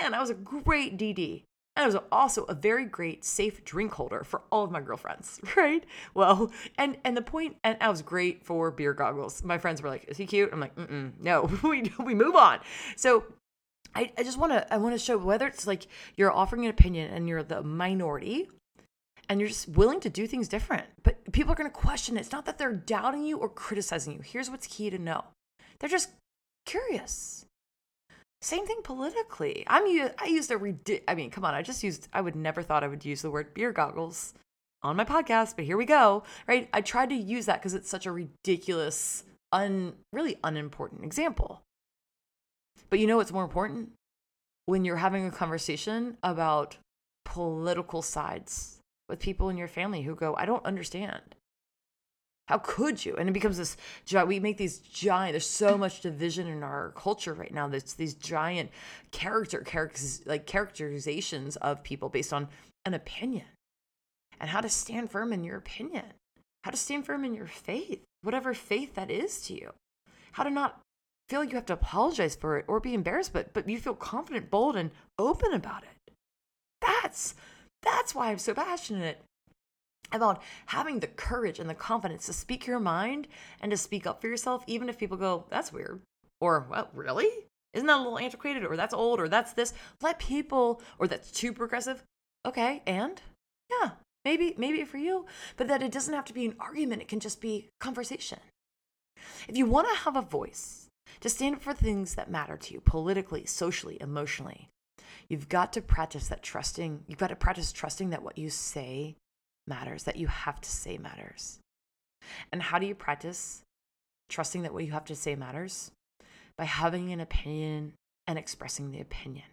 Man, 0.00 0.14
I 0.14 0.20
was 0.20 0.30
a 0.30 0.34
great 0.34 0.96
DD. 0.96 1.42
And 1.76 1.82
I 1.82 1.86
was 1.86 1.96
also 2.12 2.44
a 2.44 2.54
very 2.54 2.84
great 2.84 3.24
safe 3.24 3.64
drink 3.64 3.92
holder 3.92 4.22
for 4.22 4.42
all 4.52 4.62
of 4.62 4.70
my 4.70 4.80
girlfriends, 4.80 5.40
right? 5.56 5.84
Well, 6.14 6.52
and 6.78 6.96
and 7.04 7.16
the 7.16 7.22
point, 7.22 7.56
and 7.64 7.76
I 7.80 7.90
was 7.90 8.00
great 8.00 8.44
for 8.44 8.70
beer 8.70 8.94
goggles. 8.94 9.42
My 9.42 9.58
friends 9.58 9.82
were 9.82 9.88
like, 9.88 10.04
"Is 10.06 10.16
he 10.16 10.24
cute?" 10.26 10.50
I'm 10.52 10.60
like, 10.60 10.76
Mm-mm, 10.76 11.12
"No, 11.20 11.50
we 11.64 11.92
we 11.98 12.14
move 12.14 12.36
on." 12.36 12.60
So 12.94 13.24
I, 13.94 14.12
I 14.18 14.22
just 14.22 14.38
want 14.38 14.52
to 14.52 14.72
I 14.72 14.78
want 14.78 14.94
to 14.94 14.98
show 14.98 15.16
whether 15.16 15.46
it's 15.46 15.66
like 15.66 15.86
you're 16.16 16.32
offering 16.32 16.64
an 16.64 16.70
opinion 16.70 17.12
and 17.12 17.28
you're 17.28 17.42
the 17.42 17.62
minority 17.62 18.48
and 19.28 19.40
you're 19.40 19.48
just 19.48 19.68
willing 19.68 20.00
to 20.00 20.10
do 20.10 20.26
things 20.26 20.48
different. 20.48 20.86
But 21.02 21.32
people 21.32 21.52
are 21.52 21.56
going 21.56 21.70
to 21.70 21.76
question 21.76 22.16
it. 22.16 22.20
It's 22.20 22.32
not 22.32 22.46
that 22.46 22.58
they're 22.58 22.72
doubting 22.72 23.24
you 23.24 23.38
or 23.38 23.48
criticizing 23.48 24.14
you. 24.14 24.20
Here's 24.20 24.50
what's 24.50 24.66
key 24.66 24.90
to 24.90 24.98
know. 24.98 25.24
They're 25.78 25.88
just 25.88 26.10
curious. 26.66 27.46
Same 28.42 28.66
thing 28.66 28.80
politically. 28.84 29.64
I'm 29.66 29.84
I 30.18 30.26
used 30.26 30.50
a 30.50 30.56
ridic- 30.56 31.04
I 31.08 31.14
mean, 31.14 31.30
come 31.30 31.44
on, 31.44 31.54
I 31.54 31.62
just 31.62 31.82
used 31.82 32.08
I 32.12 32.20
would 32.20 32.36
never 32.36 32.62
thought 32.62 32.84
I 32.84 32.88
would 32.88 33.04
use 33.04 33.22
the 33.22 33.30
word 33.30 33.54
beer 33.54 33.72
goggles 33.72 34.34
on 34.82 34.96
my 34.96 35.04
podcast, 35.04 35.56
but 35.56 35.64
here 35.64 35.78
we 35.78 35.86
go. 35.86 36.24
Right? 36.46 36.68
I 36.72 36.82
tried 36.82 37.08
to 37.08 37.14
use 37.14 37.46
that 37.46 37.62
cuz 37.62 37.72
it's 37.72 37.88
such 37.88 38.04
a 38.04 38.12
ridiculous 38.12 39.24
un 39.50 39.94
really 40.12 40.36
unimportant 40.44 41.04
example. 41.04 41.63
But 42.94 43.00
you 43.00 43.08
know 43.08 43.16
what's 43.16 43.32
more 43.32 43.42
important? 43.42 43.90
When 44.66 44.84
you're 44.84 44.98
having 44.98 45.26
a 45.26 45.32
conversation 45.32 46.16
about 46.22 46.76
political 47.24 48.02
sides 48.02 48.78
with 49.08 49.18
people 49.18 49.48
in 49.48 49.56
your 49.56 49.66
family 49.66 50.02
who 50.02 50.14
go, 50.14 50.36
I 50.38 50.46
don't 50.46 50.64
understand. 50.64 51.34
How 52.46 52.58
could 52.58 53.04
you? 53.04 53.16
And 53.16 53.28
it 53.28 53.32
becomes 53.32 53.56
this 53.56 53.76
giant, 54.04 54.28
we 54.28 54.38
make 54.38 54.58
these 54.58 54.78
giant, 54.78 55.32
there's 55.32 55.44
so 55.44 55.76
much 55.76 56.02
division 56.02 56.46
in 56.46 56.62
our 56.62 56.92
culture 56.94 57.34
right 57.34 57.52
now. 57.52 57.66
There's 57.66 57.94
these 57.94 58.14
giant 58.14 58.70
character, 59.10 59.62
characters, 59.62 60.22
like 60.24 60.46
characterizations 60.46 61.56
of 61.56 61.82
people 61.82 62.08
based 62.08 62.32
on 62.32 62.46
an 62.84 62.94
opinion 62.94 63.46
and 64.38 64.48
how 64.48 64.60
to 64.60 64.68
stand 64.68 65.10
firm 65.10 65.32
in 65.32 65.42
your 65.42 65.56
opinion, 65.56 66.04
how 66.62 66.70
to 66.70 66.76
stand 66.76 67.06
firm 67.06 67.24
in 67.24 67.34
your 67.34 67.48
faith, 67.48 68.04
whatever 68.22 68.54
faith 68.54 68.94
that 68.94 69.10
is 69.10 69.40
to 69.48 69.54
you, 69.54 69.72
how 70.30 70.44
to 70.44 70.50
not 70.50 70.80
feel 71.28 71.40
like 71.40 71.50
you 71.50 71.56
have 71.56 71.66
to 71.66 71.72
apologize 71.72 72.34
for 72.34 72.58
it 72.58 72.64
or 72.68 72.80
be 72.80 72.94
embarrassed, 72.94 73.32
but 73.32 73.52
but 73.52 73.68
you 73.68 73.78
feel 73.78 73.94
confident, 73.94 74.50
bold, 74.50 74.76
and 74.76 74.90
open 75.18 75.52
about 75.52 75.82
it. 75.82 76.12
That's 76.80 77.34
that's 77.82 78.14
why 78.14 78.30
I'm 78.30 78.38
so 78.38 78.54
passionate 78.54 79.20
about 80.12 80.42
having 80.66 81.00
the 81.00 81.06
courage 81.06 81.58
and 81.58 81.68
the 81.68 81.74
confidence 81.74 82.26
to 82.26 82.32
speak 82.32 82.66
your 82.66 82.80
mind 82.80 83.28
and 83.60 83.70
to 83.70 83.76
speak 83.76 84.06
up 84.06 84.20
for 84.20 84.28
yourself, 84.28 84.64
even 84.66 84.88
if 84.88 84.98
people 84.98 85.16
go, 85.16 85.44
that's 85.50 85.72
weird. 85.72 86.00
Or, 86.40 86.66
well, 86.70 86.88
really? 86.94 87.28
Isn't 87.72 87.86
that 87.86 87.96
a 87.96 88.02
little 88.02 88.18
antiquated? 88.18 88.64
Or 88.64 88.76
that's 88.76 88.94
old? 88.94 89.20
Or 89.20 89.28
that's 89.28 89.52
this? 89.52 89.74
Let 90.00 90.18
people, 90.18 90.80
or 90.98 91.08
that's 91.08 91.30
too 91.30 91.52
progressive. 91.52 92.02
Okay, 92.46 92.82
and? 92.86 93.20
Yeah, 93.70 93.92
maybe, 94.24 94.54
maybe 94.56 94.84
for 94.84 94.98
you. 94.98 95.26
But 95.56 95.68
that 95.68 95.82
it 95.82 95.92
doesn't 95.92 96.14
have 96.14 96.26
to 96.26 96.34
be 96.34 96.46
an 96.46 96.56
argument, 96.60 97.02
it 97.02 97.08
can 97.08 97.20
just 97.20 97.40
be 97.40 97.68
conversation. 97.80 98.38
If 99.48 99.56
you 99.56 99.66
want 99.66 99.88
to 99.88 100.02
have 100.04 100.16
a 100.16 100.22
voice, 100.22 100.83
to 101.20 101.28
stand 101.28 101.56
up 101.56 101.62
for 101.62 101.74
things 101.74 102.14
that 102.14 102.30
matter 102.30 102.56
to 102.56 102.74
you 102.74 102.80
politically, 102.80 103.46
socially, 103.46 103.98
emotionally. 104.00 104.68
You've 105.28 105.48
got 105.48 105.72
to 105.74 105.80
practice 105.80 106.28
that 106.28 106.42
trusting. 106.42 107.04
You've 107.06 107.18
got 107.18 107.28
to 107.28 107.36
practice 107.36 107.72
trusting 107.72 108.10
that 108.10 108.22
what 108.22 108.38
you 108.38 108.50
say 108.50 109.16
matters, 109.66 110.04
that 110.04 110.16
you 110.16 110.26
have 110.26 110.60
to 110.60 110.70
say 110.70 110.98
matters. 110.98 111.58
And 112.52 112.62
how 112.62 112.78
do 112.78 112.86
you 112.86 112.94
practice 112.94 113.62
trusting 114.28 114.62
that 114.62 114.72
what 114.72 114.84
you 114.84 114.92
have 114.92 115.04
to 115.06 115.16
say 115.16 115.34
matters? 115.34 115.90
By 116.56 116.64
having 116.64 117.12
an 117.12 117.20
opinion 117.20 117.94
and 118.26 118.38
expressing 118.38 118.90
the 118.90 119.00
opinion. 119.00 119.44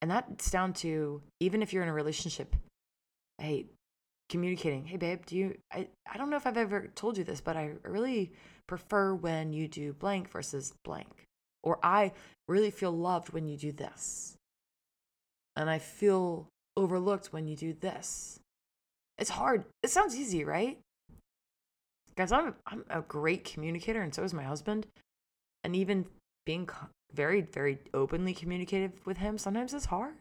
And 0.00 0.10
that's 0.10 0.50
down 0.50 0.72
to 0.74 1.22
even 1.40 1.62
if 1.62 1.72
you're 1.72 1.82
in 1.82 1.88
a 1.88 1.94
relationship, 1.94 2.54
hey, 3.38 3.66
communicating, 4.34 4.84
hey, 4.84 4.96
babe, 4.96 5.24
do 5.26 5.36
you, 5.36 5.56
I, 5.72 5.86
I 6.12 6.18
don't 6.18 6.28
know 6.28 6.36
if 6.36 6.44
I've 6.44 6.56
ever 6.56 6.88
told 6.96 7.16
you 7.16 7.22
this, 7.22 7.40
but 7.40 7.56
I 7.56 7.74
really 7.84 8.32
prefer 8.66 9.14
when 9.14 9.52
you 9.52 9.68
do 9.68 9.92
blank 9.92 10.28
versus 10.28 10.72
blank. 10.84 11.22
Or 11.62 11.78
I 11.84 12.10
really 12.48 12.72
feel 12.72 12.90
loved 12.90 13.32
when 13.32 13.46
you 13.46 13.56
do 13.56 13.70
this. 13.70 14.34
And 15.54 15.70
I 15.70 15.78
feel 15.78 16.48
overlooked 16.76 17.32
when 17.32 17.46
you 17.46 17.54
do 17.54 17.74
this. 17.74 18.40
It's 19.18 19.30
hard. 19.30 19.66
It 19.84 19.90
sounds 19.90 20.16
easy, 20.16 20.42
right? 20.42 20.80
Guys, 22.16 22.32
I'm, 22.32 22.56
I'm 22.66 22.84
a 22.90 23.02
great 23.02 23.44
communicator, 23.44 24.02
and 24.02 24.12
so 24.12 24.24
is 24.24 24.34
my 24.34 24.42
husband. 24.42 24.88
And 25.62 25.76
even 25.76 26.06
being 26.44 26.68
very, 27.12 27.42
very 27.42 27.78
openly 27.94 28.34
communicative 28.34 28.94
with 29.04 29.18
him 29.18 29.38
sometimes 29.38 29.72
is 29.72 29.84
hard. 29.84 30.14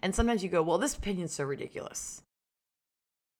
And 0.00 0.14
sometimes 0.14 0.42
you 0.42 0.48
go, 0.48 0.62
well, 0.62 0.78
this 0.78 0.96
opinion's 0.96 1.34
so 1.34 1.44
ridiculous. 1.44 2.22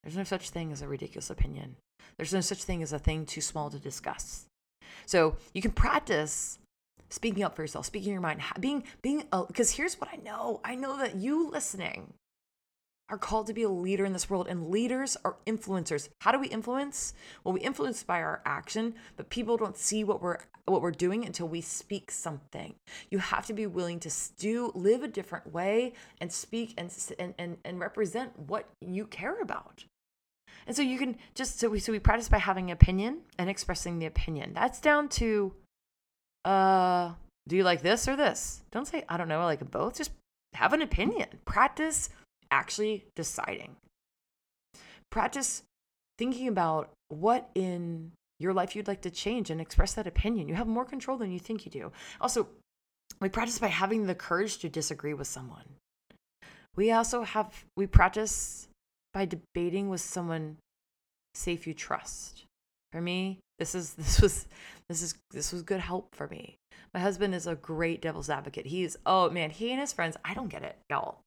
There's 0.07 0.17
no 0.17 0.23
such 0.23 0.51
thing 0.51 0.71
as 0.71 0.83
a 0.83 0.87
ridiculous 0.87 1.31
opinion. 1.31 1.75
There's 2.17 2.33
no 2.33 2.41
such 2.41 2.63
thing 2.63 2.81
as 2.81 2.93
a 2.93 2.99
thing 3.01 3.27
too 3.27 3.41
small 3.41 3.71
to 3.71 3.81
discuss. 3.81 4.47
So 5.05 5.37
you 5.53 5.61
can 5.61 5.73
practice 5.73 6.61
speaking 7.11 7.43
up 7.43 7.57
for 7.57 7.63
yourself, 7.63 7.87
speaking 7.87 8.13
your 8.13 8.21
mind, 8.21 8.41
being 8.61 8.85
being 9.03 9.25
uh, 9.33 9.47
because 9.47 9.73
here's 9.73 9.97
what 9.97 10.09
I 10.13 10.19
know. 10.19 10.61
I 10.65 10.77
know 10.77 10.97
that 10.99 11.17
you 11.17 11.51
listening 11.51 12.13
are 13.09 13.19
called 13.19 13.49
to 13.49 13.53
be 13.53 13.65
a 13.65 13.69
leader 13.69 14.05
in 14.05 14.13
this 14.13 14.31
world 14.31 14.47
and 14.49 14.71
leaders 14.71 15.17
are 15.25 15.39
influencers. 15.45 16.09
How 16.21 16.31
do 16.31 16.39
we 16.39 16.47
influence? 16.47 17.13
Well, 17.43 17.55
we 17.55 17.61
influence 17.61 18.05
by 18.05 18.21
our 18.23 18.43
action, 18.47 18.95
but 19.17 19.29
people 19.29 19.57
don't 19.57 19.77
see 19.77 20.05
what 20.05 20.23
we're 20.23 20.39
what 20.67 20.83
we're 20.83 20.93
doing 20.93 21.25
until 21.25 21.49
we 21.49 21.61
speak 21.61 22.13
something. 22.13 22.77
You 23.11 23.19
have 23.19 23.47
to 23.47 23.53
be 23.53 23.67
willing 23.67 23.99
to 24.01 24.11
do 24.39 24.71
live 24.77 25.03
a 25.03 25.09
different 25.09 25.53
way 25.53 25.95
and 26.21 26.33
speak 26.33 26.75
and 26.79 26.97
and 27.19 27.35
and, 27.39 27.57
and 27.65 27.81
represent 27.81 28.39
what 28.39 28.69
you 28.81 29.09
care 29.09 29.41
about. 29.41 29.85
And 30.67 30.75
so 30.75 30.83
you 30.83 30.99
can 30.99 31.17
just 31.35 31.61
so 31.61 31.69
we 31.69 31.79
so 31.79 31.93
we 31.93 31.99
practice 31.99 32.29
by 32.29 32.39
having 32.39 32.71
an 32.71 32.75
opinion 32.75 33.21
and 33.39 33.49
expressing 33.49 33.99
the 33.99 34.07
opinion. 34.07 34.53
That's 34.55 34.81
down 34.81 35.09
to 35.11 35.55
uh 36.45 37.13
do 37.49 37.57
you 37.57 37.63
like 37.63 37.83
this 37.83 38.09
or 38.09 38.17
this? 38.17 38.63
Don't 38.73 38.87
say 38.87 39.05
I 39.09 39.17
don't 39.17 39.29
know, 39.29 39.41
I 39.41 39.45
like 39.45 39.71
both. 39.71 39.97
Just 39.97 40.11
have 40.55 40.73
an 40.73 40.83
opinion. 40.83 41.29
Practice 41.45 42.09
actually 42.51 43.05
deciding. 43.15 43.77
Practice 45.11 45.63
thinking 46.19 46.49
about 46.49 46.91
what 47.09 47.51
in 47.55 48.13
your 48.39 48.53
life 48.53 48.75
you'd 48.77 48.89
like 48.89 49.03
to 49.03 49.11
change 49.11 49.51
and 49.51 49.61
express 49.61 49.95
that 49.95 50.07
opinion. 50.07 50.49
You 50.49 50.55
have 50.55 50.67
more 50.67 50.85
control 50.85 51.17
than 51.17 51.31
you 51.31 51.39
think 51.39 51.65
you 51.65 51.71
do. 51.71 51.93
Also, 52.21 52.49
we 53.21 53.29
practice 53.29 53.59
by 53.59 53.69
having 53.69 54.07
the 54.07 54.15
courage 54.15 54.59
to 54.59 54.69
disagree 54.69 55.15
with 55.15 55.27
someone. 55.27 55.65
We 56.75 56.93
also 56.93 57.23
have, 57.23 57.65
we 57.77 57.87
practice 57.87 58.66
by 59.17 59.25
debating 59.25 59.89
with 59.89 60.03
someone 60.03 60.59
safe 61.35 61.67
you 61.67 61.73
trust. 61.73 62.45
For 62.93 63.01
me, 63.01 63.41
this 63.59 63.75
is 63.75 63.95
this 63.95 64.21
was 64.21 64.47
this 64.91 65.01
is 65.01 65.15
this 65.31 65.53
was 65.55 65.63
good 65.63 65.81
help 65.81 66.15
for 66.15 66.29
me. 66.29 66.59
My 66.93 67.01
husband 67.01 67.35
is 67.35 67.47
a 67.47 67.55
great 67.55 68.03
devil's 68.03 68.29
advocate. 68.29 68.67
He's 68.67 68.99
oh 69.07 69.31
man, 69.31 69.49
he 69.49 69.71
and 69.71 69.81
his 69.81 69.95
friends, 69.95 70.19
I 70.23 70.35
don't 70.35 70.49
get 70.49 70.63
it, 70.63 70.77
y'all. 70.91 71.21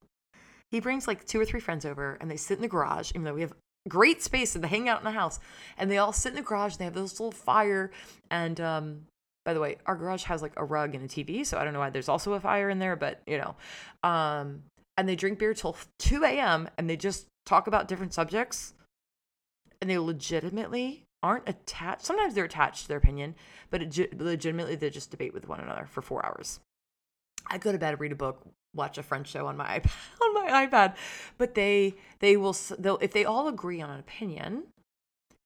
He 0.70 0.80
brings 0.80 1.08
like 1.08 1.26
two 1.26 1.42
or 1.42 1.46
three 1.46 1.60
friends 1.60 1.84
over 1.84 2.16
and 2.22 2.30
they 2.30 2.38
sit 2.38 2.60
in 2.60 2.62
the 2.62 2.68
garage, 2.68 3.10
even 3.16 3.24
though 3.24 3.34
we 3.34 3.42
have 3.42 3.54
great 3.88 4.22
space 4.22 4.54
and 4.54 4.64
they 4.64 4.68
hang 4.68 4.88
out 4.88 5.00
in 5.00 5.06
the 5.06 5.10
house. 5.10 5.40
And 5.76 5.90
they 5.90 5.98
all 5.98 6.14
sit 6.14 6.30
in 6.30 6.36
the 6.36 6.44
garage 6.44 6.74
and 6.74 6.82
they 6.82 6.86
have 6.86 6.94
this 6.94 7.20
little 7.20 7.32
fire. 7.32 7.90
And 8.30 8.62
um, 8.62 9.02
by 9.46 9.56
the 9.56 9.60
way, 9.60 9.78
our 9.88 9.96
garage 9.96 10.26
has 10.26 10.44
like 10.44 10.54
a 10.58 10.64
rug 10.64 10.94
and 10.94 11.06
a 11.06 11.08
TV, 11.08 11.44
so 11.44 11.58
I 11.58 11.64
don't 11.64 11.74
know 11.74 11.80
why 11.80 11.90
there's 11.90 12.08
also 12.08 12.34
a 12.34 12.40
fire 12.40 12.70
in 12.70 12.78
there, 12.78 12.96
but 12.96 13.24
you 13.26 13.40
know. 13.40 13.56
Um, 14.08 14.62
and 15.00 15.08
they 15.08 15.16
drink 15.16 15.40
beer 15.40 15.54
till 15.54 15.78
2 16.00 16.26
a.m. 16.26 16.68
and 16.78 16.90
they 16.90 16.98
just 16.98 17.28
talk 17.46 17.68
about 17.68 17.88
different 17.88 18.14
subjects. 18.14 18.74
And 19.82 19.90
they 19.90 19.98
legitimately 19.98 21.06
aren't 21.24 21.48
attached. 21.48 22.02
Sometimes 22.06 22.34
they're 22.34 22.44
attached 22.44 22.82
to 22.82 22.88
their 22.90 22.98
opinion, 22.98 23.36
but 23.70 23.82
it, 23.82 24.20
legitimately 24.20 24.76
they 24.76 24.90
just 24.90 25.10
debate 25.10 25.34
with 25.34 25.48
one 25.48 25.62
another 25.62 25.88
for 25.90 26.02
four 26.02 26.26
hours. 26.26 26.60
I 27.48 27.58
go 27.60 27.72
to 27.72 27.78
bed, 27.78 27.98
read 28.02 28.12
a 28.12 28.16
book, 28.16 28.42
watch 28.76 28.98
a 28.98 29.04
French 29.04 29.30
show 29.30 29.48
on 29.48 29.56
my 29.56 29.66
iPad, 29.80 29.92
on 30.22 30.34
my 30.34 30.68
iPad. 30.68 30.96
But 31.38 31.56
they 31.56 31.96
they 32.20 32.36
will 32.36 32.58
they'll 32.78 32.98
if 32.98 33.14
they 33.14 33.24
all 33.24 33.48
agree 33.48 33.82
on 33.82 33.90
an 33.90 34.02
opinion, 34.02 34.64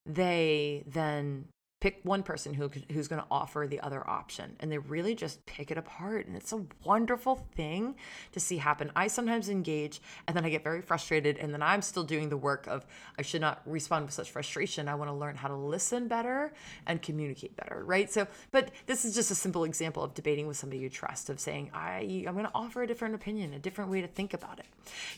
they 0.08 0.84
then 0.88 1.46
pick 1.84 2.00
one 2.04 2.24
person 2.24 2.54
who 2.54 2.72
who's 2.94 3.10
going 3.10 3.22
to 3.22 3.28
offer 3.30 3.68
the 3.70 3.82
other 3.82 4.10
option 4.10 4.56
and 4.62 4.72
they 4.72 4.78
really 4.78 5.14
just 5.14 5.46
pick 5.46 5.70
it 5.70 5.78
apart 5.78 6.26
and 6.26 6.38
it's 6.38 6.54
a 6.54 6.66
wonderful 6.86 7.46
thing 7.56 7.94
to 8.32 8.40
see 8.40 8.56
happen. 8.56 8.90
I 8.96 9.08
sometimes 9.08 9.50
engage 9.50 10.02
and 10.26 10.34
then 10.34 10.46
i 10.46 10.50
get 10.50 10.64
very 10.64 10.82
frustrated 10.82 11.38
and 11.40 11.54
then 11.54 11.62
i'm 11.62 11.82
still 11.82 12.06
doing 12.06 12.30
the 12.30 12.38
work 12.38 12.68
of 12.68 12.86
i 13.20 13.22
should 13.22 13.42
not 13.42 13.62
respond 13.66 14.06
with 14.06 14.14
such 14.14 14.32
frustration. 14.32 14.88
I 14.88 14.96
want 14.96 15.10
to 15.10 15.14
learn 15.14 15.36
how 15.36 15.50
to 15.50 15.58
listen 15.58 16.08
better 16.08 16.54
and 16.88 17.02
communicate 17.02 17.58
better 17.58 17.84
right? 17.86 18.10
So 18.10 18.28
but 18.52 18.72
this 18.86 19.04
is 19.04 19.14
just 19.14 19.30
a 19.30 19.36
simple 19.36 19.66
example 19.66 20.04
of 20.04 20.14
debating 20.14 20.48
with 20.48 20.56
somebody 20.56 20.80
you 20.80 20.90
trust 20.90 21.30
of 21.30 21.38
saying 21.38 21.70
i 21.74 22.24
i'm 22.26 22.34
going 22.34 22.46
to 22.46 22.52
offer 22.56 22.84
a 22.84 22.88
different 22.88 23.14
opinion 23.14 23.54
a 23.54 23.60
different 23.60 23.92
way 23.92 24.00
to 24.00 24.08
think 24.08 24.34
about 24.34 24.58
it. 24.60 24.68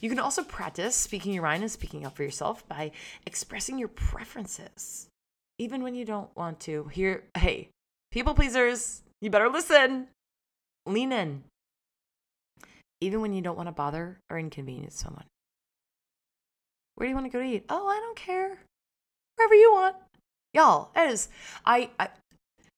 You 0.01 0.09
can 0.09 0.18
also 0.18 0.43
practice 0.43 0.95
speaking 0.95 1.32
your 1.32 1.43
mind 1.43 1.61
and 1.61 1.72
speaking 1.72 2.07
up 2.07 2.16
for 2.16 2.24
yourself 2.24 2.68
by 2.68 2.91
expressing 3.28 3.78
your 3.78 3.89
preferences 3.89 5.09
even 5.57 5.83
when 5.83 5.95
you 5.95 6.05
don't 6.05 6.35
want 6.35 6.59
to. 6.61 6.85
Here, 6.85 7.23
hey, 7.37 7.69
people 8.11 8.33
pleasers, 8.33 9.03
you 9.21 9.29
better 9.29 9.49
listen. 9.49 10.07
Lean 10.85 11.11
in. 11.11 11.43
Even 13.01 13.21
when 13.21 13.33
you 13.33 13.41
don't 13.41 13.57
want 13.57 13.67
to 13.67 13.73
bother 13.73 14.19
or 14.29 14.39
inconvenience 14.39 14.95
someone. 14.95 15.25
Where 16.95 17.05
do 17.05 17.09
you 17.09 17.15
want 17.15 17.25
to 17.25 17.37
go 17.37 17.41
to 17.41 17.47
eat? 17.47 17.65
Oh, 17.69 17.87
I 17.87 17.99
don't 17.99 18.15
care. 18.15 18.59
Wherever 19.35 19.55
you 19.55 19.71
want. 19.71 19.95
Y'all, 20.53 20.91
it 20.95 21.09
is 21.09 21.27
I, 21.65 21.89
I 21.99 22.07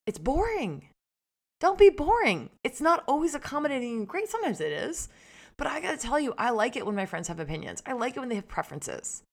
it's 0.08 0.18
boring. 0.18 0.88
Don't 1.60 1.78
be 1.78 1.90
boring. 1.90 2.50
It's 2.64 2.82
not 2.82 3.04
always 3.08 3.36
accommodating 3.36 3.98
and 3.98 4.08
great. 4.08 4.30
Sometimes 4.30 4.62
it 4.62 4.72
is. 4.72 5.10
But 5.58 5.68
I 5.68 5.80
gotta 5.80 5.98
tell 5.98 6.20
you, 6.20 6.34
I 6.38 6.52
like 6.52 6.76
it 6.76 6.86
when 6.86 6.96
my 6.96 7.06
friends 7.06 7.28
have 7.28 7.40
opinions. 7.40 7.84
I 7.86 7.94
like 7.94 8.16
it 8.16 8.20
when 8.20 8.30
they 8.30 8.36
have 8.36 8.48
preferences. 8.48 9.24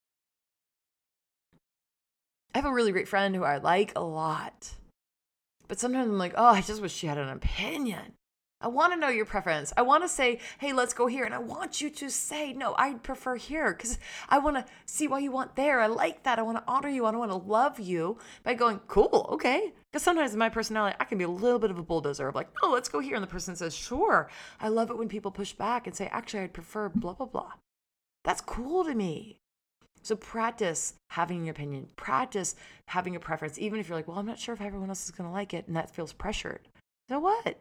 I 2.55 2.59
have 2.59 2.65
a 2.65 2.71
really 2.71 2.93
great 2.93 3.09
friend 3.09 3.35
who 3.35 3.43
I 3.43 3.57
like 3.57 3.91
a 3.97 4.01
lot. 4.01 4.75
But 5.67 5.77
sometimes 5.77 6.07
I'm 6.07 6.17
like, 6.17 6.35
oh, 6.37 6.45
I 6.45 6.61
just 6.61 6.81
wish 6.81 6.93
she 6.93 7.05
had 7.05 7.17
an 7.17 7.27
opinion. 7.27 8.13
I 8.61 8.69
want 8.69 8.93
to 8.93 8.99
know 8.99 9.09
your 9.09 9.25
preference. 9.25 9.73
I 9.75 9.81
want 9.81 10.05
to 10.05 10.07
say, 10.07 10.39
hey, 10.59 10.71
let's 10.71 10.93
go 10.93 11.07
here. 11.07 11.25
And 11.25 11.33
I 11.33 11.39
want 11.39 11.81
you 11.81 11.89
to 11.89 12.09
say, 12.09 12.53
no, 12.53 12.73
I 12.77 12.93
prefer 12.93 13.35
here 13.35 13.73
because 13.73 13.99
I 14.29 14.37
want 14.39 14.55
to 14.55 14.65
see 14.85 15.05
why 15.05 15.19
you 15.19 15.31
want 15.31 15.57
there. 15.57 15.81
I 15.81 15.87
like 15.87 16.23
that. 16.23 16.39
I 16.39 16.43
want 16.43 16.57
to 16.57 16.63
honor 16.65 16.87
you. 16.87 17.03
I 17.03 17.11
want 17.11 17.29
to 17.29 17.35
love 17.35 17.77
you 17.77 18.19
by 18.43 18.53
going, 18.53 18.79
cool, 18.87 19.27
okay. 19.33 19.73
Because 19.91 20.03
sometimes 20.03 20.31
in 20.31 20.39
my 20.39 20.47
personality, 20.47 20.95
I 20.97 21.03
can 21.03 21.17
be 21.17 21.25
a 21.25 21.29
little 21.29 21.59
bit 21.59 21.71
of 21.71 21.77
a 21.77 21.83
bulldozer 21.83 22.29
of 22.29 22.35
like, 22.35 22.47
oh, 22.63 22.71
let's 22.71 22.87
go 22.87 23.01
here. 23.01 23.15
And 23.15 23.23
the 23.23 23.27
person 23.27 23.57
says, 23.57 23.75
sure. 23.75 24.29
I 24.61 24.69
love 24.69 24.89
it 24.89 24.97
when 24.97 25.09
people 25.09 25.31
push 25.31 25.51
back 25.51 25.87
and 25.87 25.95
say, 25.95 26.07
actually, 26.09 26.43
I'd 26.43 26.53
prefer 26.53 26.87
blah, 26.87 27.15
blah, 27.15 27.25
blah. 27.25 27.51
That's 28.23 28.39
cool 28.39 28.85
to 28.85 28.95
me. 28.95 29.41
So 30.05 30.15
practice 30.15 30.93
having 31.09 31.41
an 31.41 31.49
opinion, 31.49 31.87
practice 31.95 32.55
having 32.89 33.15
a 33.15 33.19
preference, 33.19 33.57
even 33.57 33.79
if 33.79 33.89
you're 33.89 33.97
like, 33.97 34.07
well, 34.07 34.19
I'm 34.19 34.27
not 34.27 34.37
sure 34.37 34.53
if 34.53 34.61
everyone 34.61 34.89
else 34.89 35.05
is 35.05 35.09
going 35.09 35.27
to 35.27 35.33
like 35.33 35.51
it 35.51 35.65
and 35.65 35.75
that 35.75 35.89
feels 35.89 36.13
pressured. 36.13 36.59
So 37.09 37.17
what? 37.17 37.57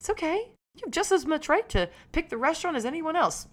It's 0.00 0.08
okay. 0.08 0.48
You 0.74 0.82
have 0.84 0.90
just 0.90 1.12
as 1.12 1.26
much 1.26 1.50
right 1.50 1.68
to 1.68 1.90
pick 2.12 2.30
the 2.30 2.38
restaurant 2.38 2.78
as 2.78 2.86
anyone 2.86 3.14
else. 3.14 3.46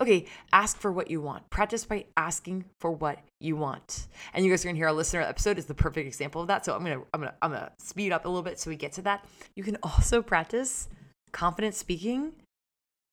Okay, 0.00 0.26
ask 0.52 0.78
for 0.78 0.92
what 0.92 1.10
you 1.10 1.20
want. 1.20 1.50
Practice 1.50 1.84
by 1.84 2.04
asking 2.16 2.66
for 2.78 2.92
what 2.92 3.18
you 3.40 3.56
want. 3.56 4.06
And 4.32 4.44
you 4.44 4.52
guys 4.52 4.64
are 4.64 4.68
gonna 4.68 4.76
hear 4.76 4.86
our 4.86 4.92
listener 4.92 5.22
episode 5.22 5.58
is 5.58 5.66
the 5.66 5.74
perfect 5.74 6.06
example 6.06 6.40
of 6.40 6.46
that. 6.46 6.64
So 6.64 6.76
I'm 6.76 6.84
gonna 6.84 7.02
I'm 7.12 7.20
gonna 7.20 7.34
I'm 7.42 7.50
gonna 7.50 7.72
speed 7.80 8.12
up 8.12 8.26
a 8.26 8.28
little 8.28 8.44
bit 8.44 8.60
so 8.60 8.70
we 8.70 8.76
get 8.76 8.92
to 8.92 9.02
that. 9.02 9.24
You 9.56 9.64
can 9.64 9.76
also 9.82 10.22
practice 10.22 10.88
confident 11.32 11.74
speaking 11.74 12.34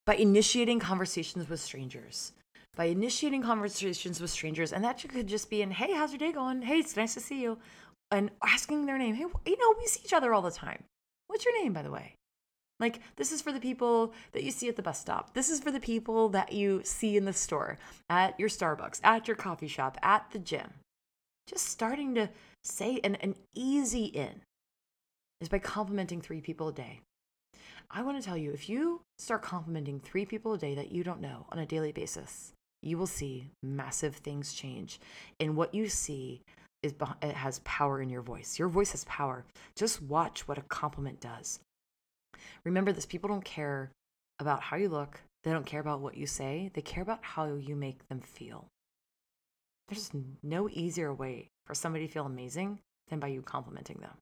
by 0.05 0.13
initiating 0.13 0.79
conversations 0.79 1.49
with 1.49 1.59
strangers 1.59 2.33
by 2.77 2.85
initiating 2.85 3.41
conversations 3.41 4.21
with 4.21 4.29
strangers. 4.29 4.71
And 4.71 4.83
that 4.83 5.03
could 5.09 5.27
just 5.27 5.49
be 5.49 5.61
in, 5.61 5.71
hey, 5.71 5.93
how's 5.93 6.11
your 6.11 6.19
day 6.19 6.31
going? 6.31 6.61
Hey, 6.61 6.77
it's 6.77 6.95
nice 6.95 7.15
to 7.15 7.19
see 7.19 7.41
you. 7.41 7.57
And 8.11 8.31
asking 8.45 8.85
their 8.85 8.97
name. 8.97 9.15
Hey, 9.15 9.25
you 9.45 9.57
know, 9.57 9.75
we 9.77 9.87
see 9.87 10.01
each 10.05 10.13
other 10.13 10.33
all 10.33 10.43
the 10.43 10.51
time. 10.51 10.83
What's 11.27 11.43
your 11.43 11.61
name, 11.61 11.73
by 11.73 11.81
the 11.81 11.91
way? 11.91 12.13
Like, 12.79 13.01
this 13.15 13.31
is 13.31 13.41
for 13.41 13.51
the 13.51 13.59
people 13.59 14.13
that 14.33 14.43
you 14.43 14.51
see 14.51 14.69
at 14.69 14.75
the 14.75 14.83
bus 14.83 14.99
stop. 14.99 15.33
This 15.33 15.49
is 15.49 15.59
for 15.59 15.71
the 15.71 15.79
people 15.79 16.29
that 16.29 16.53
you 16.53 16.81
see 16.83 17.17
in 17.17 17.25
the 17.25 17.33
store, 17.33 17.79
at 18.09 18.39
your 18.39 18.49
Starbucks, 18.49 19.01
at 19.03 19.27
your 19.27 19.35
coffee 19.35 19.67
shop, 19.67 19.97
at 20.03 20.29
the 20.31 20.39
gym. 20.39 20.69
Just 21.47 21.65
starting 21.65 22.13
to 22.15 22.29
say 22.63 22.99
an, 23.03 23.15
an 23.15 23.35
easy 23.55 24.05
in 24.05 24.41
is 25.41 25.49
by 25.49 25.59
complimenting 25.59 26.21
three 26.21 26.41
people 26.41 26.67
a 26.67 26.73
day. 26.73 27.01
I 27.89 28.03
want 28.03 28.21
to 28.21 28.23
tell 28.23 28.37
you 28.37 28.51
if 28.51 28.69
you 28.69 29.01
start 29.17 29.41
complimenting 29.41 29.99
three 29.99 30.25
people 30.25 30.53
a 30.53 30.57
day 30.57 30.75
that 30.75 30.91
you 30.91 31.03
don't 31.03 31.21
know 31.21 31.45
on 31.49 31.57
a 31.57 31.65
daily 31.65 31.91
basis, 31.91 32.53
you 32.81 32.97
will 32.97 33.07
see 33.07 33.49
massive 33.63 34.15
things 34.17 34.53
change. 34.53 34.99
And 35.39 35.55
what 35.55 35.73
you 35.73 35.89
see 35.89 36.41
is 36.83 36.93
it 37.21 37.33
has 37.33 37.59
power 37.59 38.01
in 38.01 38.09
your 38.09 38.21
voice. 38.21 38.59
Your 38.59 38.67
voice 38.67 38.91
has 38.91 39.03
power. 39.05 39.45
Just 39.75 40.01
watch 40.01 40.47
what 40.47 40.57
a 40.57 40.63
compliment 40.63 41.19
does. 41.19 41.59
Remember 42.63 42.91
this 42.91 43.05
people 43.05 43.29
don't 43.29 43.45
care 43.45 43.91
about 44.39 44.61
how 44.61 44.77
you 44.77 44.89
look. 44.89 45.21
They 45.43 45.51
don't 45.51 45.65
care 45.65 45.81
about 45.81 46.01
what 46.01 46.17
you 46.17 46.27
say. 46.27 46.69
They 46.73 46.81
care 46.81 47.03
about 47.03 47.23
how 47.23 47.45
you 47.55 47.75
make 47.75 48.07
them 48.09 48.19
feel. 48.19 48.67
There's 49.87 50.11
no 50.43 50.69
easier 50.69 51.13
way 51.13 51.47
for 51.65 51.73
somebody 51.73 52.07
to 52.07 52.13
feel 52.13 52.25
amazing 52.25 52.79
than 53.09 53.19
by 53.19 53.27
you 53.27 53.41
complimenting 53.41 53.97
them. 54.01 54.17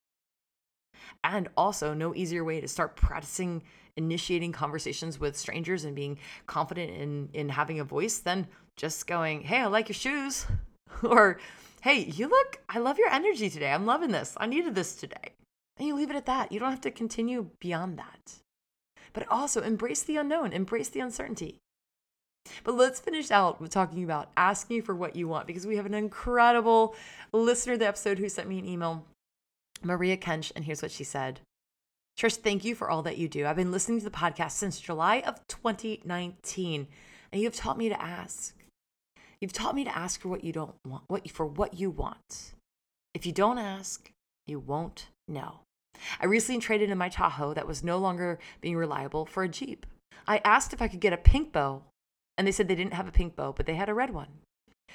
And 1.23 1.49
also, 1.57 1.93
no 1.93 2.15
easier 2.15 2.43
way 2.43 2.61
to 2.61 2.67
start 2.67 2.95
practicing 2.95 3.63
initiating 3.97 4.51
conversations 4.51 5.19
with 5.19 5.37
strangers 5.37 5.85
and 5.85 5.95
being 5.95 6.17
confident 6.47 6.91
in, 6.91 7.29
in 7.33 7.49
having 7.49 7.79
a 7.79 7.83
voice 7.83 8.19
than 8.19 8.47
just 8.75 9.07
going, 9.07 9.41
Hey, 9.41 9.59
I 9.59 9.67
like 9.67 9.89
your 9.89 9.95
shoes. 9.95 10.45
or, 11.03 11.39
Hey, 11.81 11.99
you 11.99 12.27
look, 12.27 12.59
I 12.67 12.79
love 12.79 12.97
your 12.97 13.09
energy 13.09 13.49
today. 13.49 13.71
I'm 13.71 13.85
loving 13.85 14.11
this. 14.11 14.35
I 14.37 14.47
needed 14.47 14.75
this 14.75 14.95
today. 14.95 15.33
And 15.77 15.87
you 15.87 15.95
leave 15.95 16.09
it 16.09 16.15
at 16.15 16.25
that. 16.25 16.51
You 16.51 16.59
don't 16.59 16.71
have 16.71 16.81
to 16.81 16.91
continue 16.91 17.49
beyond 17.59 17.99
that. 17.99 18.35
But 19.13 19.27
also 19.29 19.61
embrace 19.61 20.03
the 20.03 20.17
unknown, 20.17 20.51
embrace 20.51 20.89
the 20.89 20.99
uncertainty. 20.99 21.57
But 22.63 22.75
let's 22.75 22.99
finish 22.99 23.31
out 23.31 23.59
with 23.59 23.71
talking 23.71 24.03
about 24.03 24.29
asking 24.37 24.83
for 24.83 24.95
what 24.95 25.15
you 25.15 25.27
want 25.27 25.47
because 25.47 25.65
we 25.65 25.77
have 25.77 25.85
an 25.85 25.93
incredible 25.93 26.95
listener 27.31 27.77
the 27.77 27.87
episode 27.87 28.19
who 28.19 28.29
sent 28.29 28.49
me 28.49 28.59
an 28.59 28.67
email, 28.67 29.05
Maria 29.83 30.17
Kench, 30.17 30.51
and 30.55 30.65
here's 30.65 30.81
what 30.81 30.91
she 30.91 31.03
said. 31.03 31.41
Trish, 32.17 32.37
thank 32.37 32.63
you 32.63 32.75
for 32.75 32.89
all 32.89 33.03
that 33.03 33.17
you 33.17 33.27
do. 33.27 33.45
I've 33.45 33.57
been 33.57 33.71
listening 33.71 33.99
to 33.99 34.05
the 34.05 34.11
podcast 34.11 34.51
since 34.51 34.79
July 34.79 35.21
of 35.21 35.45
2019, 35.47 36.87
and 37.31 37.41
you 37.41 37.47
have 37.47 37.55
taught 37.55 37.77
me 37.77 37.89
to 37.89 38.01
ask. 38.01 38.55
You've 39.41 39.53
taught 39.53 39.75
me 39.75 39.83
to 39.83 39.97
ask 39.97 40.21
for 40.21 40.29
what 40.29 40.43
you 40.43 40.53
don't 40.53 40.75
want, 40.87 41.03
what 41.07 41.29
for 41.29 41.45
what 41.45 41.73
you 41.77 41.89
want. 41.89 42.53
If 43.13 43.25
you 43.25 43.31
don't 43.31 43.59
ask, 43.59 44.09
you 44.47 44.59
won't 44.59 45.07
know. 45.27 45.59
I 46.21 46.25
recently 46.25 46.61
traded 46.61 46.89
in 46.89 46.97
my 46.97 47.09
Tahoe 47.09 47.53
that 47.53 47.67
was 47.67 47.83
no 47.83 47.97
longer 47.97 48.39
being 48.61 48.77
reliable 48.77 49.25
for 49.25 49.43
a 49.43 49.49
Jeep. 49.49 49.85
I 50.27 50.41
asked 50.43 50.73
if 50.73 50.81
I 50.81 50.87
could 50.87 50.99
get 50.99 51.13
a 51.13 51.17
pink 51.17 51.51
bow, 51.51 51.83
and 52.37 52.47
they 52.47 52.51
said 52.51 52.67
they 52.67 52.75
didn't 52.75 52.93
have 52.93 53.07
a 53.07 53.13
pink 53.13 53.35
bow, 53.35 53.53
but 53.53 53.65
they 53.65 53.75
had 53.75 53.89
a 53.89 53.93
red 53.93 54.13
one. 54.13 54.27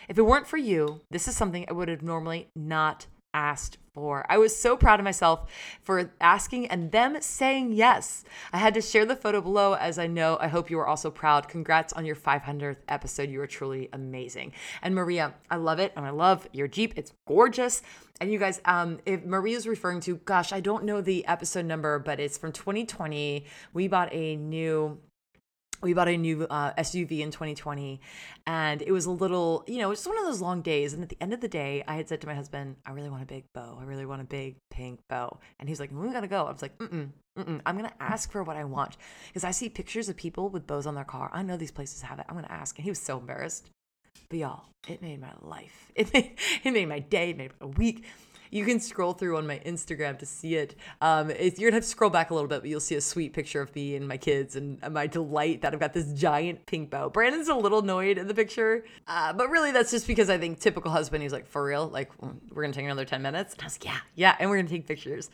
If 0.09 0.19
it 0.19 0.23
weren't 0.23 0.47
for 0.47 0.57
you, 0.57 1.03
this 1.11 1.29
is 1.29 1.37
something 1.37 1.67
I 1.69 1.73
would 1.73 1.89
have 1.89 2.03
normally 2.03 2.49
not 2.57 3.07
asked 3.35 3.79
for. 3.93 4.25
I 4.29 4.39
was 4.39 4.57
so 4.57 4.77
proud 4.77 5.01
of 5.01 5.05
myself 5.05 5.51
for 5.83 6.13
asking 6.21 6.69
and 6.69 6.93
them 6.93 7.21
saying 7.21 7.73
yes. 7.73 8.25
I 8.53 8.59
had 8.59 8.75
to 8.75 8.81
share 8.81 9.05
the 9.05 9.17
photo 9.17 9.41
below 9.41 9.75
as 9.75 9.99
I 9.99 10.07
know 10.07 10.39
I 10.41 10.49
hope 10.49 10.71
you 10.71 10.79
are 10.79 10.87
also 10.87 11.11
proud. 11.11 11.49
Congrats 11.49 11.93
on 11.93 12.05
your 12.05 12.17
500th 12.17 12.79
episode. 12.89 13.31
You 13.31 13.41
are 13.41 13.47
truly 13.47 13.89
amazing. 13.93 14.53
And 14.83 14.95
Maria, 14.95 15.35
I 15.51 15.57
love 15.57 15.79
it 15.79 15.93
and 15.97 16.07
I 16.07 16.11
love 16.11 16.49
your 16.53 16.69
Jeep. 16.69 16.95
It's 16.97 17.13
gorgeous. 17.27 17.83
And 18.21 18.31
you 18.31 18.39
guys, 18.39 18.61
um, 18.67 19.01
if 19.07 19.25
Maria's 19.25 19.67
referring 19.67 20.01
to, 20.01 20.17
gosh, 20.17 20.53
I 20.53 20.61
don't 20.61 20.85
know 20.85 21.01
the 21.01 21.27
episode 21.27 21.65
number, 21.65 21.99
but 21.99 22.21
it's 22.21 22.37
from 22.37 22.53
2020. 22.53 23.47
We 23.73 23.89
bought 23.89 24.13
a 24.13 24.37
new 24.37 24.99
we 25.83 25.95
bought 25.95 26.09
a 26.09 26.17
new 26.17 26.45
uh, 26.45 26.73
SUV 26.75 27.21
in 27.21 27.31
2020 27.31 28.01
and 28.47 28.83
it 28.83 28.93
was 28.93 29.07
a 29.07 29.11
little, 29.11 29.65
you 29.67 29.79
know, 29.79 29.93
just 29.93 30.07
one 30.07 30.19
of 30.19 30.25
those 30.25 30.41
long 30.41 30.63
days. 30.63 30.93
And 30.93 31.03
at 31.03 31.09
the 31.09 31.17
end 31.21 31.33
of 31.33 31.41
the 31.41 31.49
day, 31.49 31.83
I 31.87 31.97
had 31.97 32.09
said 32.09 32.21
to 32.21 32.27
my 32.27 32.35
husband, 32.35 32.77
I 32.87 32.93
really 32.93 33.11
want 33.11 33.23
a 33.23 33.27
big 33.27 33.45
bow. 33.55 33.79
I 33.81 33.85
really 33.85 34.07
want 34.07 34.21
a 34.21 34.25
big 34.25 34.57
pink 34.71 35.01
bow. 35.09 35.39
And 35.59 35.69
he's 35.69 35.81
like, 35.81 35.91
we 35.93 36.13
gotta 36.13 36.29
go. 36.29 36.47
I 36.47 36.53
was 36.53 36.63
like, 36.63 36.77
mm-mm, 36.79 37.11
mm-mm. 37.39 37.61
I'm 37.65 37.77
gonna 37.77 37.93
ask 38.01 38.31
for 38.31 38.43
what 38.43 38.57
I 38.57 38.65
want. 38.65 38.97
Because 39.29 39.45
I 39.45 39.51
see 39.51 39.69
pictures 39.69 40.09
of 40.09 40.17
people 40.17 40.49
with 40.49 40.67
bows 40.67 40.87
on 40.87 40.95
their 40.95 41.05
car. 41.05 41.31
I 41.33 41.43
know 41.43 41.57
these 41.57 41.71
places 41.71 42.03
have 42.03 42.19
it. 42.19 42.27
I'm 42.29 42.35
gonna 42.35 42.49
ask. 42.51 42.79
And 42.79 42.85
he 42.85 42.91
was 42.91 43.01
so 43.01 43.19
embarrassed. 43.19 43.71
But 44.29 44.39
y'all, 44.39 44.65
it 44.89 45.03
made 45.03 45.21
my 45.21 45.33
life. 45.41 45.91
It 45.97 46.13
made, 46.15 46.37
it 46.65 46.73
made 46.73 46.89
my 46.89 47.01
day, 47.01 47.31
it 47.31 47.37
made 47.37 47.53
my 47.61 47.67
week 47.67 48.05
you 48.51 48.65
can 48.65 48.81
scroll 48.81 49.13
through 49.13 49.37
on 49.37 49.47
my 49.47 49.59
Instagram 49.61 50.19
to 50.19 50.27
see 50.27 50.57
it. 50.57 50.75
Um, 51.01 51.31
you're 51.31 51.71
gonna 51.71 51.77
have 51.77 51.83
to 51.85 51.89
scroll 51.89 52.11
back 52.11 52.31
a 52.31 52.35
little 52.35 52.49
bit, 52.49 52.61
but 52.61 52.69
you'll 52.69 52.81
see 52.81 52.97
a 52.97 53.01
sweet 53.01 53.33
picture 53.33 53.61
of 53.61 53.75
me 53.75 53.97
and 53.97 54.07
my 54.07 54.17
kids 54.17 54.57
and 54.57 54.81
my 54.91 55.07
delight 55.07 55.63
that 55.63 55.73
I've 55.73 55.81
got 55.81 55.93
this 55.93 56.13
giant 56.13 56.67
pink 56.67 56.91
bow. 56.91 57.09
Brandon's 57.09 57.49
a 57.49 57.55
little 57.55 57.81
annoyed 57.81 58.19
in 58.19 58.27
the 58.27 58.35
picture, 58.35 58.85
uh, 59.07 59.33
but 59.33 59.51
really 59.51 59.73
that's 59.73 59.91
just 59.91 60.07
because 60.07 60.29
I 60.31 60.39
think 60.39 60.61
typical 60.61 60.91
husband. 60.91 61.23
He's 61.23 61.33
like, 61.33 61.47
for 61.47 61.65
real, 61.65 61.89
like 61.89 62.11
we're 62.53 62.63
gonna 62.63 62.75
take 62.75 62.85
another 62.85 63.05
ten 63.05 63.23
minutes. 63.23 63.55
And 63.55 63.63
I 63.63 63.67
was 63.67 63.75
like, 63.75 63.85
yeah, 63.85 64.01
yeah, 64.15 64.37
and 64.39 64.51
we're 64.51 64.57
gonna 64.57 64.69
take 64.69 64.87
pictures. 64.87 65.31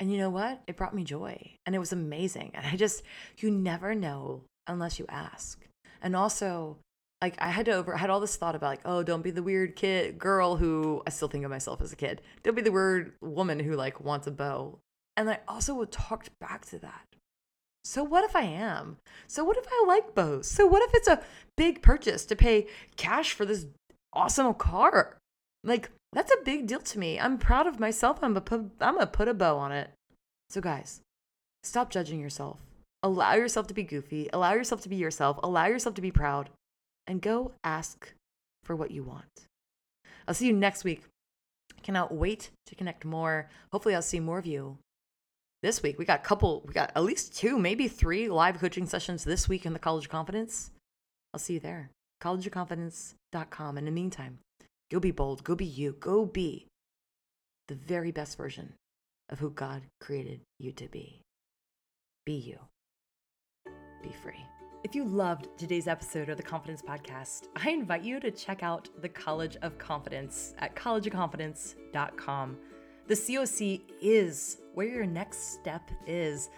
And 0.00 0.10
you 0.10 0.18
know 0.18 0.30
what? 0.30 0.60
It 0.66 0.76
brought 0.76 0.94
me 0.94 1.04
joy, 1.04 1.38
and 1.66 1.74
it 1.74 1.78
was 1.78 1.92
amazing. 1.92 2.50
And 2.54 2.66
I 2.66 2.76
just, 2.76 3.04
you 3.38 3.50
never 3.50 3.94
know 3.94 4.42
unless 4.66 4.98
you 4.98 5.06
ask. 5.08 5.64
And 6.02 6.16
also, 6.16 6.78
like 7.24 7.40
I 7.40 7.48
had 7.48 7.64
to 7.66 7.72
over 7.72 7.94
I 7.94 7.98
had 7.98 8.10
all 8.10 8.20
this 8.20 8.36
thought 8.36 8.54
about 8.54 8.68
like, 8.68 8.80
oh, 8.84 9.02
don't 9.02 9.22
be 9.22 9.30
the 9.30 9.42
weird 9.42 9.76
kid 9.76 10.18
girl 10.18 10.56
who 10.56 11.02
I 11.06 11.10
still 11.10 11.28
think 11.28 11.42
of 11.42 11.50
myself 11.50 11.80
as 11.80 11.90
a 11.90 11.96
kid. 11.96 12.20
Don't 12.42 12.54
be 12.54 12.60
the 12.60 12.70
weird 12.70 13.14
woman 13.22 13.58
who 13.58 13.76
like 13.76 13.98
wants 13.98 14.26
a 14.26 14.30
bow. 14.30 14.78
And 15.16 15.30
I 15.30 15.38
also 15.48 15.82
talked 15.86 16.38
back 16.38 16.66
to 16.66 16.78
that. 16.80 17.06
So 17.82 18.04
what 18.04 18.24
if 18.24 18.36
I 18.36 18.42
am? 18.42 18.98
So 19.26 19.42
what 19.42 19.56
if 19.56 19.64
I 19.66 19.84
like 19.86 20.14
bows? 20.14 20.50
So 20.50 20.66
what 20.66 20.82
if 20.82 20.90
it's 20.92 21.08
a 21.08 21.22
big 21.56 21.80
purchase 21.80 22.26
to 22.26 22.36
pay 22.36 22.66
cash 22.96 23.32
for 23.32 23.46
this 23.46 23.64
awesome 24.12 24.52
car? 24.52 25.16
Like 25.62 25.90
that's 26.12 26.32
a 26.32 26.44
big 26.44 26.66
deal 26.66 26.80
to 26.80 26.98
me. 26.98 27.18
I'm 27.18 27.38
proud 27.38 27.66
of 27.66 27.80
myself. 27.80 28.18
I'm 28.20 28.34
gonna 28.34 28.42
put, 28.42 28.60
I'm 28.82 28.94
gonna 28.96 29.06
put 29.06 29.28
a 29.28 29.34
bow 29.34 29.56
on 29.56 29.72
it. 29.72 29.88
So 30.50 30.60
guys, 30.60 31.00
stop 31.62 31.88
judging 31.88 32.20
yourself. 32.20 32.60
Allow 33.02 33.32
yourself 33.32 33.66
to 33.68 33.74
be 33.74 33.82
goofy. 33.82 34.28
Allow 34.30 34.52
yourself 34.52 34.82
to 34.82 34.90
be 34.90 34.96
yourself. 34.96 35.38
Allow 35.42 35.66
yourself 35.66 35.94
to 35.94 36.02
be 36.02 36.10
proud 36.10 36.50
and 37.06 37.20
go 37.20 37.52
ask 37.62 38.12
for 38.64 38.74
what 38.74 38.90
you 38.90 39.02
want. 39.02 39.46
I'll 40.26 40.34
see 40.34 40.46
you 40.46 40.52
next 40.52 40.84
week. 40.84 41.02
Cannot 41.82 42.14
wait 42.14 42.50
to 42.66 42.74
connect 42.74 43.04
more. 43.04 43.48
Hopefully, 43.72 43.94
I'll 43.94 44.02
see 44.02 44.20
more 44.20 44.38
of 44.38 44.46
you 44.46 44.78
this 45.62 45.82
week. 45.82 45.98
We 45.98 46.04
got 46.04 46.20
a 46.20 46.22
couple, 46.22 46.62
we 46.66 46.72
got 46.72 46.92
at 46.94 47.04
least 47.04 47.36
two, 47.36 47.58
maybe 47.58 47.88
three 47.88 48.28
live 48.28 48.58
coaching 48.58 48.86
sessions 48.86 49.24
this 49.24 49.48
week 49.48 49.66
in 49.66 49.72
the 49.72 49.78
College 49.78 50.04
of 50.04 50.10
Confidence. 50.10 50.70
I'll 51.32 51.40
see 51.40 51.54
you 51.54 51.60
there. 51.60 51.90
collegeofconfidence.com. 52.22 53.78
In 53.78 53.84
the 53.84 53.90
meantime, 53.90 54.38
go 54.90 55.00
be 55.00 55.10
bold, 55.10 55.44
go 55.44 55.54
be 55.54 55.64
you, 55.64 55.96
go 56.00 56.24
be 56.24 56.66
the 57.68 57.74
very 57.74 58.12
best 58.12 58.36
version 58.36 58.74
of 59.30 59.38
who 59.38 59.50
God 59.50 59.82
created 60.00 60.40
you 60.58 60.72
to 60.72 60.88
be. 60.88 61.20
Be 62.24 62.34
you. 62.34 62.58
Be 64.02 64.12
free. 64.22 64.44
If 64.84 64.94
you 64.94 65.02
loved 65.02 65.48
today's 65.56 65.88
episode 65.88 66.28
of 66.28 66.36
the 66.36 66.42
Confidence 66.42 66.82
Podcast, 66.82 67.48
I 67.56 67.70
invite 67.70 68.02
you 68.02 68.20
to 68.20 68.30
check 68.30 68.62
out 68.62 68.90
the 69.00 69.08
College 69.08 69.56
of 69.62 69.78
Confidence 69.78 70.54
at 70.58 70.76
collegeofconfidence.com. 70.76 72.58
The 73.06 73.14
COC 73.14 73.80
is 74.02 74.58
where 74.74 74.86
your 74.86 75.06
next 75.06 75.54
step 75.54 75.90
is. 76.06 76.50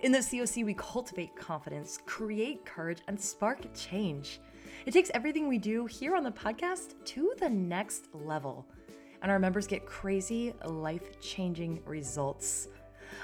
In 0.00 0.12
the 0.12 0.20
COC, 0.20 0.64
we 0.64 0.72
cultivate 0.72 1.36
confidence, 1.36 1.98
create 2.06 2.64
courage, 2.64 3.02
and 3.06 3.20
spark 3.20 3.60
change. 3.74 4.40
It 4.86 4.92
takes 4.92 5.10
everything 5.12 5.46
we 5.46 5.58
do 5.58 5.84
here 5.84 6.16
on 6.16 6.24
the 6.24 6.30
podcast 6.30 6.94
to 7.04 7.34
the 7.38 7.50
next 7.50 8.06
level. 8.14 8.64
And 9.20 9.30
our 9.30 9.38
members 9.38 9.66
get 9.66 9.84
crazy, 9.84 10.54
life 10.64 11.20
changing 11.20 11.82
results. 11.84 12.68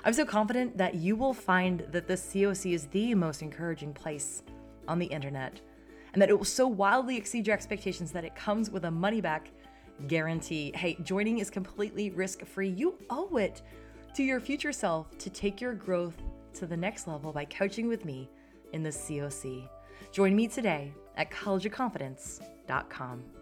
I'm 0.04 0.12
so 0.12 0.24
confident 0.24 0.76
that 0.78 0.94
you 0.94 1.16
will 1.16 1.34
find 1.34 1.80
that 1.90 2.06
the 2.06 2.14
COC 2.14 2.74
is 2.74 2.86
the 2.86 3.14
most 3.14 3.42
encouraging 3.42 3.92
place 3.92 4.42
on 4.90 4.98
the 4.98 5.06
internet, 5.06 5.60
and 6.12 6.20
that 6.20 6.28
it 6.28 6.36
will 6.36 6.44
so 6.44 6.66
wildly 6.66 7.16
exceed 7.16 7.46
your 7.46 7.54
expectations 7.54 8.12
that 8.12 8.24
it 8.24 8.34
comes 8.34 8.70
with 8.70 8.84
a 8.84 8.90
money 8.90 9.20
back 9.20 9.50
guarantee. 10.08 10.72
Hey, 10.74 10.96
joining 11.02 11.38
is 11.38 11.48
completely 11.48 12.10
risk 12.10 12.44
free. 12.44 12.70
You 12.70 12.98
owe 13.08 13.36
it 13.36 13.62
to 14.14 14.22
your 14.22 14.40
future 14.40 14.72
self 14.72 15.16
to 15.18 15.30
take 15.30 15.60
your 15.60 15.74
growth 15.74 16.20
to 16.54 16.66
the 16.66 16.76
next 16.76 17.06
level 17.06 17.32
by 17.32 17.44
coaching 17.44 17.86
with 17.86 18.04
me 18.04 18.28
in 18.72 18.82
the 18.82 18.90
COC. 18.90 19.68
Join 20.10 20.34
me 20.34 20.48
today 20.48 20.92
at 21.16 21.30
collegeofconfidence.com. 21.30 23.39